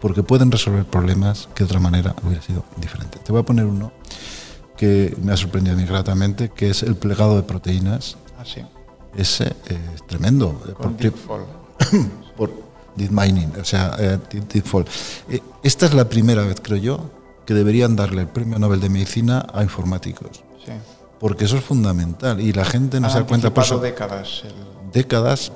porque 0.00 0.22
pueden 0.22 0.50
resolver 0.50 0.84
problemas 0.84 1.48
que 1.54 1.64
de 1.64 1.66
otra 1.66 1.80
manera 1.80 2.14
hubiera 2.22 2.42
sido 2.42 2.64
diferente. 2.76 3.18
Te 3.18 3.32
voy 3.32 3.40
a 3.40 3.44
poner 3.44 3.64
uno 3.64 3.92
que 4.76 5.16
me 5.22 5.32
ha 5.32 5.36
sorprendido 5.36 5.74
a 5.76 5.78
mí 5.80 5.86
gratamente, 5.86 6.50
que 6.50 6.70
es 6.70 6.82
el 6.82 6.96
plegado 6.96 7.36
de 7.36 7.42
proteínas. 7.42 8.16
Ah, 8.38 8.44
sí. 8.44 8.60
Ese 9.16 9.44
eh, 9.68 9.78
es 9.94 10.06
tremendo. 10.06 10.52
Con 10.76 10.96
Por- 12.36 12.52
deep 12.96 13.10
mining, 13.10 13.52
o 13.60 13.64
sea, 13.64 13.96
eh, 13.98 14.18
deep-. 14.30 14.86
Eh, 15.30 15.40
esta 15.62 15.86
es 15.86 15.94
la 15.94 16.08
primera 16.08 16.42
vez, 16.42 16.60
creo 16.62 16.76
yo, 16.78 17.10
que 17.46 17.54
deberían 17.54 17.96
darle 17.96 18.22
el 18.22 18.28
premio 18.28 18.58
Nobel 18.58 18.80
de 18.80 18.90
Medicina 18.90 19.46
a 19.54 19.62
informáticos, 19.62 20.42
Sí. 20.64 20.72
porque 21.20 21.44
eso 21.46 21.56
es 21.56 21.64
fundamental 21.64 22.40
y 22.40 22.52
la 22.52 22.64
gente 22.64 23.00
no 23.00 23.06
Han 23.06 23.12
se 23.12 23.20
da 23.20 23.26
cuenta 23.26 23.54
por 23.54 23.64
eso 23.64 23.78
décadas 23.78 24.42
el, 24.44 24.52
décadas, 24.96 25.52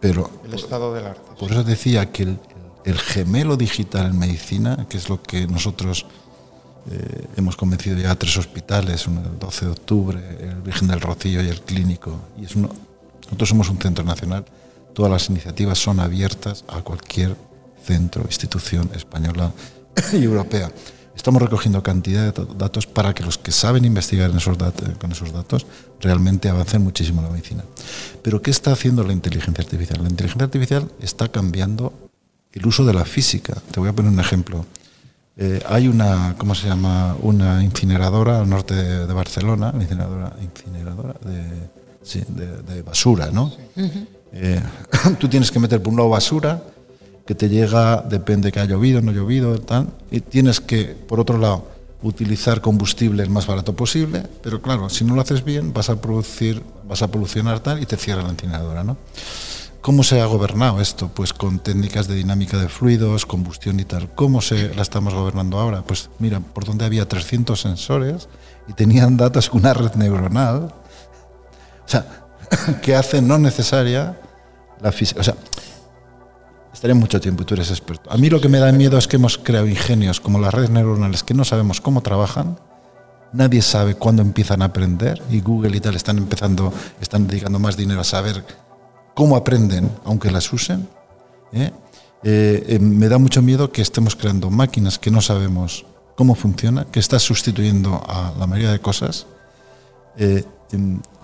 pero 0.00 0.30
el 0.44 0.54
estado 0.54 0.94
del 0.94 1.06
arte. 1.06 1.28
por 1.38 1.52
eso 1.52 1.62
decía 1.62 2.10
que 2.10 2.22
el, 2.22 2.38
el 2.84 2.98
gemelo 2.98 3.56
digital 3.56 4.06
en 4.06 4.18
medicina, 4.18 4.86
que 4.88 4.96
es 4.96 5.08
lo 5.08 5.22
que 5.22 5.46
nosotros 5.46 6.06
eh, 6.90 7.26
hemos 7.36 7.54
convencido 7.54 7.98
ya 7.98 8.10
a 8.10 8.16
tres 8.16 8.36
hospitales, 8.38 9.06
uno 9.06 9.20
el 9.20 9.38
12 9.38 9.66
de 9.66 9.70
octubre, 9.70 10.20
el 10.40 10.62
Virgen 10.62 10.88
del 10.88 11.00
Rocío 11.00 11.42
y 11.42 11.48
el 11.48 11.60
Clínico, 11.60 12.18
y 12.40 12.46
es 12.46 12.56
uno, 12.56 12.70
nosotros 13.24 13.48
somos 13.48 13.68
un 13.68 13.78
centro 13.78 14.04
nacional, 14.04 14.44
todas 14.94 15.12
las 15.12 15.28
iniciativas 15.28 15.78
son 15.78 16.00
abiertas 16.00 16.64
a 16.68 16.80
cualquier 16.80 17.36
centro, 17.84 18.22
institución 18.24 18.90
española 18.94 19.52
y 20.12 20.24
europea. 20.24 20.72
Estamos 21.22 21.40
recogiendo 21.40 21.84
cantidad 21.84 22.24
de 22.24 22.32
to- 22.32 22.46
datos 22.58 22.88
para 22.88 23.14
que 23.14 23.22
los 23.22 23.38
que 23.38 23.52
saben 23.52 23.84
investigar 23.84 24.28
en 24.28 24.38
esos 24.38 24.58
dat- 24.58 24.98
con 24.98 25.12
esos 25.12 25.32
datos 25.32 25.66
realmente 26.00 26.48
avancen 26.48 26.82
muchísimo 26.82 27.20
en 27.20 27.26
la 27.28 27.30
medicina. 27.32 27.62
Pero 28.22 28.42
¿qué 28.42 28.50
está 28.50 28.72
haciendo 28.72 29.04
la 29.04 29.12
inteligencia 29.12 29.62
artificial? 29.62 30.02
La 30.02 30.08
inteligencia 30.10 30.46
artificial 30.46 30.90
está 31.00 31.28
cambiando 31.28 31.92
el 32.52 32.66
uso 32.66 32.84
de 32.84 32.94
la 32.94 33.04
física. 33.04 33.54
Te 33.70 33.78
voy 33.78 33.88
a 33.88 33.92
poner 33.92 34.10
un 34.10 34.18
ejemplo. 34.18 34.66
Eh, 35.36 35.62
hay 35.68 35.86
una, 35.86 36.34
¿cómo 36.38 36.56
se 36.56 36.66
llama? 36.66 37.14
Una 37.22 37.62
incineradora 37.62 38.40
al 38.40 38.50
norte 38.50 38.74
de, 38.74 39.06
de 39.06 39.12
Barcelona, 39.14 39.70
una 39.72 39.84
incineradora, 39.84 40.32
incineradora 40.42 41.14
de, 41.24 41.70
sí, 42.02 42.20
de, 42.26 42.62
de 42.62 42.82
basura, 42.82 43.30
¿no? 43.30 43.52
Eh, 44.32 44.60
tú 45.20 45.28
tienes 45.28 45.52
que 45.52 45.60
meter 45.60 45.80
por 45.80 45.92
un 45.92 45.98
lado 45.98 46.08
basura 46.08 46.60
que 47.26 47.34
te 47.34 47.48
llega, 47.48 48.02
depende 48.02 48.52
que 48.52 48.60
ha 48.60 48.64
llovido, 48.64 49.00
no 49.00 49.10
ha 49.10 49.14
llovido, 49.14 49.58
tal, 49.60 49.88
y 50.10 50.20
tienes 50.20 50.60
que, 50.60 50.84
por 50.86 51.20
otro 51.20 51.38
lado, 51.38 51.68
utilizar 52.02 52.60
combustible 52.60 53.22
el 53.22 53.30
más 53.30 53.46
barato 53.46 53.74
posible, 53.74 54.24
pero 54.42 54.60
claro, 54.60 54.88
si 54.88 55.04
no 55.04 55.14
lo 55.14 55.20
haces 55.20 55.44
bien, 55.44 55.72
vas 55.72 55.88
a 55.88 56.00
producir, 56.00 56.62
vas 56.88 57.02
a 57.02 57.08
polucionar 57.08 57.60
tal 57.60 57.80
y 57.80 57.86
te 57.86 57.96
cierra 57.96 58.22
la 58.22 58.30
incineradora, 58.30 58.82
¿no? 58.82 58.96
¿Cómo 59.80 60.04
se 60.04 60.20
ha 60.20 60.26
gobernado 60.26 60.80
esto? 60.80 61.08
Pues 61.08 61.32
con 61.32 61.58
técnicas 61.58 62.06
de 62.06 62.14
dinámica 62.14 62.56
de 62.56 62.68
fluidos, 62.68 63.26
combustión 63.26 63.80
y 63.80 63.84
tal. 63.84 64.14
¿Cómo 64.14 64.40
se 64.40 64.72
la 64.76 64.82
estamos 64.82 65.12
gobernando 65.12 65.58
ahora? 65.58 65.82
Pues 65.82 66.08
mira, 66.20 66.38
por 66.38 66.64
donde 66.64 66.84
había 66.84 67.08
300 67.08 67.60
sensores 67.60 68.28
y 68.68 68.74
tenían 68.74 69.16
datos 69.16 69.50
con 69.50 69.62
una 69.62 69.74
red 69.74 69.92
neuronal, 69.94 70.72
o 71.84 71.88
sea, 71.88 72.06
que 72.82 72.94
hace 72.94 73.20
no 73.20 73.38
necesaria 73.38 74.20
la 74.80 74.92
física. 74.92 75.22
Estaría 76.72 76.94
mucho 76.94 77.20
tiempo 77.20 77.42
y 77.42 77.46
tú 77.46 77.54
eres 77.54 77.70
experto. 77.70 78.10
A 78.10 78.16
mí 78.16 78.30
lo 78.30 78.40
que 78.40 78.48
me 78.48 78.58
da 78.58 78.72
miedo 78.72 78.98
es 78.98 79.06
que 79.06 79.16
hemos 79.16 79.38
creado 79.38 79.66
ingenios 79.66 80.20
como 80.20 80.38
las 80.38 80.52
redes 80.52 80.70
neuronales 80.70 81.22
que 81.22 81.34
no 81.34 81.44
sabemos 81.44 81.80
cómo 81.80 82.00
trabajan, 82.00 82.58
nadie 83.32 83.62
sabe 83.62 83.94
cuándo 83.94 84.22
empiezan 84.22 84.62
a 84.62 84.66
aprender 84.66 85.22
y 85.30 85.40
Google 85.40 85.76
y 85.76 85.80
tal 85.80 85.96
están 85.96 86.18
empezando, 86.18 86.72
están 87.00 87.26
dedicando 87.26 87.58
más 87.58 87.76
dinero 87.76 88.00
a 88.00 88.04
saber 88.04 88.44
cómo 89.14 89.36
aprenden 89.36 89.90
aunque 90.04 90.30
las 90.30 90.52
usen 90.52 90.88
¿eh? 91.52 91.70
Eh, 92.24 92.64
eh, 92.68 92.78
me 92.78 93.08
da 93.08 93.18
mucho 93.18 93.42
miedo 93.42 93.72
que 93.72 93.82
estemos 93.82 94.16
creando 94.16 94.50
máquinas 94.50 94.98
que 94.98 95.10
no 95.10 95.20
sabemos 95.20 95.84
cómo 96.16 96.34
funciona, 96.34 96.84
que 96.84 97.00
está 97.00 97.18
sustituyendo 97.18 98.00
a 98.06 98.32
la 98.38 98.46
mayoría 98.46 98.70
de 98.70 98.80
cosas, 98.80 99.26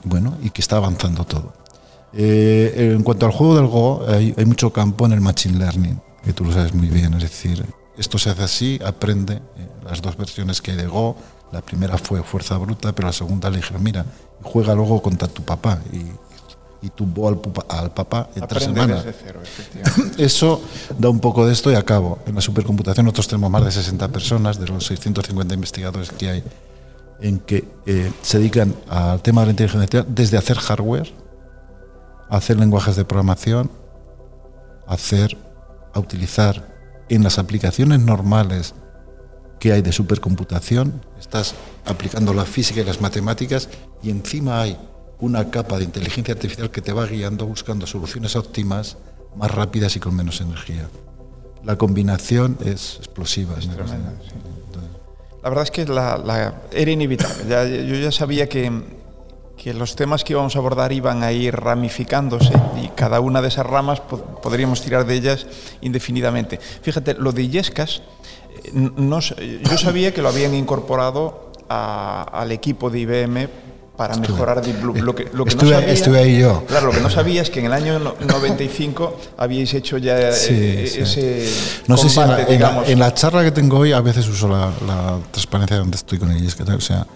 bueno, 0.03 0.38
y 0.42 0.51
que 0.51 0.61
está 0.61 0.78
avanzando 0.78 1.24
todo. 1.24 1.53
En 2.12 3.02
cuanto 3.02 3.26
al 3.26 3.32
juego 3.32 3.56
del 3.56 3.66
Go, 3.66 4.04
hay, 4.09 4.34
hay, 4.36 4.44
mucho 4.44 4.72
campo 4.72 5.06
en 5.06 5.12
el 5.12 5.20
Machine 5.20 5.59
Learning, 5.59 6.00
que 6.24 6.32
tú 6.32 6.44
lo 6.44 6.52
sabes 6.52 6.74
muy 6.74 6.88
bien, 6.88 7.14
es 7.14 7.22
decir, 7.22 7.64
esto 7.96 8.18
se 8.18 8.30
hace 8.30 8.42
así, 8.42 8.80
aprende 8.84 9.40
las 9.84 10.00
dos 10.00 10.16
versiones 10.16 10.62
que 10.62 10.72
hay 10.72 10.76
de 10.76 10.86
Go, 10.86 11.16
la 11.52 11.62
primera 11.62 11.96
fue 11.98 12.22
fuerza 12.22 12.56
bruta, 12.59 12.94
pero 12.94 13.09
la 13.09 13.12
segunda 13.12 13.50
le 13.50 13.59
dijeron, 13.59 13.82
mira, 13.82 14.04
juega 14.42 14.74
luego 14.74 15.00
contra 15.00 15.28
tu 15.28 15.42
papá. 15.42 15.80
Y, 15.92 16.04
y 16.80 16.90
tumbó 16.90 17.28
al, 17.28 17.40
al 17.68 17.92
papá 17.92 18.30
en 18.36 18.46
tres 18.46 18.64
semanas. 18.64 19.04
Eso 20.18 20.62
da 20.96 21.09
un 21.09 21.18
poco 21.18 21.44
de 21.46 21.52
esto 21.52 21.72
y 21.72 21.74
acabo. 21.74 22.20
En 22.26 22.34
la 22.36 22.40
supercomputación 22.40 23.04
nosotros 23.04 23.28
tenemos 23.28 23.50
más 23.50 23.64
de 23.64 23.72
60 23.72 24.09
personas, 24.09 24.61
de 24.61 24.66
los 24.68 24.86
650 24.86 25.54
investigadores 25.54 26.12
que 26.12 26.28
hay, 26.28 26.44
en 27.20 27.40
que 27.40 27.64
eh, 27.86 28.12
se 28.22 28.38
dedican 28.38 28.74
al 28.88 29.20
tema 29.22 29.40
de 29.40 29.46
la 29.46 29.50
inteligencia 29.50 30.00
artificial 30.00 30.14
desde 30.14 30.36
hacer 30.36 30.59
hardware, 30.59 31.12
hacer 32.29 32.59
lenguajes 32.59 32.97
de 32.97 33.05
programación, 33.05 33.70
hacer, 34.87 35.37
a 35.95 36.01
utilizar 36.01 36.76
en 37.09 37.22
las 37.24 37.39
aplicaciones 37.39 38.01
normales 38.01 38.74
que 39.59 39.72
hay 39.72 39.83
de 39.83 39.93
supercomputación, 39.93 41.03
estás 41.18 41.55
aplicando 41.85 42.33
la 42.33 42.45
física 42.45 42.81
y 42.81 42.85
las 42.85 43.01
matemáticas 43.01 43.68
y 44.03 44.11
encima 44.11 44.61
hay 44.61 44.79
una 45.20 45.51
capa 45.51 45.79
de 45.79 45.85
inteligencia 45.85 46.35
artificial 46.35 46.70
que 46.70 46.81
te 46.81 46.93
va 46.93 47.07
guiando 47.07 47.47
buscando 47.47 47.87
soluciones 47.87 48.37
óptimas, 48.37 48.97
más 49.37 49.51
rápidas 49.51 49.97
y 49.97 50.01
con 50.01 50.14
menos 50.14 50.41
energía. 50.41 50.89
La 51.64 51.76
combinación 51.76 52.57
es 52.64 52.97
explosiva. 52.99 53.57
La 55.43 55.49
verdad 55.49 55.64
es 55.64 55.70
que 55.70 55.87
la, 55.87 56.62
era 56.72 56.91
inevitable. 56.91 57.87
yo 57.89 57.97
ya 57.97 58.12
sabía 58.12 58.49
que, 58.49 58.70
que, 59.62 59.74
los 59.74 59.96
temas 59.96 60.24
que 60.24 60.32
íbamos 60.32 60.56
a 60.56 60.59
abordar 60.59 60.92
iban 60.92 61.22
a 61.22 61.32
ir 61.32 61.54
ramificándose 61.54 62.52
y 62.82 62.88
cada 62.88 63.20
una 63.20 63.42
de 63.42 63.48
esas 63.48 63.66
ramas 63.66 64.00
podríamos 64.00 64.80
tirar 64.82 65.06
de 65.06 65.14
ellas 65.14 65.46
indefinidamente. 65.80 66.59
Fíjate, 66.82 67.14
lo 67.14 67.32
de 67.32 67.42
Illescas, 67.42 68.02
eh, 68.64 68.70
no, 68.72 69.20
yo 69.20 69.78
sabía 69.78 70.14
que 70.14 70.22
lo 70.22 70.28
habían 70.28 70.54
incorporado 70.54 71.52
al 71.68 72.50
equipo 72.50 72.88
de 72.88 73.00
IBM 73.00 73.48
para 73.98 74.16
mejorar 74.16 74.62
Deep 74.62 74.80
Blue. 74.80 74.94
Lo 74.94 75.14
que, 75.14 75.28
lo 75.32 75.44
que 75.44 75.50
estuve, 75.50 75.70
no 75.72 75.76
sabía, 75.80 75.92
estuve, 75.92 76.18
ahí 76.20 76.38
yo. 76.38 76.64
Claro, 76.66 76.86
lo 76.86 76.92
que 76.92 77.00
no 77.00 77.11
sabía 77.11 77.42
es 77.42 77.50
que 77.50 77.59
en 77.59 77.66
el 77.66 77.72
año 77.72 77.98
95 77.98 79.18
habíais 79.36 79.74
hecho 79.74 79.98
ya 79.98 80.30
eh, 80.30 80.84
ese 80.84 81.50
no 81.88 81.96
sé 81.96 82.09
si 82.09 82.20
en 82.20 82.98
la, 83.00 83.12
charla 83.12 83.42
que 83.42 83.50
tengo 83.50 83.78
hoy 83.78 83.92
a 83.92 84.00
veces 84.00 84.28
uso 84.28 84.48
la, 84.48 85.18
transparencia 85.32 85.78
donde 85.78 85.96
estoy 85.96 86.18
con 86.18 86.30
ellos. 86.30 86.56
O 86.61 86.80
sea, 86.80 87.06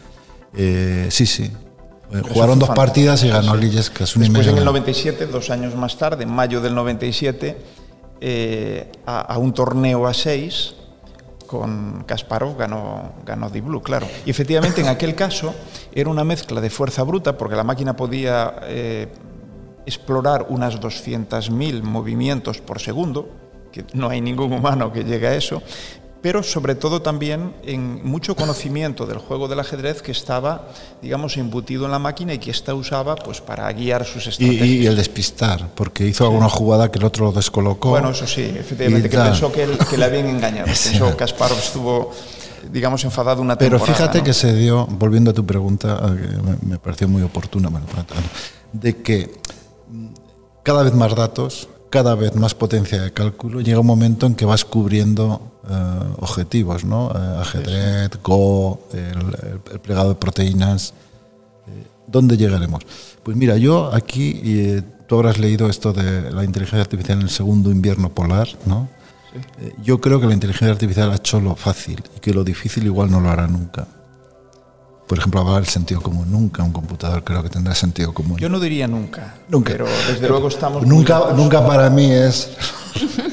eh, 0.54 1.06
sí, 1.08 1.24
sí. 1.24 1.50
Eh, 2.12 2.22
jugaron 2.32 2.58
dos 2.58 2.70
partidas 2.70 3.22
y 3.24 3.28
ganó 3.28 3.56
Lilles, 3.56 3.90
que 3.90 4.04
es 4.04 4.16
un 4.16 4.22
Después 4.22 4.46
en 4.46 4.58
el 4.58 4.64
97, 4.64 5.26
dos 5.26 5.50
años 5.50 5.74
más 5.74 5.96
tarde, 5.96 6.24
en 6.24 6.30
mayo 6.30 6.60
del 6.60 6.74
97, 6.74 7.56
a, 9.06 9.20
a 9.20 9.38
un 9.38 9.52
torneo 9.52 10.06
a 10.06 10.14
seis, 10.14 10.74
con 11.52 12.04
Kasparov 12.06 12.56
ganó, 12.56 13.12
ganó 13.26 13.50
Deep 13.50 13.66
Blue, 13.66 13.82
claro. 13.82 14.06
Y 14.24 14.30
efectivamente 14.30 14.80
en 14.80 14.88
aquel 14.88 15.14
caso 15.14 15.54
era 15.92 16.08
una 16.08 16.24
mezcla 16.24 16.62
de 16.62 16.70
fuerza 16.70 17.02
bruta, 17.02 17.36
porque 17.36 17.54
la 17.54 17.62
máquina 17.62 17.94
podía 17.94 18.54
eh, 18.62 19.08
explorar 19.84 20.46
unas 20.48 20.80
200.000 20.80 21.82
movimientos 21.82 22.62
por 22.62 22.80
segundo, 22.80 23.28
que 23.70 23.84
no 23.92 24.08
hay 24.08 24.22
ningún 24.22 24.50
humano 24.50 24.90
que 24.90 25.04
llegue 25.04 25.26
a 25.26 25.34
eso, 25.34 25.62
pero 26.22 26.44
sobre 26.44 26.76
todo 26.76 27.02
también 27.02 27.52
en 27.64 28.00
mucho 28.04 28.36
conocimiento 28.36 29.06
del 29.06 29.18
juego 29.18 29.48
del 29.48 29.58
ajedrez 29.58 30.02
que 30.02 30.12
estaba, 30.12 30.68
digamos, 31.02 31.36
embutido 31.36 31.84
en 31.84 31.90
la 31.90 31.98
máquina 31.98 32.32
y 32.32 32.38
que 32.38 32.52
ésta 32.52 32.74
usaba 32.74 33.16
pues 33.16 33.40
para 33.40 33.70
guiar 33.72 34.04
sus 34.06 34.28
estrategias. 34.28 34.68
Y, 34.68 34.86
el 34.86 34.96
despistar, 34.96 35.68
porque 35.74 36.06
hizo 36.06 36.24
alguna 36.24 36.48
jugada 36.48 36.90
que 36.92 37.00
el 37.00 37.04
otro 37.04 37.26
lo 37.26 37.32
descolocó. 37.32 37.90
Bueno, 37.90 38.10
eso 38.10 38.26
sí, 38.26 38.42
efectivamente, 38.42 39.10
que 39.10 39.18
pensó 39.18 39.52
que, 39.52 39.66
le 39.66 40.04
habían 40.04 40.28
engañado. 40.28 40.66
Pensó 40.66 41.16
Kasparov 41.16 41.58
estuvo 41.58 42.12
digamos, 42.70 43.02
enfadado 43.02 43.42
una 43.42 43.56
temporada. 43.56 43.84
Pero 43.84 43.96
fíjate 43.96 44.22
que 44.22 44.32
se 44.32 44.54
dio, 44.54 44.86
volviendo 44.86 45.32
a 45.32 45.34
tu 45.34 45.44
pregunta, 45.44 46.00
que 46.16 46.64
me, 46.66 46.78
pareció 46.78 47.08
muy 47.08 47.22
oportuna, 47.22 47.68
de 48.72 49.02
que 49.02 49.34
cada 50.62 50.84
vez 50.84 50.94
más 50.94 51.16
datos, 51.16 51.68
cada 51.92 52.14
vez 52.14 52.34
más 52.34 52.54
potencia 52.54 53.02
de 53.02 53.12
cálculo, 53.12 53.60
llega 53.60 53.78
un 53.78 53.86
momento 53.86 54.26
en 54.26 54.34
que 54.34 54.46
vas 54.46 54.64
cubriendo 54.64 55.52
eh, 55.68 56.14
objetivos, 56.20 56.86
¿no? 56.86 57.12
Eh, 57.14 57.40
ajedrez, 57.40 58.10
Go, 58.22 58.80
el, 58.94 59.78
plegado 59.80 60.08
de 60.08 60.14
proteínas. 60.14 60.94
Eh, 61.66 61.86
¿Dónde 62.06 62.38
llegaremos? 62.38 62.82
Pues 63.22 63.36
mira, 63.36 63.58
yo 63.58 63.92
aquí, 63.92 64.82
tú 65.06 65.16
habrás 65.16 65.38
leído 65.38 65.68
esto 65.68 65.92
de 65.92 66.30
la 66.32 66.44
inteligencia 66.44 66.80
artificial 66.80 67.18
en 67.18 67.24
el 67.24 67.30
segundo 67.30 67.70
invierno 67.70 68.08
polar, 68.08 68.48
¿no? 68.64 68.88
yo 69.82 69.98
creo 69.98 70.20
que 70.20 70.26
la 70.26 70.34
inteligencia 70.34 70.72
artificial 70.72 71.10
ha 71.10 71.16
hecho 71.16 71.40
lo 71.40 71.56
fácil 71.56 72.02
y 72.16 72.20
que 72.20 72.34
lo 72.34 72.44
difícil 72.44 72.84
igual 72.84 73.10
no 73.10 73.18
lo 73.20 73.30
hará 73.30 73.46
nunca. 73.46 73.86
Por 75.12 75.18
ejemplo, 75.18 75.42
hablar 75.42 75.56
del 75.56 75.66
sentido 75.66 76.00
común. 76.00 76.32
Nunca 76.32 76.62
un 76.62 76.72
computador 76.72 77.22
creo 77.22 77.42
que 77.42 77.50
tendrá 77.50 77.74
sentido 77.74 78.14
común. 78.14 78.38
Yo 78.38 78.48
no 78.48 78.58
diría 78.58 78.88
nunca. 78.88 79.34
Nunca. 79.46 79.72
Pero 79.72 79.84
desde 80.08 80.26
luego 80.26 80.48
estamos. 80.48 80.86
Nunca, 80.86 81.34
nunca 81.36 81.66
para 81.66 81.90
mí 81.90 82.10
es 82.10 82.48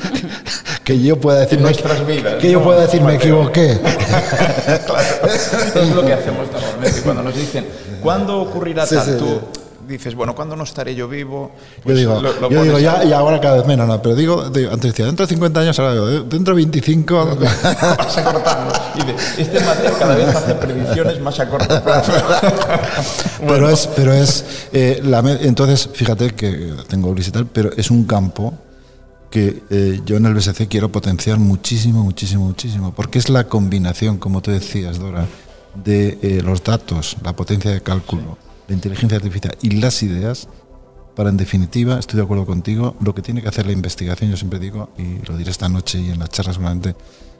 que 0.83 1.01
yo 1.01 1.17
pueda 1.17 1.39
decir 1.39 1.61
nuestras 1.61 2.05
vidas, 2.05 2.35
que 2.35 2.51
yo 2.51 2.61
pueda 2.61 2.81
decir 2.81 3.01
me 3.01 3.15
equivoqué. 3.15 3.79
claro, 4.85 5.25
es 5.81 5.95
lo 5.95 6.05
que 6.05 6.11
hacemos 6.11 6.51
normalmente 6.51 7.01
cuando 7.01 7.23
nos 7.23 7.33
dicen 7.33 7.65
¿cuándo 8.03 8.41
ocurrirá 8.41 8.85
tal? 8.85 9.17
Tú 9.17 9.39
dices, 9.89 10.15
bueno, 10.15 10.35
¿cuándo 10.35 10.55
no 10.55 10.63
estaré 10.63 10.95
yo 10.95 11.07
vivo? 11.07 11.51
Pues 11.83 11.99
yo 11.99 12.21
digo, 12.21 12.49
yo 12.49 12.63
digo 12.63 12.79
ya, 12.79 13.03
y 13.03 13.11
ahora 13.11 13.41
cada 13.41 13.57
vez 13.57 13.67
menos, 13.67 13.87
no, 13.87 14.01
pero 14.01 14.15
digo, 14.15 14.41
antes 14.41 14.81
decía, 14.81 15.05
dentro 15.05 15.25
de 15.25 15.33
50 15.33 15.59
años, 15.59 15.79
ahora 15.79 15.93
digo, 15.93 16.23
dentro 16.23 16.55
de 16.55 16.61
25... 16.61 17.37
Vas 17.97 18.17
acortando. 18.17 18.73
Y 18.95 19.05
de, 19.05 19.15
este 19.37 19.59
Mateo 19.59 19.97
cada 19.97 20.15
vez 20.15 20.27
hace 20.27 20.55
predicciones 20.55 21.19
más 21.19 21.39
a 21.39 21.49
corto 21.49 21.83
plazo. 21.83 22.13
Pero 23.47 23.69
es, 23.69 23.87
pero 23.95 24.13
es 24.13 24.67
eh, 24.73 25.01
la, 25.03 25.19
entonces, 25.19 25.89
fíjate 25.93 26.31
que 26.31 26.73
tengo 26.87 27.13
gris 27.13 27.29
y 27.29 27.31
tal, 27.31 27.45
pero 27.47 27.71
es 27.75 27.89
un 27.89 28.03
campo 28.03 28.53
que 29.29 29.63
eh, 29.69 30.01
yo 30.05 30.17
en 30.17 30.25
el 30.25 30.33
BSC 30.33 30.67
quiero 30.67 30.91
potenciar 30.91 31.37
muchísimo, 31.39 32.03
muchísimo, 32.03 32.45
muchísimo, 32.45 32.93
porque 32.93 33.19
es 33.19 33.29
la 33.29 33.45
combinación, 33.45 34.17
como 34.17 34.41
tú 34.41 34.51
decías, 34.51 34.99
Dora, 34.99 35.25
de 35.75 36.17
eh, 36.21 36.41
los 36.43 36.63
datos, 36.63 37.17
la 37.23 37.33
potencia 37.35 37.71
de 37.71 37.81
cálculo, 37.81 38.37
la 38.69 38.75
inteligencia 38.75 39.17
artificial 39.17 39.57
y 39.61 39.71
las 39.71 40.01
ideas, 40.03 40.47
para 41.15 41.29
en 41.29 41.37
definitiva, 41.37 41.99
estoy 41.99 42.17
de 42.17 42.23
acuerdo 42.23 42.45
contigo, 42.45 42.95
lo 43.01 43.13
que 43.13 43.21
tiene 43.21 43.41
que 43.41 43.49
hacer 43.49 43.65
la 43.65 43.73
investigación, 43.73 44.29
yo 44.29 44.37
siempre 44.37 44.59
digo, 44.59 44.89
y 44.97 45.25
lo 45.25 45.35
diré 45.35 45.51
esta 45.51 45.67
noche 45.67 45.99
y 45.99 46.11
en 46.11 46.19
la 46.19 46.27
charla 46.27 46.53
seguramente, 46.53 46.95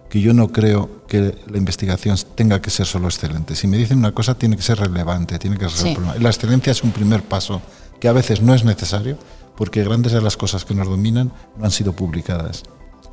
que 0.10 0.20
yo 0.22 0.34
no 0.34 0.52
creo 0.52 1.06
que 1.08 1.38
la 1.48 1.58
investigación 1.58 2.18
tenga 2.34 2.62
que 2.62 2.72
ser 2.72 2.88
solo 2.88 3.08
excelente. 3.08 3.56
Si 3.56 3.68
me 3.68 3.78
dicen 3.78 4.00
una 4.00 4.12
cosa, 4.12 4.34
tiene 4.36 4.58
que 4.58 4.64
ser 4.64 4.80
relevante, 4.80 5.38
tiene 5.38 5.58
que 5.58 5.70
ser... 5.70 5.98
La 6.20 6.30
excelencia 6.30 6.72
es 6.72 6.84
un 6.84 6.92
primer 6.92 7.22
paso 7.22 7.62
que 8.00 8.08
a 8.08 8.12
veces 8.12 8.42
no 8.42 8.56
es 8.56 8.66
necesario, 8.66 9.18
porque 9.56 9.84
grandes 9.84 10.14
de 10.14 10.22
las 10.22 10.36
cosas 10.36 10.66
que 10.66 10.74
nos 10.74 10.88
dominan 10.88 11.32
no 11.58 11.66
han 11.66 11.72
sido 11.72 11.94
publicadas. 11.94 12.64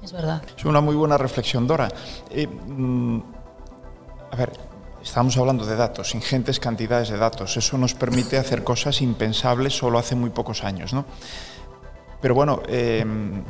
Es 0.03 0.13
verdad. 0.13 0.43
Es 0.57 0.65
una 0.65 0.81
muy 0.81 0.95
buena 0.95 1.19
reflexión, 1.19 1.67
Dora. 1.67 1.93
Eh, 2.31 2.47
mm, 2.47 3.21
a 4.31 4.37
ver, 4.37 4.53
estamos 5.07 5.37
hablando 5.39 5.65
de 5.65 5.77
datos, 5.77 6.15
ingentes 6.15 6.59
cantidades 6.59 7.09
de 7.09 7.17
datos. 7.17 7.57
Eso 7.57 7.79
nos 7.79 7.95
permite 7.95 8.37
hacer 8.39 8.65
cosas 8.65 9.01
impensables 9.01 9.73
solo 9.77 9.99
hace 9.99 10.17
muy 10.17 10.31
pocos 10.31 10.65
años, 10.65 10.93
¿no? 10.93 11.07
Pero 12.21 12.35
bueno, 12.35 12.63
eh, 12.67 13.05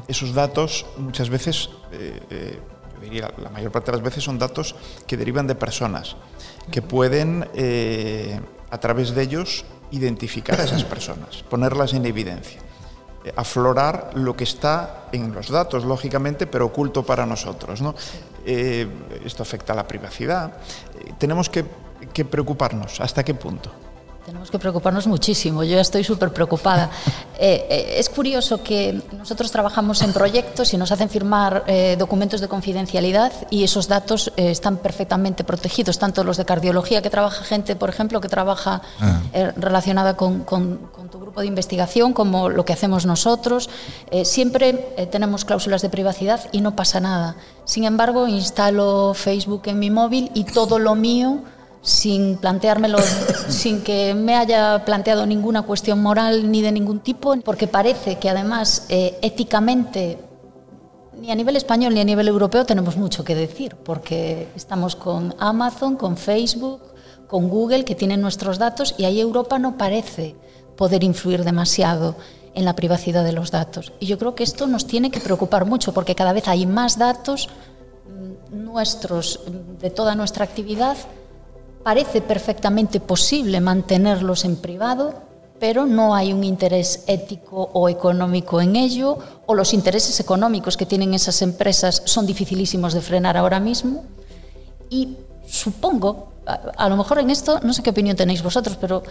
esos 0.07 0.35
datos 0.35 0.85
muchas 0.99 1.31
veces, 1.31 1.71
eh, 1.93 2.61
yo 2.95 3.01
diría 3.01 3.33
la 3.39 3.49
mayor 3.49 3.73
parte 3.73 3.91
de 3.91 3.97
las 3.97 4.05
veces 4.05 4.23
son 4.23 4.39
datos 4.39 4.75
que 5.07 5.17
derivan 5.17 5.47
de 5.47 5.55
personas, 5.55 6.17
que 6.71 6.83
pueden 6.83 7.49
a 8.71 8.79
través 8.79 9.15
de 9.15 9.23
ellos 9.23 9.65
identificar 9.93 10.61
a 10.61 10.65
esas 10.65 10.85
personas, 10.85 11.43
ponerlas 11.49 11.95
en 11.95 12.05
evidencia. 12.05 12.61
Aflorar 13.35 14.11
lo 14.15 14.37
que 14.37 14.45
está 14.45 15.09
en 15.13 15.33
los 15.33 15.49
datos, 15.49 15.85
lógicamente, 15.85 16.47
pero 16.47 16.67
oculto 16.67 17.03
para 17.03 17.27
nosotros. 17.27 17.83
¿no? 17.83 17.95
Eh, 18.45 18.87
esto 19.25 19.43
afecta 19.43 19.73
a 19.73 19.77
la 19.77 19.87
privacidad. 19.87 20.59
Eh, 20.99 21.13
tenemos 21.19 21.51
que 21.51 21.65
preocuparnos. 22.25 23.01
¿Hasta 23.01 23.25
qué 23.25 23.35
punto? 23.35 23.86
Tenemos 24.27 24.51
que 24.51 24.59
preocuparnos 24.59 25.07
muchísimo, 25.07 25.63
yo 25.63 25.77
ya 25.77 25.83
estoy 25.83 26.03
súper 26.03 26.33
preocupada. 26.33 26.91
Eh, 27.39 27.67
eh, 27.69 27.95
es 27.99 28.09
curioso 28.09 28.63
que 28.63 28.99
nosotros 29.13 29.53
trabajamos 29.53 30.01
en 30.01 30.15
proyectos 30.15 30.73
y 30.73 30.79
nos 30.79 30.91
hacen 30.91 31.11
firmar 31.11 31.65
eh, 31.67 31.95
documentos 31.99 32.41
de 32.41 32.49
confidencialidad 32.49 33.31
y 33.51 33.63
esos 33.63 33.89
datos 33.89 34.33
están 34.39 34.79
perfectamente 34.79 35.45
protegidos, 35.45 35.99
tanto 35.99 36.25
los 36.25 36.39
de 36.39 36.47
cardiología 36.47 37.03
que 37.03 37.11
trabaja 37.11 37.45
gente, 37.45 37.77
por 37.77 37.91
ejemplo, 37.91 38.23
que 38.23 38.31
trabaja 38.31 38.81
ah. 39.01 39.21
relacionada 39.55 40.17
con, 40.17 40.45
con, 40.45 40.79
con 40.91 41.11
tu 41.11 41.21
grupo 41.21 41.43
de 41.43 41.49
investigación, 41.49 42.15
como 42.15 42.49
lo 42.49 42.65
que 42.65 42.73
hacemos 42.73 43.05
nosotros. 43.05 43.69
Siempre 44.23 44.73
tenemos 45.11 45.45
cláusulas 45.45 45.83
de 45.83 45.91
privacidad 45.91 46.41
y 46.53 46.63
no 46.63 46.75
pasa 46.75 47.01
nada. 47.01 47.37
Sin 47.67 47.85
embargo, 47.85 48.29
instalo 48.29 49.13
Facebook 49.13 49.65
en 49.67 49.79
mi 49.79 49.91
móvil 49.91 50.31
y 50.33 50.45
todo 50.45 50.79
lo 50.79 50.95
mío 50.95 51.43
sin 51.87 52.37
planteármelo, 52.37 52.99
sin 53.49 53.83
que 53.83 54.13
me 54.13 54.35
haya 54.35 54.85
planteado 54.85 55.25
ninguna 55.25 55.63
cuestión 55.63 56.03
moral 56.03 56.51
ni 56.51 56.61
de 56.61 56.73
ningún 56.73 56.99
tipo, 56.99 57.37
porque 57.45 57.69
parece 57.69 58.17
que 58.17 58.29
además 58.29 58.87
eh, 58.89 59.17
éticamente 59.23 60.19
ni 61.21 61.31
a 61.31 61.35
nivel 61.35 61.57
español 61.57 61.95
ni 61.95 62.01
a 62.01 62.05
nivel 62.05 62.29
europeo 62.29 62.67
tenemos 62.67 62.97
mucho 62.97 63.25
que 63.25 63.35
decir, 63.35 63.77
porque 63.77 64.49
estamos 64.57 64.97
con 64.97 65.35
Amazon, 65.39 65.97
con 65.97 66.17
Facebook, 66.17 66.83
con 67.29 67.49
Google, 67.49 67.85
que 67.85 67.95
tienen 67.95 68.21
nuestros 68.21 68.59
datos, 68.59 68.95
y 68.99 69.05
ahí 69.05 69.21
Europa 69.21 69.59
no 69.59 69.79
parece 69.79 70.35
poder 70.77 71.05
influir 71.05 71.45
demasiado 71.45 72.17
en 72.55 72.65
la 72.65 72.75
privacidad 72.75 73.23
de 73.23 73.33
los 73.33 73.53
datos. 73.53 73.93
Y 74.01 74.07
yo 74.07 74.19
creo 74.19 74.35
que 74.35 74.43
esto 74.43 74.67
nos 74.67 74.87
tiene 74.87 75.11
que 75.11 75.21
preocupar 75.21 75.67
mucho, 75.67 75.95
porque 75.95 76.17
cada 76.17 76.33
vez 76.33 76.49
hay 76.49 76.67
más 76.67 76.99
datos 76.99 77.49
mm, 78.09 78.65
nuestros 78.65 79.41
de 79.81 79.91
toda 79.91 80.17
nuestra 80.17 80.45
actividad. 80.45 80.97
Parece 81.87 82.21
perfectamente 82.21 82.99
posible 82.99 83.61
mantenerlos 83.61 84.45
en 84.45 84.57
privado, 84.57 85.15
pero 85.61 85.87
no 85.87 86.17
hay 86.17 86.33
un 86.33 86.43
interés 86.43 87.05
ético 87.07 87.71
o 87.73 87.89
económico 87.89 88.61
en 88.61 88.75
ello, 88.75 89.19
o 89.47 89.55
los 89.55 89.73
intereses 89.73 90.19
económicos 90.19 90.77
que 90.77 90.85
tienen 90.85 91.15
esas 91.15 91.43
empresas 91.43 92.03
son 92.05 92.27
dificilísimos 92.27 92.93
de 92.93 93.03
frenar 93.03 93.37
ahora 93.37 93.61
mismo. 93.61 94.03
Y 94.91 95.17
supongo, 95.47 96.33
a, 96.45 96.89
lo 96.89 96.97
mejor 96.97 97.21
en 97.21 97.31
esto, 97.31 97.61
no 97.63 97.73
sé 97.73 97.85
qué 97.85 97.91
opinión 97.91 98.17
tenéis 98.17 98.43
vosotros, 98.43 98.77
pero 98.81 99.05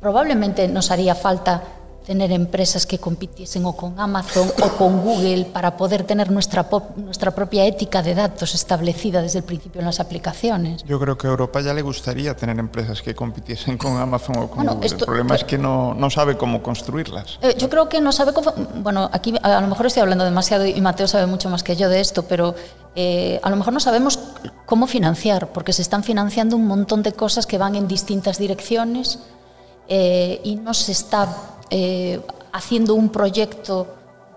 probablemente 0.00 0.66
nos 0.68 0.90
haría 0.90 1.14
falta 1.14 1.62
tener 2.06 2.32
empresas 2.32 2.86
que 2.86 2.98
compitiesen 2.98 3.64
o 3.64 3.74
con 3.74 3.98
Amazon 3.98 4.50
o 4.62 4.68
con 4.76 5.02
Google 5.02 5.46
para 5.52 5.76
poder 5.76 6.04
tener 6.04 6.30
nuestra, 6.30 6.68
nuestra 6.96 7.30
propia 7.30 7.64
ética 7.64 8.02
de 8.02 8.14
datos 8.14 8.54
establecida 8.54 9.22
desde 9.22 9.38
el 9.38 9.44
principio 9.44 9.80
en 9.80 9.86
las 9.86 10.00
aplicaciones. 10.00 10.82
Yo 10.84 10.98
creo 10.98 11.16
que 11.16 11.26
a 11.26 11.30
Europa 11.30 11.60
ya 11.60 11.72
le 11.74 11.82
gustaría 11.82 12.34
tener 12.36 12.58
empresas 12.58 13.02
que 13.02 13.14
compitiesen 13.14 13.78
con 13.78 13.96
Amazon 13.96 14.36
o 14.38 14.50
con 14.50 14.66
Google. 14.66 14.86
el 14.86 14.96
problema 14.96 15.34
es 15.34 15.44
que 15.44 15.58
no, 15.58 15.94
no, 15.94 16.10
sabe 16.10 16.36
cómo 16.36 16.62
construirlas. 16.62 17.38
Eh, 17.42 17.54
yo 17.56 17.68
creo 17.70 17.88
que 17.88 18.00
no 18.00 18.12
sabe 18.12 18.32
cómo... 18.32 18.52
Bueno, 18.76 19.08
aquí 19.12 19.34
a, 19.42 19.60
lo 19.60 19.68
mejor 19.68 19.86
estoy 19.86 20.02
hablando 20.02 20.24
demasiado 20.24 20.66
y 20.66 20.80
Mateo 20.80 21.06
sabe 21.06 21.26
mucho 21.26 21.48
más 21.48 21.62
que 21.62 21.76
yo 21.76 21.88
de 21.88 22.00
esto, 22.00 22.24
pero 22.24 22.54
eh, 22.94 23.40
a 23.42 23.50
lo 23.50 23.56
mejor 23.56 23.72
no 23.72 23.80
sabemos 23.80 24.18
cómo 24.66 24.86
financiar, 24.86 25.52
porque 25.52 25.72
se 25.72 25.82
están 25.82 26.02
financiando 26.02 26.56
un 26.56 26.66
montón 26.66 27.02
de 27.02 27.12
cosas 27.12 27.46
que 27.46 27.58
van 27.58 27.74
en 27.74 27.88
distintas 27.88 28.38
direcciones 28.38 29.18
eh, 29.88 30.40
y 30.44 30.56
no 30.56 30.74
se 30.74 30.92
está 30.92 31.28
eh, 31.74 32.20
haciendo 32.52 32.94
un 32.94 33.08
proyecto 33.08 33.86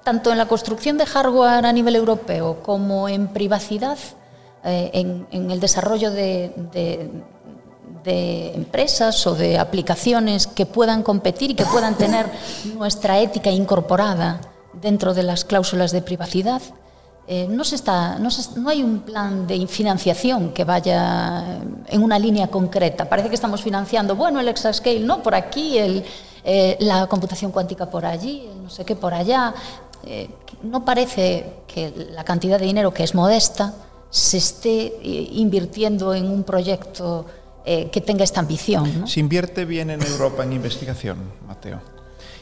tanto 0.06 0.32
en 0.32 0.38
la 0.38 0.48
construcción 0.48 0.98
de 0.98 1.06
hardware 1.06 1.66
a 1.66 1.74
nivel 1.74 1.98
europeo 1.98 2.64
como 2.64 3.10
en 3.10 3.28
privacidad, 3.28 3.98
eh, 4.64 4.90
en, 4.94 5.52
el 5.52 5.60
desarrollo 5.60 6.12
de, 6.12 6.54
empresas 8.06 9.28
o 9.28 9.36
de 9.36 9.58
aplicaciones 9.58 10.48
que 10.48 10.66
puedan 10.66 11.04
competir 11.04 11.52
y 11.52 11.56
que 11.56 11.66
puedan 11.66 11.96
tener 11.96 12.26
nuestra 12.78 13.20
ética 13.20 13.50
incorporada 13.50 14.40
dentro 14.82 15.14
de 15.14 15.24
las 15.24 15.44
cláusulas 15.44 15.92
de 15.92 16.02
privacidad. 16.02 16.62
Eh, 17.28 17.48
no, 17.50 17.66
se 17.66 17.76
está, 17.76 18.18
no, 18.18 18.30
no, 18.56 18.70
hay 18.70 18.82
un 18.82 19.00
plan 19.00 19.46
de 19.46 19.68
financiación 19.68 20.54
que 20.54 20.64
vaya 20.64 21.60
en 21.88 22.02
una 22.02 22.18
línea 22.18 22.48
concreta. 22.48 23.10
Parece 23.10 23.28
que 23.28 23.36
estamos 23.36 23.62
financiando, 23.62 24.16
bueno, 24.16 24.40
el 24.40 24.48
exascale, 24.48 25.02
no, 25.02 25.22
por 25.22 25.36
aquí, 25.36 25.78
el, 25.78 26.06
eh, 26.48 26.78
la 26.80 27.08
computación 27.08 27.52
cuántica 27.52 27.90
por 27.90 28.06
allí, 28.06 28.48
no 28.62 28.70
sé 28.70 28.86
qué 28.86 28.96
por 28.96 29.16
allá. 29.16 29.52
Eh, 30.04 30.30
no 30.62 30.86
parece 30.86 31.62
que 31.68 31.92
la 32.12 32.24
cantidad 32.24 32.60
de 32.60 32.68
dinero, 32.68 32.94
que 32.94 33.04
es 33.04 33.16
modesta, 33.16 33.74
se 34.12 34.38
esté 34.38 34.86
eh, 34.86 35.30
invirtiendo 35.32 36.14
en 36.14 36.30
un 36.30 36.44
proyecto 36.44 37.26
que 37.66 38.00
tenga 38.00 38.24
esta 38.24 38.42
ambición. 38.42 39.08
Se 39.08 39.20
invierte 39.20 39.66
bien 39.66 39.90
en 39.90 40.00
Europa 40.04 40.44
en 40.44 40.54
investigación, 40.54 41.18
Mateo, 41.48 41.80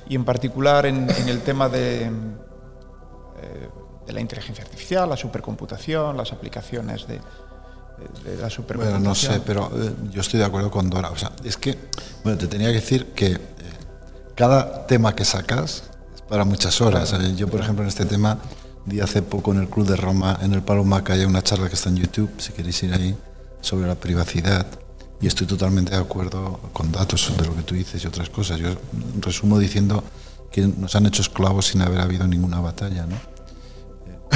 y 0.10 0.16
en 0.16 0.26
particular 0.26 0.86
en, 0.86 1.10
el 1.10 1.42
tema 1.44 1.70
de, 1.70 2.12
de 4.06 4.12
la 4.12 4.20
inteligencia 4.20 4.66
artificial, 4.66 5.08
la 5.08 5.16
supercomputación, 5.16 6.18
las 6.18 6.34
aplicaciones 6.34 7.08
de, 7.08 7.22
de 8.26 8.38
la. 8.38 8.50
Bueno, 8.76 9.00
no 9.00 9.16
sé, 9.16 9.42
pero 9.46 9.72
yo 10.12 10.22
estoy 10.22 10.40
de 10.40 10.46
acuerdo 10.46 10.70
con 10.70 10.90
Dora. 10.90 11.10
O 11.12 11.18
sea, 11.18 11.32
es 11.44 11.58
que, 11.58 11.78
bueno, 12.24 12.38
te 12.38 12.48
tenía 12.48 12.68
que 12.68 12.76
decir 12.76 13.14
que 13.14 13.53
cada 14.36 14.88
tema 14.88 15.16
que 15.16 15.26
sacas 15.26 15.84
es 16.16 16.22
para 16.22 16.46
muchas 16.46 16.82
horas. 16.82 17.16
Yo, 17.36 17.48
por 17.48 17.60
ejemplo, 17.60 17.84
en 17.84 17.90
este 17.90 18.06
tema 18.06 18.40
di 18.86 19.00
hace 19.00 19.22
poco 19.22 19.52
en 19.54 19.60
el 19.60 19.70
Club 19.70 19.88
de 19.88 19.96
Roma, 19.96 20.38
en 20.42 20.54
el 20.54 20.62
Palo 20.62 20.84
Maca, 20.84 21.14
hay 21.14 21.26
una 21.26 21.42
charla 21.42 21.70
que 21.70 21.76
está 21.76 21.90
en 21.90 21.98
YouTube, 21.98 22.30
si 22.38 22.52
queréis 22.52 22.82
ir 22.84 22.94
ahí, 22.94 23.16
sobre 23.62 23.88
la 23.88 23.96
privacidad. 23.96 24.68
Y 25.22 25.28
estoy 25.28 25.48
totalmente 25.48 25.92
de 25.92 26.02
acuerdo 26.02 26.60
con 26.74 26.92
datos 26.92 27.32
de 27.38 27.46
lo 27.46 27.56
que 27.56 27.62
tú 27.62 27.76
dices 27.76 28.04
y 28.04 28.08
otras 28.08 28.30
cosas. 28.30 28.60
Yo 28.60 28.70
resumo 29.22 29.58
diciendo 29.58 30.04
que 30.52 30.62
nos 30.68 30.96
han 30.96 31.06
hecho 31.06 31.22
esclavos 31.22 31.68
sin 31.68 31.82
haber 31.82 32.02
habido 32.02 32.28
ninguna 32.28 32.60
batalla. 32.60 33.06
¿no? 33.06 33.16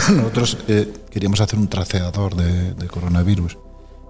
Nosotros 0.16 0.58
eh, 0.68 0.93
queríamos 1.10 1.41
hacer 1.41 1.60
un 1.60 1.68
traceador 1.68 2.36
de, 2.36 2.74
de, 2.74 2.88
coronavirus 2.88 3.58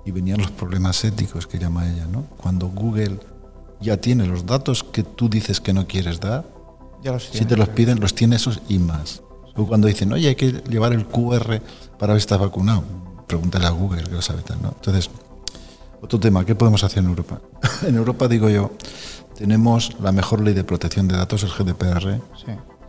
y 0.05 0.11
venían 0.11 0.39
los 0.39 0.51
problemas 0.51 1.03
éticos 1.03 1.47
que 1.47 1.57
llama 1.57 1.89
ella. 1.89 2.05
¿no? 2.05 2.25
Cuando 2.37 2.67
Google 2.67 3.19
ya 3.79 3.97
tiene 3.97 4.25
los 4.25 4.45
datos 4.45 4.83
que 4.83 5.03
tú 5.03 5.29
dices 5.29 5.61
que 5.61 5.73
no 5.73 5.87
quieres 5.87 6.19
dar. 6.19 6.45
si 7.19 7.45
te 7.45 7.55
los 7.55 7.69
piden, 7.69 7.99
los 7.99 8.13
tiene 8.13 8.35
esos 8.35 8.61
y 8.69 8.79
más. 8.79 9.21
O 9.55 9.65
cuando 9.65 9.87
dicen, 9.87 10.11
oye, 10.13 10.29
hay 10.29 10.35
que 10.35 10.51
llevar 10.69 10.93
el 10.93 11.05
QR 11.07 11.61
para 11.97 12.13
ver 12.13 12.21
si 12.21 12.25
estás 12.25 12.39
vacunado, 12.39 12.83
pregúntale 13.25 13.65
a 13.65 13.71
Google 13.71 14.03
que 14.03 14.11
lo 14.11 14.21
sabe 14.21 14.41
tal, 14.43 14.61
¿no? 14.61 14.69
Entonces, 14.69 15.09
otro 16.01 16.19
tema, 16.19 16.45
¿qué 16.45 16.53
podemos 16.53 16.83
hacer 16.83 16.99
en 16.99 17.09
Europa? 17.09 17.41
en 17.87 17.95
Europa, 17.95 18.27
digo 18.27 18.49
yo, 18.49 18.71
tenemos 19.35 19.95
la 19.99 20.11
mejor 20.11 20.41
ley 20.41 20.53
de 20.53 20.63
protección 20.63 21.07
de 21.07 21.17
datos, 21.17 21.43
el 21.43 21.49
GDPR. 21.49 22.21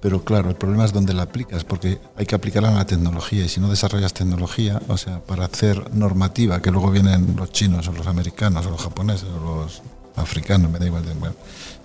Pero 0.01 0.23
claro, 0.23 0.51
el 0.51 0.57
problema 0.57 0.85
es 0.85 0.93
dónde 0.93 1.13
la 1.13 1.25
aplicas, 1.25 1.65
porque 1.65 1.99
hay 2.17 2.25
que 2.25 2.37
aplicarla 2.37 2.69
en 2.69 2.77
la 2.77 2.87
tecnología 2.87 3.45
y 3.45 3.49
si 3.49 3.61
no 3.61 3.69
desarrollas 3.69 4.15
tecnología, 4.15 4.81
o 4.87 4.97
sea, 4.97 5.21
para 5.21 5.47
hacer 5.47 5.93
normativa, 5.93 6.63
que 6.63 6.71
luego 6.71 6.91
vienen 6.91 7.35
los 7.37 7.51
chinos 7.51 7.89
o 7.89 7.93
los 7.93 8.07
americanos 8.07 8.65
o 8.67 8.71
los 8.71 8.81
japoneses 8.81 9.29
o 9.29 9.45
los 9.45 9.83
africano, 10.21 10.69
me 10.69 10.79
da 10.79 10.87
igual. 10.87 11.05
Bueno, 11.19 11.35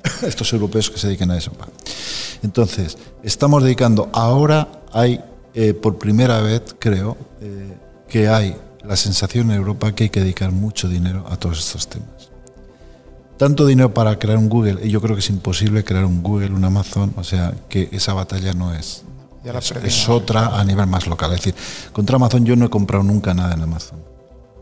estos 0.22 0.52
europeos 0.54 0.90
que 0.90 0.98
se 0.98 1.08
dediquen 1.08 1.32
a 1.32 1.38
eso. 1.38 1.52
Entonces, 2.44 2.98
estamos 3.24 3.64
dedicando, 3.64 4.10
ahora 4.14 4.84
hay, 4.92 5.22
eh, 5.54 5.74
por 5.74 5.98
primera 5.98 6.42
vez, 6.42 6.76
creo, 6.80 7.18
eh, 7.42 7.74
que 8.08 8.28
hay 8.28 8.56
la 8.84 8.96
sensación 8.96 9.52
en 9.52 9.58
Europa 9.58 9.94
que 9.94 10.06
hay 10.06 10.10
que 10.10 10.20
dedicar 10.20 10.52
mucho 10.52 10.90
dinero 10.90 11.26
a 11.30 11.38
todos 11.38 11.60
estos 11.60 11.88
temas. 11.88 12.32
Tanto 13.38 13.66
dinero 13.66 13.94
para 13.94 14.20
crear 14.20 14.38
un 14.38 14.50
Google, 14.50 14.86
y 14.86 14.90
yo 14.90 15.02
creo 15.02 15.16
que 15.16 15.22
es 15.22 15.30
imposible 15.30 15.84
crear 15.84 16.06
un 16.06 16.22
Google, 16.22 16.52
un 16.52 16.64
Amazon, 16.64 17.14
o 17.18 17.24
sea, 17.24 17.54
que 17.70 17.90
esa 17.92 18.14
batalla 18.14 18.54
no 18.54 18.74
es. 18.74 19.04
Es, 19.44 19.72
es, 19.72 20.08
otra 20.08 20.58
a 20.58 20.64
nivel 20.64 20.88
más 20.88 21.06
local. 21.08 21.32
Es 21.34 21.40
decir, 21.40 21.56
contra 21.92 22.16
Amazon 22.16 22.46
yo 22.46 22.56
no 22.56 22.66
he 22.66 22.70
comprado 22.70 23.04
nunca 23.04 23.34
nada 23.34 23.54
en 23.54 23.62
Amazon. 23.62 24.00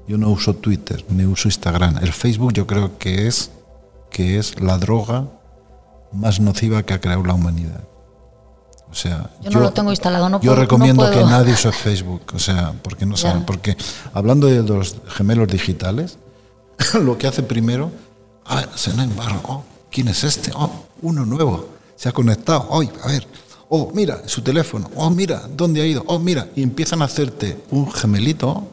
Yo 0.08 0.18
no 0.18 0.30
uso 0.30 0.56
Twitter, 0.56 1.06
ni 1.10 1.26
uso 1.26 1.48
Instagram. 1.48 2.00
El 2.02 2.12
Facebook 2.12 2.54
yo 2.54 2.66
creo 2.66 2.98
que 2.98 3.28
es 3.28 3.52
que 4.12 4.38
es 4.38 4.62
la 4.62 4.78
droga 4.78 5.28
más 6.12 6.40
nociva 6.40 6.84
que 6.84 6.94
ha 6.94 7.02
creado 7.02 7.24
la 7.24 7.34
humanidad. 7.34 7.82
O 8.92 8.94
sea, 8.94 9.30
yo, 9.42 9.52
no 9.52 9.62
lo 9.62 9.72
tengo 9.72 9.90
instalado, 9.90 10.28
no 10.28 10.42
Yo 10.42 10.54
recomiendo 10.54 11.10
que 11.10 11.24
nadie 11.24 11.54
use 11.54 11.72
Facebook, 11.72 12.24
o 12.34 12.40
sea, 12.40 12.74
porque 12.84 13.06
no 13.06 13.16
saben, 13.16 13.46
porque 13.46 13.78
hablando 14.14 14.48
de 14.48 14.62
los 14.64 14.98
gemelos 15.08 15.48
digitales, 15.48 16.18
lo 17.02 17.18
que 17.18 17.26
hace 17.26 17.42
primero, 17.42 17.90
ah, 18.46 18.66
se 18.76 18.92
barro, 18.92 19.40
oh, 19.48 19.64
¿quién 19.90 20.10
es 20.10 20.26
este? 20.26 20.52
Oh, 20.54 20.70
uno 21.02 21.26
nuevo, 21.26 21.70
se 21.96 22.10
ha 22.10 22.12
conectado, 22.12 22.68
oh, 22.70 22.82
a 22.82 23.08
ver, 23.08 23.26
oh, 23.70 23.92
mira, 23.94 24.28
su 24.28 24.42
teléfono, 24.42 24.92
oh, 24.96 25.10
mira, 25.10 25.44
¿dónde 25.56 25.82
ha 25.82 25.86
ido? 25.86 26.04
Oh, 26.08 26.20
mira, 26.20 26.50
y 26.54 26.62
empiezan 26.62 27.02
a 27.02 27.06
hacerte 27.06 27.64
un 27.72 27.90
gemelito 27.90 28.68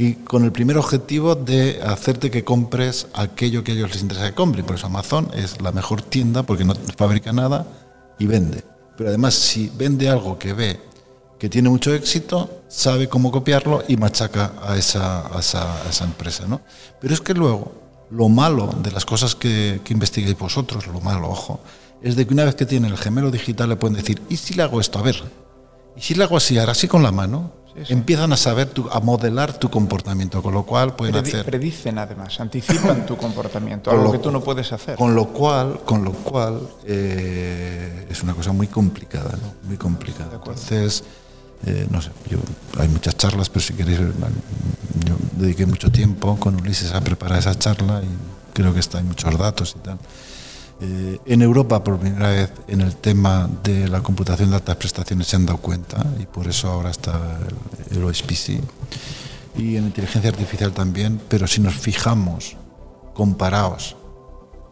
y 0.00 0.14
con 0.14 0.44
el 0.44 0.50
primer 0.50 0.78
objetivo 0.78 1.34
de 1.34 1.78
hacerte 1.82 2.30
que 2.30 2.42
compres 2.42 3.06
aquello 3.12 3.62
que 3.62 3.72
a 3.72 3.74
ellos 3.74 3.90
les 3.90 4.00
interesa 4.00 4.30
que 4.30 4.34
compren. 4.34 4.64
Por 4.64 4.76
eso 4.76 4.86
Amazon 4.86 5.30
es 5.34 5.60
la 5.60 5.72
mejor 5.72 6.00
tienda 6.00 6.42
porque 6.42 6.64
no 6.64 6.74
fabrica 6.96 7.34
nada 7.34 7.66
y 8.18 8.24
vende. 8.24 8.64
Pero 8.96 9.10
además 9.10 9.34
si 9.34 9.70
vende 9.76 10.08
algo 10.08 10.38
que 10.38 10.54
ve 10.54 10.80
que 11.38 11.50
tiene 11.50 11.68
mucho 11.68 11.92
éxito, 11.92 12.62
sabe 12.68 13.10
cómo 13.10 13.30
copiarlo 13.30 13.84
y 13.88 13.98
machaca 13.98 14.54
a 14.62 14.78
esa, 14.78 15.26
a 15.36 15.38
esa, 15.38 16.04
empresa. 16.04 16.46
¿no? 16.46 16.62
Pero 16.98 17.12
es 17.12 17.20
que 17.20 17.34
luego 17.34 17.74
lo 18.10 18.30
malo 18.30 18.74
de 18.82 18.92
las 18.92 19.04
cosas 19.04 19.34
que, 19.34 19.82
que 19.84 19.92
investiguéis 19.92 20.38
vosotros, 20.38 20.86
lo 20.86 21.02
malo, 21.02 21.28
ojo, 21.28 21.60
es 22.00 22.16
de 22.16 22.26
que 22.26 22.32
una 22.32 22.46
vez 22.46 22.54
que 22.54 22.64
tiene 22.64 22.88
el 22.88 22.96
gemelo 22.96 23.30
digital 23.30 23.68
le 23.68 23.76
pueden 23.76 23.98
decir, 23.98 24.22
¿y 24.30 24.38
si 24.38 24.54
le 24.54 24.62
hago 24.62 24.80
esto? 24.80 24.98
A 24.98 25.02
ver, 25.02 25.22
¿y 25.94 26.00
si 26.00 26.14
le 26.14 26.24
hago 26.24 26.38
así, 26.38 26.56
ahora 26.56 26.72
así 26.72 26.88
con 26.88 27.02
la 27.02 27.12
mano? 27.12 27.59
Empiezan 27.88 28.32
a 28.32 28.36
saber, 28.36 28.68
tu, 28.68 28.88
a 28.90 29.00
modelar 29.00 29.58
tu 29.58 29.70
comportamiento, 29.70 30.42
con 30.42 30.54
lo 30.54 30.64
cual 30.64 30.94
pueden 30.94 31.16
hacer... 31.16 31.44
Predicen 31.44 31.98
además, 31.98 32.38
anticipan 32.40 33.06
tu 33.06 33.16
comportamiento, 33.16 33.90
algo 33.90 34.12
que 34.12 34.18
tú 34.18 34.30
no 34.30 34.40
puedes 34.40 34.72
hacer. 34.72 34.96
Con 34.96 35.14
lo 35.14 35.28
cual, 35.28 35.80
con 35.84 36.04
lo 36.04 36.12
cual 36.12 36.60
eh, 36.84 38.06
es 38.10 38.22
una 38.22 38.34
cosa 38.34 38.52
muy 38.52 38.66
complicada, 38.66 39.30
¿no? 39.32 39.68
Muy 39.68 39.76
complicada. 39.76 40.34
Entonces, 40.34 41.04
eh, 41.66 41.86
no 41.90 42.00
sé, 42.00 42.10
yo, 42.28 42.38
hay 42.78 42.88
muchas 42.88 43.16
charlas, 43.16 43.48
pero 43.48 43.60
si 43.60 43.74
queréis, 43.74 43.98
yo 43.98 45.16
dediqué 45.32 45.66
mucho 45.66 45.90
tiempo 45.90 46.36
con 46.38 46.56
Ulises 46.56 46.92
a 46.92 47.00
preparar 47.00 47.38
esa 47.38 47.58
charla 47.58 48.02
y 48.02 48.52
creo 48.54 48.72
que 48.72 48.80
está, 48.80 48.98
hay 48.98 49.04
muchos 49.04 49.36
datos 49.38 49.76
y 49.78 49.82
tal. 49.82 49.98
Eh, 50.82 51.18
en 51.26 51.42
Europa, 51.42 51.84
por 51.84 51.98
primera 51.98 52.30
vez, 52.30 52.52
en 52.66 52.80
el 52.80 52.96
tema 52.96 53.48
de 53.62 53.88
la 53.88 54.02
computación 54.02 54.50
de 54.50 54.56
altas 54.56 54.76
prestaciones 54.76 55.26
se 55.26 55.36
han 55.36 55.44
dado 55.44 55.58
cuenta 55.58 56.04
y 56.18 56.24
por 56.24 56.48
eso 56.48 56.68
ahora 56.68 56.90
está 56.90 57.38
el, 57.90 57.98
el 57.98 58.04
OSPC. 58.04 58.60
Y 59.58 59.76
en 59.76 59.84
inteligencia 59.84 60.30
artificial 60.30 60.72
también, 60.72 61.20
pero 61.28 61.46
si 61.46 61.60
nos 61.60 61.74
fijamos, 61.74 62.56
comparados 63.12 63.96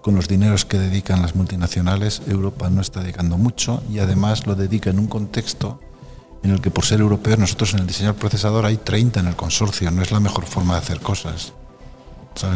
con 0.00 0.14
los 0.14 0.28
dineros 0.28 0.64
que 0.64 0.78
dedican 0.78 1.20
las 1.20 1.34
multinacionales, 1.34 2.22
Europa 2.26 2.70
no 2.70 2.80
está 2.80 3.00
dedicando 3.00 3.36
mucho 3.36 3.82
y 3.90 3.98
además 3.98 4.46
lo 4.46 4.54
dedica 4.54 4.88
en 4.88 4.98
un 4.98 5.08
contexto 5.08 5.80
en 6.42 6.52
el 6.52 6.60
que 6.62 6.70
por 6.70 6.86
ser 6.86 7.00
europeos 7.00 7.38
nosotros 7.38 7.74
en 7.74 7.80
el 7.80 7.86
diseño 7.86 8.12
del 8.12 8.18
procesador 8.18 8.64
hay 8.64 8.78
30 8.78 9.20
en 9.20 9.26
el 9.26 9.36
consorcio, 9.36 9.90
no 9.90 10.00
es 10.00 10.12
la 10.12 10.20
mejor 10.20 10.46
forma 10.46 10.74
de 10.74 10.80
hacer 10.80 11.00
cosas. 11.00 11.52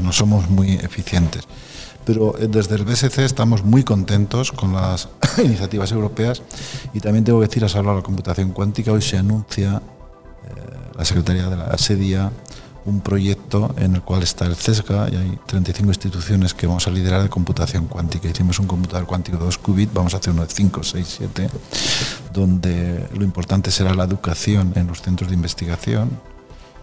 No 0.01 0.13
somos 0.13 0.49
muy 0.49 0.75
eficientes 0.75 1.43
pero 2.05 2.37
eh, 2.39 2.49
desde 2.49 2.75
el 2.77 2.85
BSC 2.85 3.19
estamos 3.19 3.65
muy 3.65 3.83
contentos 3.83 4.53
con 4.53 4.73
las 4.73 5.09
iniciativas 5.45 5.93
europeas 5.93 6.43
y 6.93 7.01
también 7.01 7.25
tengo 7.25 7.41
que 7.41 7.47
decir, 7.47 7.65
a 7.65 7.67
hablar 7.67 7.95
de 7.95 8.01
la 8.01 8.05
computación 8.05 8.51
cuántica, 8.53 8.93
hoy 8.93 9.03
se 9.03 9.19
anuncia 9.19 9.83
eh, 10.45 10.51
la 10.97 11.05
Secretaría 11.05 11.49
de 11.49 11.57
la 11.57 11.77
SEDIA 11.79 12.31
un 12.85 13.01
proyecto 13.01 13.75
en 13.79 13.95
el 13.95 14.03
cual 14.03 14.23
está 14.23 14.45
el 14.45 14.57
CESGA 14.57 15.09
y 15.11 15.17
hay 15.17 15.39
35 15.47 15.91
instituciones 15.91 16.55
que 16.55 16.67
vamos 16.67 16.87
a 16.87 16.91
liderar 16.91 17.23
de 17.23 17.29
computación 17.29 17.87
cuántica. 17.87 18.29
Hicimos 18.29 18.59
un 18.59 18.67
computador 18.67 19.07
cuántico 19.07 19.39
de 19.39 19.45
2 19.45 19.59
qubits, 19.59 19.95
vamos 19.95 20.15
a 20.15 20.17
hacer 20.17 20.33
uno 20.33 20.43
de 20.43 20.53
5, 20.53 20.83
6, 20.83 21.15
7, 21.19 21.49
donde 22.33 23.09
lo 23.15 23.23
importante 23.23 23.71
será 23.71 23.95
la 23.95 24.05
educación 24.05 24.73
en 24.75 24.89
los 24.89 25.01
centros 25.01 25.31
de 25.31 25.37
investigación 25.37 26.11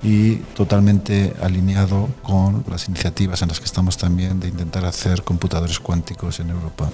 y 0.02 0.36
totalmente 0.56 1.34
alineado 1.42 2.10
con 2.24 2.64
las 2.70 2.88
iniciativas 2.88 3.42
en 3.42 3.50
las 3.50 3.60
que 3.60 3.66
estamos 3.66 3.98
también 3.98 4.40
de 4.40 4.48
intentar 4.48 4.86
hacer 4.86 5.24
computadores 5.24 5.80
cuánticos 5.80 6.40
en 6.40 6.52
Europa. 6.52 6.90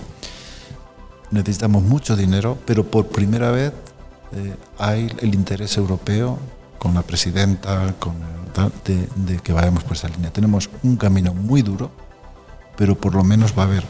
Necesitamos 1.31 1.83
mucho 1.83 2.15
dinero, 2.15 2.57
pero 2.65 2.85
por 2.85 3.07
primera 3.07 3.51
vez 3.51 3.73
eh, 4.33 4.55
hay 4.79 5.11
el 5.21 5.35
interés 5.35 5.77
europeo 5.77 6.39
con 6.79 6.93
la 6.93 7.01
presidenta, 7.03 7.93
con 7.99 8.15
de, 8.85 9.07
de, 9.15 9.39
que 9.39 9.53
vayamos 9.53 9.83
por 9.83 9.93
esa 9.93 10.07
línea. 10.07 10.31
Tenemos 10.31 10.69
un 10.83 10.95
camino 10.95 11.33
muy 11.33 11.61
duro, 11.61 11.91
pero 12.77 12.95
por 12.95 13.13
lo 13.13 13.23
menos 13.23 13.57
va 13.57 13.63
a 13.63 13.65
haber 13.65 13.83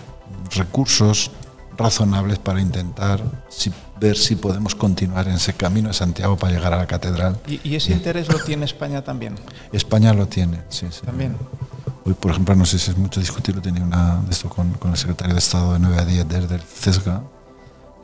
recursos 0.55 1.32
razonables 1.78 2.39
para 2.39 2.61
intentar 2.61 3.22
ver 3.99 4.17
si 4.17 4.35
podemos 4.35 4.75
continuar 4.75 5.27
en 5.27 5.35
ese 5.35 5.53
camino 5.53 5.89
de 5.89 5.93
Santiago 5.93 6.37
para 6.37 6.53
llegar 6.53 6.73
a 6.73 6.77
la 6.77 6.87
catedral. 6.87 7.37
¿Y, 7.47 7.75
ese 7.75 7.93
interés 7.93 8.31
lo 8.31 8.39
tiene 8.39 8.65
España 8.65 9.03
también? 9.03 9.35
España 9.71 10.13
lo 10.13 10.27
tiene, 10.27 10.59
sí. 10.69 10.87
sí. 10.89 11.01
También. 11.05 11.35
Hoy, 12.05 12.13
por 12.13 12.31
ejemplo, 12.31 12.55
no 12.55 12.65
sé 12.65 12.77
si 12.77 12.91
es 12.91 12.97
mucho 12.97 13.19
discutirlo, 13.19 13.61
tenía 13.61 13.83
una 13.83 14.21
de 14.25 14.31
esto 14.31 14.49
con, 14.49 14.71
con 14.73 14.91
el 14.91 14.97
secretario 14.97 15.33
de 15.33 15.39
Estado 15.39 15.73
de 15.73 15.79
9 15.79 15.97
a 15.97 16.05
10 16.05 16.27
desde 16.27 16.55
el 16.55 16.61
CESGA, 16.61 17.23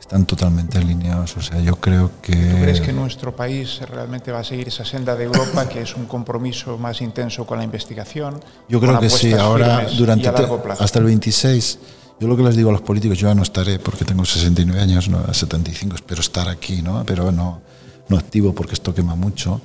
están 0.00 0.26
totalmente 0.26 0.78
alineados. 0.78 1.36
O 1.36 1.40
sea, 1.40 1.60
yo 1.60 1.76
creo 1.76 2.10
que... 2.20 2.32
¿Tú 2.32 2.56
crees 2.62 2.80
que 2.80 2.92
nuestro 2.92 3.36
país 3.36 3.80
realmente 3.88 4.32
va 4.32 4.40
a 4.40 4.44
seguir 4.44 4.68
esa 4.68 4.84
senda 4.84 5.14
de 5.14 5.24
Europa, 5.24 5.68
que 5.68 5.82
es 5.82 5.94
un 5.94 6.06
compromiso 6.06 6.76
más 6.78 7.00
intenso 7.00 7.46
con 7.46 7.58
la 7.58 7.64
investigación? 7.64 8.40
Yo 8.68 8.80
creo 8.80 8.98
que 8.98 9.08
sí. 9.08 9.32
Ahora, 9.32 9.86
durante 9.96 10.28
hasta 10.28 10.98
el 10.98 11.04
26 11.04 11.78
yo 12.20 12.28
lo 12.28 12.36
que 12.36 12.42
les 12.42 12.56
digo 12.56 12.70
a 12.70 12.72
los 12.72 12.82
políticos, 12.82 13.18
yo 13.18 13.28
ya 13.28 13.34
no 13.34 13.42
estaré 13.42 13.78
porque 13.78 14.04
tengo 14.04 14.24
69 14.24 14.80
años, 14.80 15.08
no 15.08 15.32
75, 15.32 15.96
espero 15.96 16.20
estar 16.20 16.48
aquí, 16.48 16.82
¿no? 16.82 17.04
pero 17.04 17.32
no, 17.32 17.60
no 18.08 18.16
activo 18.16 18.54
porque 18.54 18.74
esto 18.74 18.94
quema 18.94 19.14
mucho, 19.14 19.60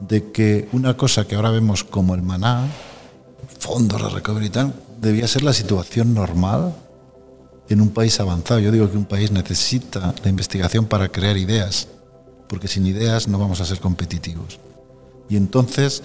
de 0.00 0.30
que 0.30 0.68
una 0.72 0.96
cosa 0.96 1.26
que 1.26 1.34
ahora 1.34 1.50
vemos 1.50 1.82
como 1.84 2.14
el 2.14 2.22
maná, 2.22 2.66
fondos 3.58 4.02
de 4.02 4.08
recovery 4.10 4.46
y 4.46 4.50
tal, 4.50 4.74
debía 5.00 5.26
ser 5.26 5.42
la 5.42 5.52
situación 5.52 6.14
normal 6.14 6.74
en 7.68 7.80
un 7.80 7.90
país 7.90 8.20
avanzado. 8.20 8.60
Yo 8.60 8.70
digo 8.70 8.90
que 8.90 8.96
un 8.96 9.04
país 9.04 9.30
necesita 9.30 10.14
la 10.22 10.30
investigación 10.30 10.86
para 10.86 11.08
crear 11.08 11.36
ideas, 11.36 11.88
porque 12.48 12.68
sin 12.68 12.86
ideas 12.86 13.28
no 13.28 13.38
vamos 13.38 13.60
a 13.60 13.64
ser 13.64 13.80
competitivos. 13.80 14.58
Y 15.28 15.36
entonces, 15.36 16.02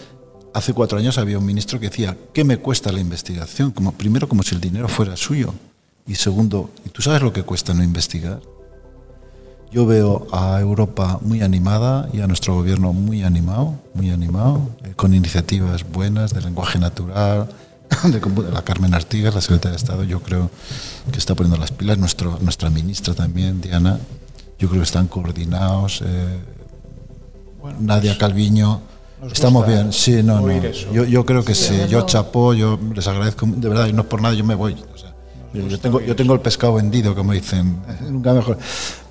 hace 0.54 0.74
cuatro 0.74 0.98
años 0.98 1.18
había 1.18 1.38
un 1.38 1.46
ministro 1.46 1.80
que 1.80 1.90
decía, 1.90 2.18
¿qué 2.34 2.44
me 2.44 2.58
cuesta 2.58 2.92
la 2.92 3.00
investigación? 3.00 3.72
Como, 3.72 3.92
primero, 3.92 4.28
como 4.28 4.44
si 4.44 4.56
el 4.56 4.62
dinero 4.62 4.88
fuera 4.88 5.16
suyo. 5.16 5.54
Y 6.08 6.16
segundo, 6.16 6.70
¿y 6.86 6.90
tú 6.90 7.02
sabes 7.02 7.22
lo 7.22 7.32
que 7.32 7.44
cuesta 7.44 7.74
no 7.74 7.84
investigar? 7.84 8.42
Yo 9.72 9.86
veo 9.86 10.28
a 10.34 10.60
Europa 10.60 11.20
muy 11.22 11.42
animada 11.42 12.10
y 12.12 12.20
a 12.20 12.28
nuestro 12.28 12.56
gobierno 12.56 12.92
muy 12.92 13.24
animado, 13.24 13.76
muy 13.94 14.12
animado, 14.12 14.70
eh, 14.84 14.94
con 14.96 15.14
iniciativas 15.14 15.90
buenas 15.90 16.34
de 16.34 16.42
lenguaje 16.42 16.78
natural, 16.78 17.48
de 18.04 18.52
la 18.52 18.64
Carmen 18.64 18.94
Artigas, 18.94 19.34
la 19.34 19.42
secretaria 19.42 19.72
de 19.72 19.78
Estado, 19.78 20.04
yo 20.04 20.22
creo 20.22 20.50
que 21.12 21.18
está 21.18 21.36
poniendo 21.36 21.58
las 21.58 21.72
pilas, 21.72 21.98
Nuestro, 21.98 22.38
nuestra 22.42 22.70
ministra 22.70 23.14
también, 23.14 23.62
Diana, 23.62 24.00
yo 24.60 24.68
creo 24.70 24.82
que 24.82 24.86
están 24.86 25.08
coordinados. 25.08 26.04
Eh, 26.06 26.40
Nadia 27.80 28.18
Calviño, 28.18 28.82
estamos 29.32 29.68
bien, 29.68 29.94
sí, 29.94 30.24
no, 30.24 30.42
no. 30.42 30.72
Yo, 30.94 31.06
yo, 31.06 31.26
creo 31.26 31.46
que 31.46 31.54
sí, 31.54 31.76
yo 31.90 32.06
chapo, 32.06 32.54
yo 32.54 32.80
les 32.94 33.08
agradezco, 33.08 33.46
de 33.46 33.70
verdad, 33.70 33.88
y 33.88 33.94
no 33.94 34.04
por 34.04 34.22
nada, 34.22 34.34
yo 34.34 34.44
me 34.44 34.56
voy. 34.56 34.76
O 34.94 34.98
sea, 34.98 35.11
yo 35.54 35.80
tengo, 35.80 36.02
yo 36.02 36.16
tengo 36.16 36.34
el 36.34 36.40
pescado 36.40 36.76
vendido, 36.76 37.16
como 37.16 37.34
dicen, 37.34 37.82
nunca 38.10 38.34
mejor. 38.34 38.58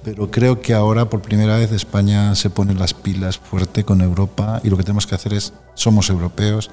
Pero 0.03 0.30
creo 0.30 0.61
que 0.61 0.72
ahora, 0.74 1.09
por 1.11 1.20
primera 1.20 1.57
vez, 1.57 1.72
España 1.72 2.34
se 2.34 2.51
pone 2.51 2.74
las 2.74 2.95
pilas 2.95 3.38
fuerte 3.38 3.84
con 3.84 4.01
Europa 4.01 4.61
y 4.64 4.70
lo 4.70 4.76
que 4.76 4.82
tenemos 4.82 5.07
que 5.07 5.14
hacer 5.14 5.34
es, 5.34 5.53
somos 5.74 6.09
europeos, 6.09 6.70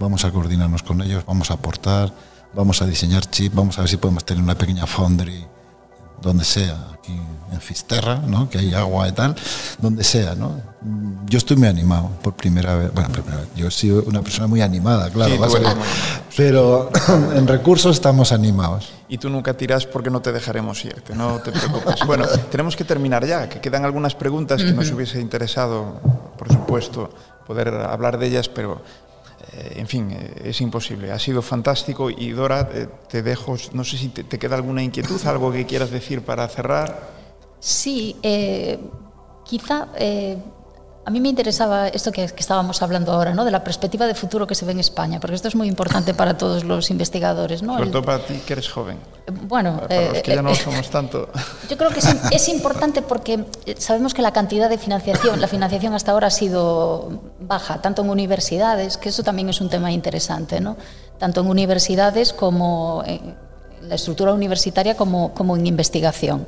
vamos 0.00 0.24
a 0.24 0.32
coordinarnos 0.32 0.82
con 0.82 1.00
ellos, 1.00 1.24
vamos 1.26 1.50
a 1.50 1.54
aportar, 1.54 2.12
vamos 2.54 2.82
a 2.82 2.86
diseñar 2.86 3.28
chips, 3.30 3.54
vamos 3.54 3.78
a 3.78 3.82
ver 3.82 3.90
si 3.90 3.96
podemos 3.96 4.24
tener 4.24 4.42
una 4.42 4.56
pequeña 4.56 4.86
foundry 4.86 5.44
donde 6.20 6.44
sea, 6.44 6.90
aquí 6.94 7.18
en 7.54 7.60
Fisterra, 7.60 8.16
¿no? 8.16 8.48
que 8.48 8.58
hay 8.58 8.74
agua 8.74 9.08
y 9.08 9.12
tal, 9.12 9.34
donde 9.78 10.04
sea. 10.04 10.34
¿no? 10.34 10.60
Yo 11.26 11.38
estoy 11.38 11.56
muy 11.56 11.68
animado 11.68 12.10
por 12.22 12.34
primera 12.34 12.76
vez. 12.76 12.92
Bueno, 12.92 13.08
primera 13.10 13.38
vez. 13.38 13.48
yo 13.56 13.68
he 13.68 13.70
sido 13.70 14.02
una 14.04 14.22
persona 14.22 14.46
muy 14.46 14.60
animada, 14.60 15.10
claro, 15.10 15.34
pero 16.36 16.90
en 17.34 17.46
recursos 17.46 17.96
estamos 17.96 18.32
animados. 18.32 18.92
Y 19.08 19.18
tú 19.18 19.30
nunca 19.30 19.56
tiras 19.56 19.86
porque 19.86 20.10
no 20.10 20.20
te 20.20 20.32
dejaremos 20.32 20.84
irte, 20.84 21.14
no 21.14 21.38
te 21.40 21.52
preocupes. 21.52 21.96
bueno, 22.06 22.26
tenemos 22.50 22.76
que 22.76 22.84
terminar 22.84 23.24
ya, 23.26 23.48
que 23.48 23.60
quedan 23.60 23.84
algunas 23.84 24.14
preguntas 24.14 24.62
que 24.62 24.72
nos 24.72 24.90
hubiese 24.90 25.20
interesado, 25.20 26.00
por 26.36 26.48
supuesto, 26.48 27.10
poder 27.46 27.68
hablar 27.68 28.18
de 28.18 28.26
ellas, 28.26 28.48
pero 28.48 28.82
eh, 29.52 29.74
en 29.76 29.86
fin, 29.86 30.10
eh, 30.10 30.42
es 30.44 30.60
imposible. 30.60 31.12
Ha 31.12 31.18
sido 31.18 31.42
fantástico 31.42 32.10
y 32.10 32.30
Dora, 32.32 32.68
eh, 32.72 32.88
te 33.08 33.22
dejo, 33.22 33.56
no 33.72 33.84
sé 33.84 33.98
si 33.98 34.08
te, 34.08 34.24
te, 34.24 34.38
queda 34.38 34.56
alguna 34.56 34.82
inquietud, 34.82 35.20
algo 35.26 35.52
que 35.52 35.66
quieras 35.66 35.90
decir 35.90 36.22
para 36.22 36.48
cerrar. 36.48 37.23
Sí, 37.64 38.14
eh, 38.22 38.78
quizá 39.42 39.88
eh, 39.96 40.36
a 41.02 41.10
mí 41.10 41.18
me 41.18 41.30
interesaba 41.30 41.88
esto 41.88 42.12
que, 42.12 42.26
que, 42.26 42.40
estábamos 42.40 42.82
hablando 42.82 43.10
ahora, 43.10 43.32
¿no? 43.32 43.42
de 43.42 43.50
la 43.50 43.64
perspectiva 43.64 44.06
de 44.06 44.14
futuro 44.14 44.46
que 44.46 44.54
se 44.54 44.66
ve 44.66 44.72
en 44.72 44.80
España, 44.80 45.18
porque 45.18 45.34
esto 45.34 45.48
es 45.48 45.54
muy 45.54 45.66
importante 45.66 46.12
para 46.12 46.36
todos 46.36 46.62
los 46.62 46.90
investigadores. 46.90 47.62
¿no? 47.62 47.78
Sobre 47.78 47.88
todo 47.88 48.02
para 48.02 48.18
ti 48.18 48.34
que 48.46 48.52
eres 48.52 48.68
joven. 48.68 48.98
Bueno, 49.48 49.78
para, 49.78 49.88
para 49.88 50.08
los 50.12 50.22
que 50.22 50.34
ya 50.34 50.42
no 50.42 50.54
somos 50.54 50.90
tanto. 50.90 51.30
Yo 51.70 51.78
creo 51.78 51.88
que 51.88 52.00
es, 52.00 52.16
es, 52.30 52.48
importante 52.50 53.00
porque 53.00 53.46
sabemos 53.78 54.12
que 54.12 54.20
la 54.20 54.34
cantidad 54.34 54.68
de 54.68 54.76
financiación, 54.76 55.40
la 55.40 55.48
financiación 55.48 55.94
hasta 55.94 56.12
ahora 56.12 56.26
ha 56.26 56.30
sido 56.30 57.22
baja, 57.40 57.80
tanto 57.80 58.02
en 58.02 58.10
universidades, 58.10 58.98
que 58.98 59.08
eso 59.08 59.22
también 59.22 59.48
es 59.48 59.62
un 59.62 59.70
tema 59.70 59.90
interesante, 59.90 60.60
¿no? 60.60 60.76
tanto 61.18 61.40
en 61.40 61.46
universidades 61.46 62.34
como 62.34 63.02
en 63.06 63.34
la 63.80 63.94
estructura 63.94 64.34
universitaria 64.34 64.98
como, 64.98 65.32
como 65.32 65.56
en 65.56 65.66
investigación. 65.66 66.46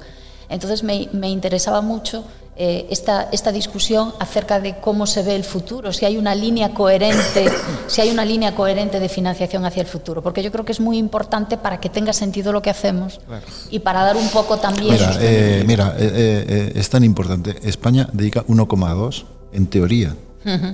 Entonces 0.49 0.83
me, 0.83 1.09
me 1.13 1.29
interesaba 1.29 1.81
mucho 1.81 2.25
eh, 2.59 2.87
esta, 2.89 3.29
esta 3.33 3.53
discusión 3.53 4.15
acerca 4.19 4.61
de 4.61 4.77
cómo 4.81 5.07
se 5.07 5.23
ve 5.23 5.37
el 5.37 5.45
futuro, 5.45 5.93
si 5.93 6.07
hay 6.07 6.17
una 6.17 6.35
línea 6.35 6.73
coherente, 6.73 7.51
si 7.87 8.01
hay 8.01 8.11
una 8.11 8.25
línea 8.25 8.55
coherente 8.55 8.99
de 8.99 9.11
financiación 9.11 9.67
hacia 9.67 9.83
el 9.83 9.87
futuro, 9.87 10.23
porque 10.23 10.43
yo 10.43 10.51
creo 10.51 10.65
que 10.65 10.73
es 10.73 10.81
muy 10.81 10.97
importante 10.97 11.59
para 11.59 11.81
que 11.81 11.91
tenga 11.91 12.15
sentido 12.15 12.53
lo 12.53 12.63
que 12.63 12.71
hacemos 12.71 13.21
claro. 13.27 13.45
y 13.71 13.81
para 13.81 14.03
dar 14.05 14.17
un 14.17 14.29
poco 14.31 14.57
también. 14.57 14.93
Mira, 14.93 15.19
eh, 15.21 15.65
mira 15.67 15.95
eh, 15.99 16.45
eh, 16.49 16.73
es 16.77 16.89
tan 16.89 17.05
importante. 17.05 17.57
España 17.63 18.09
dedica 18.15 18.43
1,2 18.47 19.25
en 19.53 19.67
teoría 19.67 20.17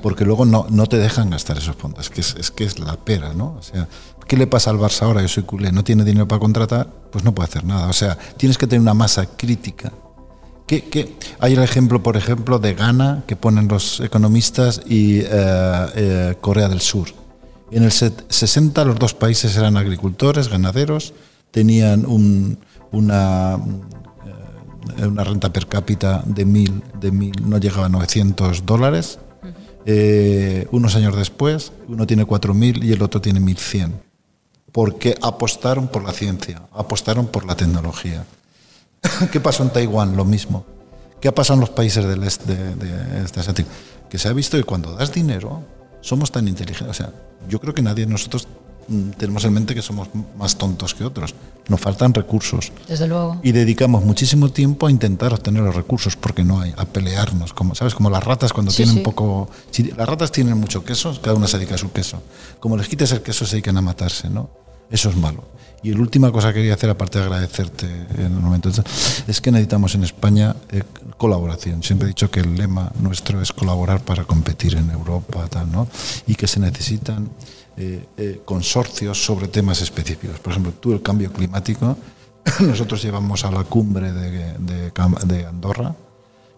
porque 0.02 0.24
luego 0.24 0.44
no, 0.44 0.66
no 0.68 0.86
te 0.86 0.98
dejan 0.98 1.30
gastar 1.30 1.56
esos 1.56 1.76
fondos. 1.76 2.04
Es 2.04 2.10
que 2.10 2.20
es, 2.20 2.34
es 2.38 2.50
que 2.50 2.64
es 2.64 2.78
la 2.78 2.96
pera, 2.96 3.32
¿no? 3.32 3.56
O 3.58 3.62
sea, 3.62 3.88
¿qué 4.26 4.36
le 4.36 4.46
pasa 4.46 4.70
al 4.70 4.78
Barça 4.78 5.02
ahora? 5.02 5.22
Yo 5.22 5.28
soy 5.28 5.42
culé, 5.42 5.72
no 5.72 5.84
tiene 5.84 6.04
dinero 6.04 6.28
para 6.28 6.40
contratar, 6.40 6.88
pues 7.10 7.24
no 7.24 7.34
puede 7.34 7.48
hacer 7.48 7.64
nada. 7.64 7.88
O 7.88 7.92
sea, 7.92 8.16
tienes 8.36 8.58
que 8.58 8.66
tener 8.66 8.80
una 8.80 8.94
masa 8.94 9.26
crítica 9.36 9.92
¿Qué, 10.66 10.84
qué? 10.84 11.16
Hay 11.38 11.54
el 11.54 11.62
ejemplo, 11.62 12.02
por 12.02 12.16
ejemplo, 12.16 12.58
de 12.58 12.74
Ghana, 12.74 13.24
que 13.26 13.36
ponen 13.36 13.68
los 13.68 14.00
economistas, 14.00 14.80
y 14.86 15.20
eh, 15.20 15.26
eh, 15.30 16.34
Corea 16.40 16.68
del 16.68 16.80
Sur. 16.80 17.08
En 17.70 17.82
el 17.82 17.92
60 17.92 18.84
los 18.84 18.98
dos 18.98 19.14
países 19.14 19.56
eran 19.56 19.76
agricultores, 19.76 20.48
ganaderos, 20.48 21.14
tenían 21.50 22.06
un, 22.06 22.58
una, 22.90 23.58
eh, 24.98 25.06
una 25.06 25.24
renta 25.24 25.52
per 25.52 25.66
cápita 25.66 26.22
de 26.24 26.44
mil, 26.44 26.82
de 27.00 27.12
mil, 27.12 27.34
no 27.44 27.58
llegaba 27.58 27.86
a 27.86 27.90
900 27.90 28.64
dólares. 28.64 29.18
Eh, 29.84 30.68
unos 30.70 30.94
años 30.96 31.16
después, 31.16 31.72
uno 31.88 32.06
tiene 32.06 32.26
4.000 32.26 32.84
y 32.84 32.92
el 32.92 33.02
otro 33.02 33.20
tiene 33.20 33.40
1.100. 33.40 33.90
Porque 34.72 35.14
apostaron 35.20 35.88
por 35.88 36.02
la 36.02 36.12
ciencia, 36.12 36.62
apostaron 36.72 37.26
por 37.26 37.44
la 37.44 37.54
tecnología. 37.54 38.24
¿Qué 39.32 39.40
pasó 39.40 39.62
en 39.62 39.70
Taiwán? 39.70 40.16
Lo 40.16 40.24
mismo. 40.24 40.64
¿Qué 41.20 41.28
ha 41.28 41.34
pasado 41.34 41.54
en 41.54 41.60
los 41.60 41.70
países 41.70 42.04
del 42.04 42.24
este, 42.24 42.56
asiático? 43.38 43.68
Que 44.10 44.18
se 44.18 44.28
ha 44.28 44.32
visto 44.32 44.56
que 44.56 44.64
cuando 44.64 44.94
das 44.94 45.12
dinero, 45.12 45.62
somos 46.00 46.32
tan 46.32 46.48
inteligentes. 46.48 46.90
O 46.90 46.94
sea, 46.94 47.12
yo 47.48 47.60
creo 47.60 47.74
que 47.74 47.82
nadie 47.82 48.06
de 48.06 48.10
nosotros 48.10 48.48
tenemos 49.16 49.45
en 49.45 49.53
mente 49.53 49.74
que 49.74 49.83
somos 49.83 50.09
más 50.37 50.57
tontos 50.57 50.95
que 50.95 51.05
otros. 51.05 51.35
Nos 51.68 51.80
faltan 51.80 52.12
recursos. 52.12 52.72
Desde 52.89 53.07
luego. 53.07 53.39
Y 53.43 53.53
dedicamos 53.53 54.05
muchísimo 54.05 54.49
tiempo 54.51 54.87
a 54.87 54.91
intentar 54.91 55.33
obtener 55.33 55.62
los 55.62 55.74
recursos, 55.74 56.16
porque 56.16 56.43
no 56.43 56.61
hay, 56.61 56.74
a 56.76 56.85
pelearnos. 56.85 57.53
Como, 57.53 57.74
¿Sabes? 57.74 57.95
Como 57.95 58.11
las 58.11 58.24
ratas 58.24 58.53
cuando 58.53 58.70
Sí, 58.72 58.78
tienen 58.78 58.97
sí. 58.97 59.01
poco... 59.03 59.49
Si 59.70 59.85
las 59.85 60.09
ratas 60.09 60.33
tienen 60.33 60.59
mucho 60.59 60.85
queso, 60.85 61.16
cada 61.22 61.37
una 61.37 61.47
se 61.47 61.59
dedica 61.59 61.76
a 61.76 61.78
su 61.78 61.93
queso. 61.93 62.22
Como 62.59 62.76
les 62.76 62.89
quites 62.89 63.12
el 63.12 63.22
queso, 63.22 63.47
se 63.47 63.53
dedican 63.57 63.76
a 63.76 63.80
matarse, 63.83 64.28
¿no? 64.28 64.51
Eso 64.91 65.09
es 65.09 65.16
malo. 65.16 65.45
Y 65.85 65.91
la 65.93 66.01
última 66.01 66.30
cosa 66.30 66.49
que 66.49 66.61
quería 66.61 66.74
hacer, 66.74 66.91
aparte 66.91 67.18
de 67.18 67.24
agradecerte 67.24 67.87
en 68.16 68.24
el 68.26 68.30
momento, 68.30 68.70
es 69.26 69.41
que 69.41 69.51
necesitamos 69.51 69.95
en 69.97 70.05
España 70.05 70.55
eh, 70.70 70.83
colaboración. 71.16 71.83
Siempre 71.83 72.07
he 72.07 72.09
dicho 72.09 72.30
que 72.30 72.39
el 72.41 72.55
lema 72.55 72.93
nuestro 73.01 73.43
es 73.43 73.53
colaborar 73.53 74.01
para 74.01 74.24
competir 74.24 74.76
en 74.76 74.91
Europa, 74.91 75.45
tal, 75.51 75.72
¿no? 75.72 75.89
Y 76.28 76.37
que 76.37 76.47
se 76.47 76.61
necesitan 76.61 77.30
eh, 77.76 78.06
eh, 78.16 78.42
consorcios 78.44 79.24
sobre 79.24 79.48
temas 79.48 79.80
específicos. 79.80 80.38
Por 80.40 80.52
ejemplo, 80.52 80.72
tú 80.78 80.92
el 80.92 81.02
cambio 81.02 81.32
climático, 81.32 81.96
nosotros 82.60 83.02
llevamos 83.02 83.44
a 83.44 83.50
la 83.50 83.64
cumbre 83.64 84.12
de, 84.12 85.46
Andorra 85.46 85.94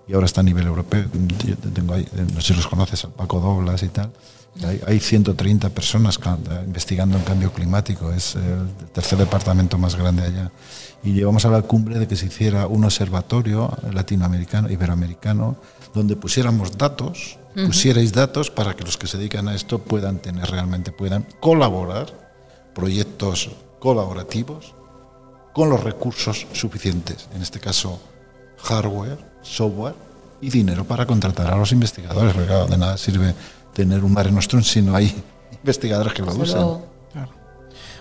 y 0.07 0.15
ahora 0.15 0.27
está 0.27 0.41
a 0.41 0.45
nivel 0.45 0.67
europeo. 0.67 1.05
Yo 1.45 1.57
tengo 1.57 1.95
ahí, 1.95 2.07
no 2.33 2.41
sé 2.41 2.49
si 2.49 2.55
los 2.55 2.67
conoces, 2.67 3.05
al 3.05 3.13
Paco 3.13 3.41
Doblas 3.41 3.83
y 3.83 3.89
tal. 3.89 4.11
Hay, 4.65 4.81
hay 4.87 5.01
130 5.01 5.71
personas 5.71 6.19
investigando 6.65 7.19
en 7.19 7.25
cambio 7.25 7.53
climático, 7.53 8.13
es 8.13 8.37
el 8.37 8.69
tercer 8.93 9.19
departamento 9.19 9.79
más 9.79 9.97
grande 9.97 10.23
allá. 10.23 10.53
Y 11.03 11.13
llevamos 11.13 11.45
a 11.45 11.51
la 11.51 11.63
cumbre 11.63 11.99
de 11.99 12.07
que 12.07 12.17
se 12.17 12.27
hiciera 12.27 12.67
un 12.67 12.85
observatorio 12.85 13.77
latinoamericano, 13.93 14.71
iberoamericano, 14.71 15.57
donde 15.93 16.17
pusiéramos 16.17 16.79
datos, 16.79 17.39
pusierais 17.55 18.13
datos 18.13 18.51
para 18.51 18.75
que 18.75 18.85
los 18.85 18.97
que 18.97 19.07
se 19.07 19.19
dedican 19.19 19.49
a 19.49 19.55
esto 19.55 19.81
puedan 19.81 20.19
tener 20.19 20.49
realmente, 20.51 20.93
puedan 20.93 21.27
colaborar, 21.41 22.07
proyectos 22.75 23.51
colaborativos 23.79 24.75
con 25.53 25.71
los 25.71 25.83
recursos 25.83 26.47
suficientes, 26.53 27.29
en 27.35 27.43
este 27.43 27.61
caso 27.61 28.01
hardware, 28.65 29.19
software 29.43 29.95
y 30.41 30.51
dinero 30.51 30.85
para 30.85 31.07
contratar 31.07 31.53
a 31.53 31.57
los 31.57 31.73
investigadores, 31.73 32.33
porque 32.33 32.49
claro, 32.49 32.67
de 32.67 32.77
nada 32.77 32.97
sirve 32.97 33.35
tener 33.73 34.03
un 34.05 34.13
Mare 34.13 34.31
Nostrum 34.31 34.63
si 34.63 34.83
no 34.83 34.95
hay 34.95 35.15
investigadores 35.53 36.13
que 36.13 36.23
lo 36.23 36.33
luego. 36.35 36.87
Claro. 37.13 37.31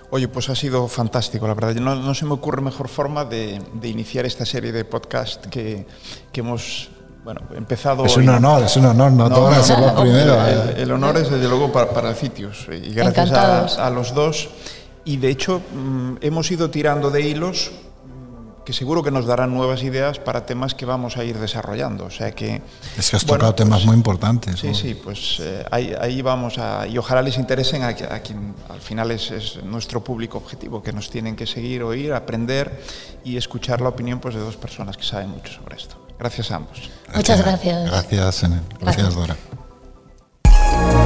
Oye, 0.09 0.28
pues 0.28 0.49
ha 0.49 0.55
sido 0.55 0.88
fantástico, 0.88 1.47
la 1.47 1.53
verdad. 1.53 1.76
No, 1.76 1.95
no 1.95 2.14
se 2.14 2.26
me 2.26 2.34
ocurre 2.34 2.61
mejor 2.61 2.88
forma 2.88 3.26
de, 3.26 3.61
de 3.74 3.88
iniciar 3.88 4.26
esta 4.26 4.45
serie 4.45 4.72
de 4.72 4.86
podcast 4.86 5.45
que, 5.47 5.86
que 6.32 6.39
hemos 6.41 6.89
bueno, 7.24 7.41
empezado. 7.55 8.05
Es 8.05 8.18
un 8.18 8.30
hoy. 8.30 8.36
honor, 8.36 8.64
es 8.64 8.76
un 8.76 8.86
honor, 8.86 9.11
no, 9.11 9.30
No, 9.30 9.36
todas 9.36 9.57
no, 9.57 9.64
ser 9.64 9.80
los 9.80 9.93
no, 9.93 10.01
primeros. 10.01 10.47
El, 10.47 10.57
eh. 10.57 10.82
el 10.84 10.91
honor 10.91 11.18
es 11.18 11.30
desde 11.30 11.47
luego 11.47 11.72
para, 11.72 11.91
para 11.91 12.14
Citius 12.14 12.68
y 12.70 12.93
gracias 12.93 13.32
a, 13.32 13.66
a 13.66 13.89
los 13.89 14.14
dos. 14.14 14.49
Y 15.05 15.18
de 15.18 15.30
hecho 15.30 15.61
mm, 15.74 16.16
hemos 16.22 16.51
ido 16.51 16.70
tirando 16.70 17.09
de 17.09 17.22
hilos 17.22 17.72
que 18.66 18.72
seguro 18.74 19.03
que 19.03 19.11
nos 19.11 19.26
darán 19.26 19.53
nuevas 19.53 19.84
ideas 19.84 20.20
para 20.20 20.45
temas 20.45 20.74
que 20.74 20.86
vamos 20.86 21.18
a 21.18 21.24
ir 21.24 21.38
desarrollando. 21.38 22.05
O 22.05 22.09
sea 22.09 22.32
que 22.32 22.61
Es 22.97 23.09
que 23.09 23.18
has 23.18 23.26
bueno, 23.26 23.39
tocado 23.39 23.55
temas 23.55 23.80
pues, 23.80 23.86
muy 23.88 23.95
importantes. 23.95 24.59
Sí, 24.59 24.68
¿no? 24.68 24.74
sí, 24.74 24.93
pues 24.95 25.38
eh, 25.41 25.66
ahí, 25.70 25.93
ahí 25.99 26.22
vamos 26.22 26.57
a... 26.57 26.88
Y 26.88 26.97
ojalá 26.97 27.22
les 27.22 27.38
interesen 27.38 27.84
a, 27.84 27.91
qui- 27.91 28.09
a 28.09 28.20
quien 28.22 28.55
al 28.70 28.80
final 28.80 29.11
es, 29.11 29.32
es 29.32 29.64
nuestro 29.64 30.03
público 30.03 30.38
objetivo, 30.38 30.82
que 30.82 30.93
nos 30.93 31.09
tienen 31.09 31.36
que 31.36 31.45
seguir, 31.45 31.84
oír, 31.84 32.14
aprender 32.14 32.82
y 33.26 33.36
escuchar 33.38 33.82
la 33.82 33.89
opinión 33.89 34.20
pues, 34.20 34.36
de 34.36 34.41
dos 34.41 34.55
personas 34.55 34.95
que 34.97 35.03
saben 35.03 35.30
mucho 35.30 35.51
sobre 35.53 35.76
esto. 35.76 35.95
Gracias 36.18 36.51
a 36.51 36.55
ambos. 36.55 36.89
Muchas 37.14 37.41
gracias. 37.41 37.89
Gracias, 37.91 38.43
Enel. 38.43 38.61
Gracias, 38.80 39.14
Gracias. 39.16 39.16
Dora. 39.16 41.03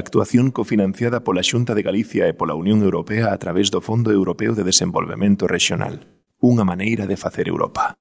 actuación 0.00 0.50
cofinanciada 0.50 1.20
pola 1.20 1.44
Xunta 1.44 1.76
de 1.76 1.84
Galicia 1.84 2.24
e 2.24 2.32
pola 2.32 2.56
Unión 2.56 2.80
Europea 2.80 3.30
a 3.30 3.38
través 3.38 3.68
do 3.68 3.84
Fondo 3.84 4.08
Europeo 4.08 4.56
de 4.56 4.64
Desenvolvemento 4.64 5.44
Rexional. 5.44 6.08
Unha 6.40 6.64
maneira 6.64 7.04
de 7.04 7.20
facer 7.20 7.52
Europa. 7.52 8.00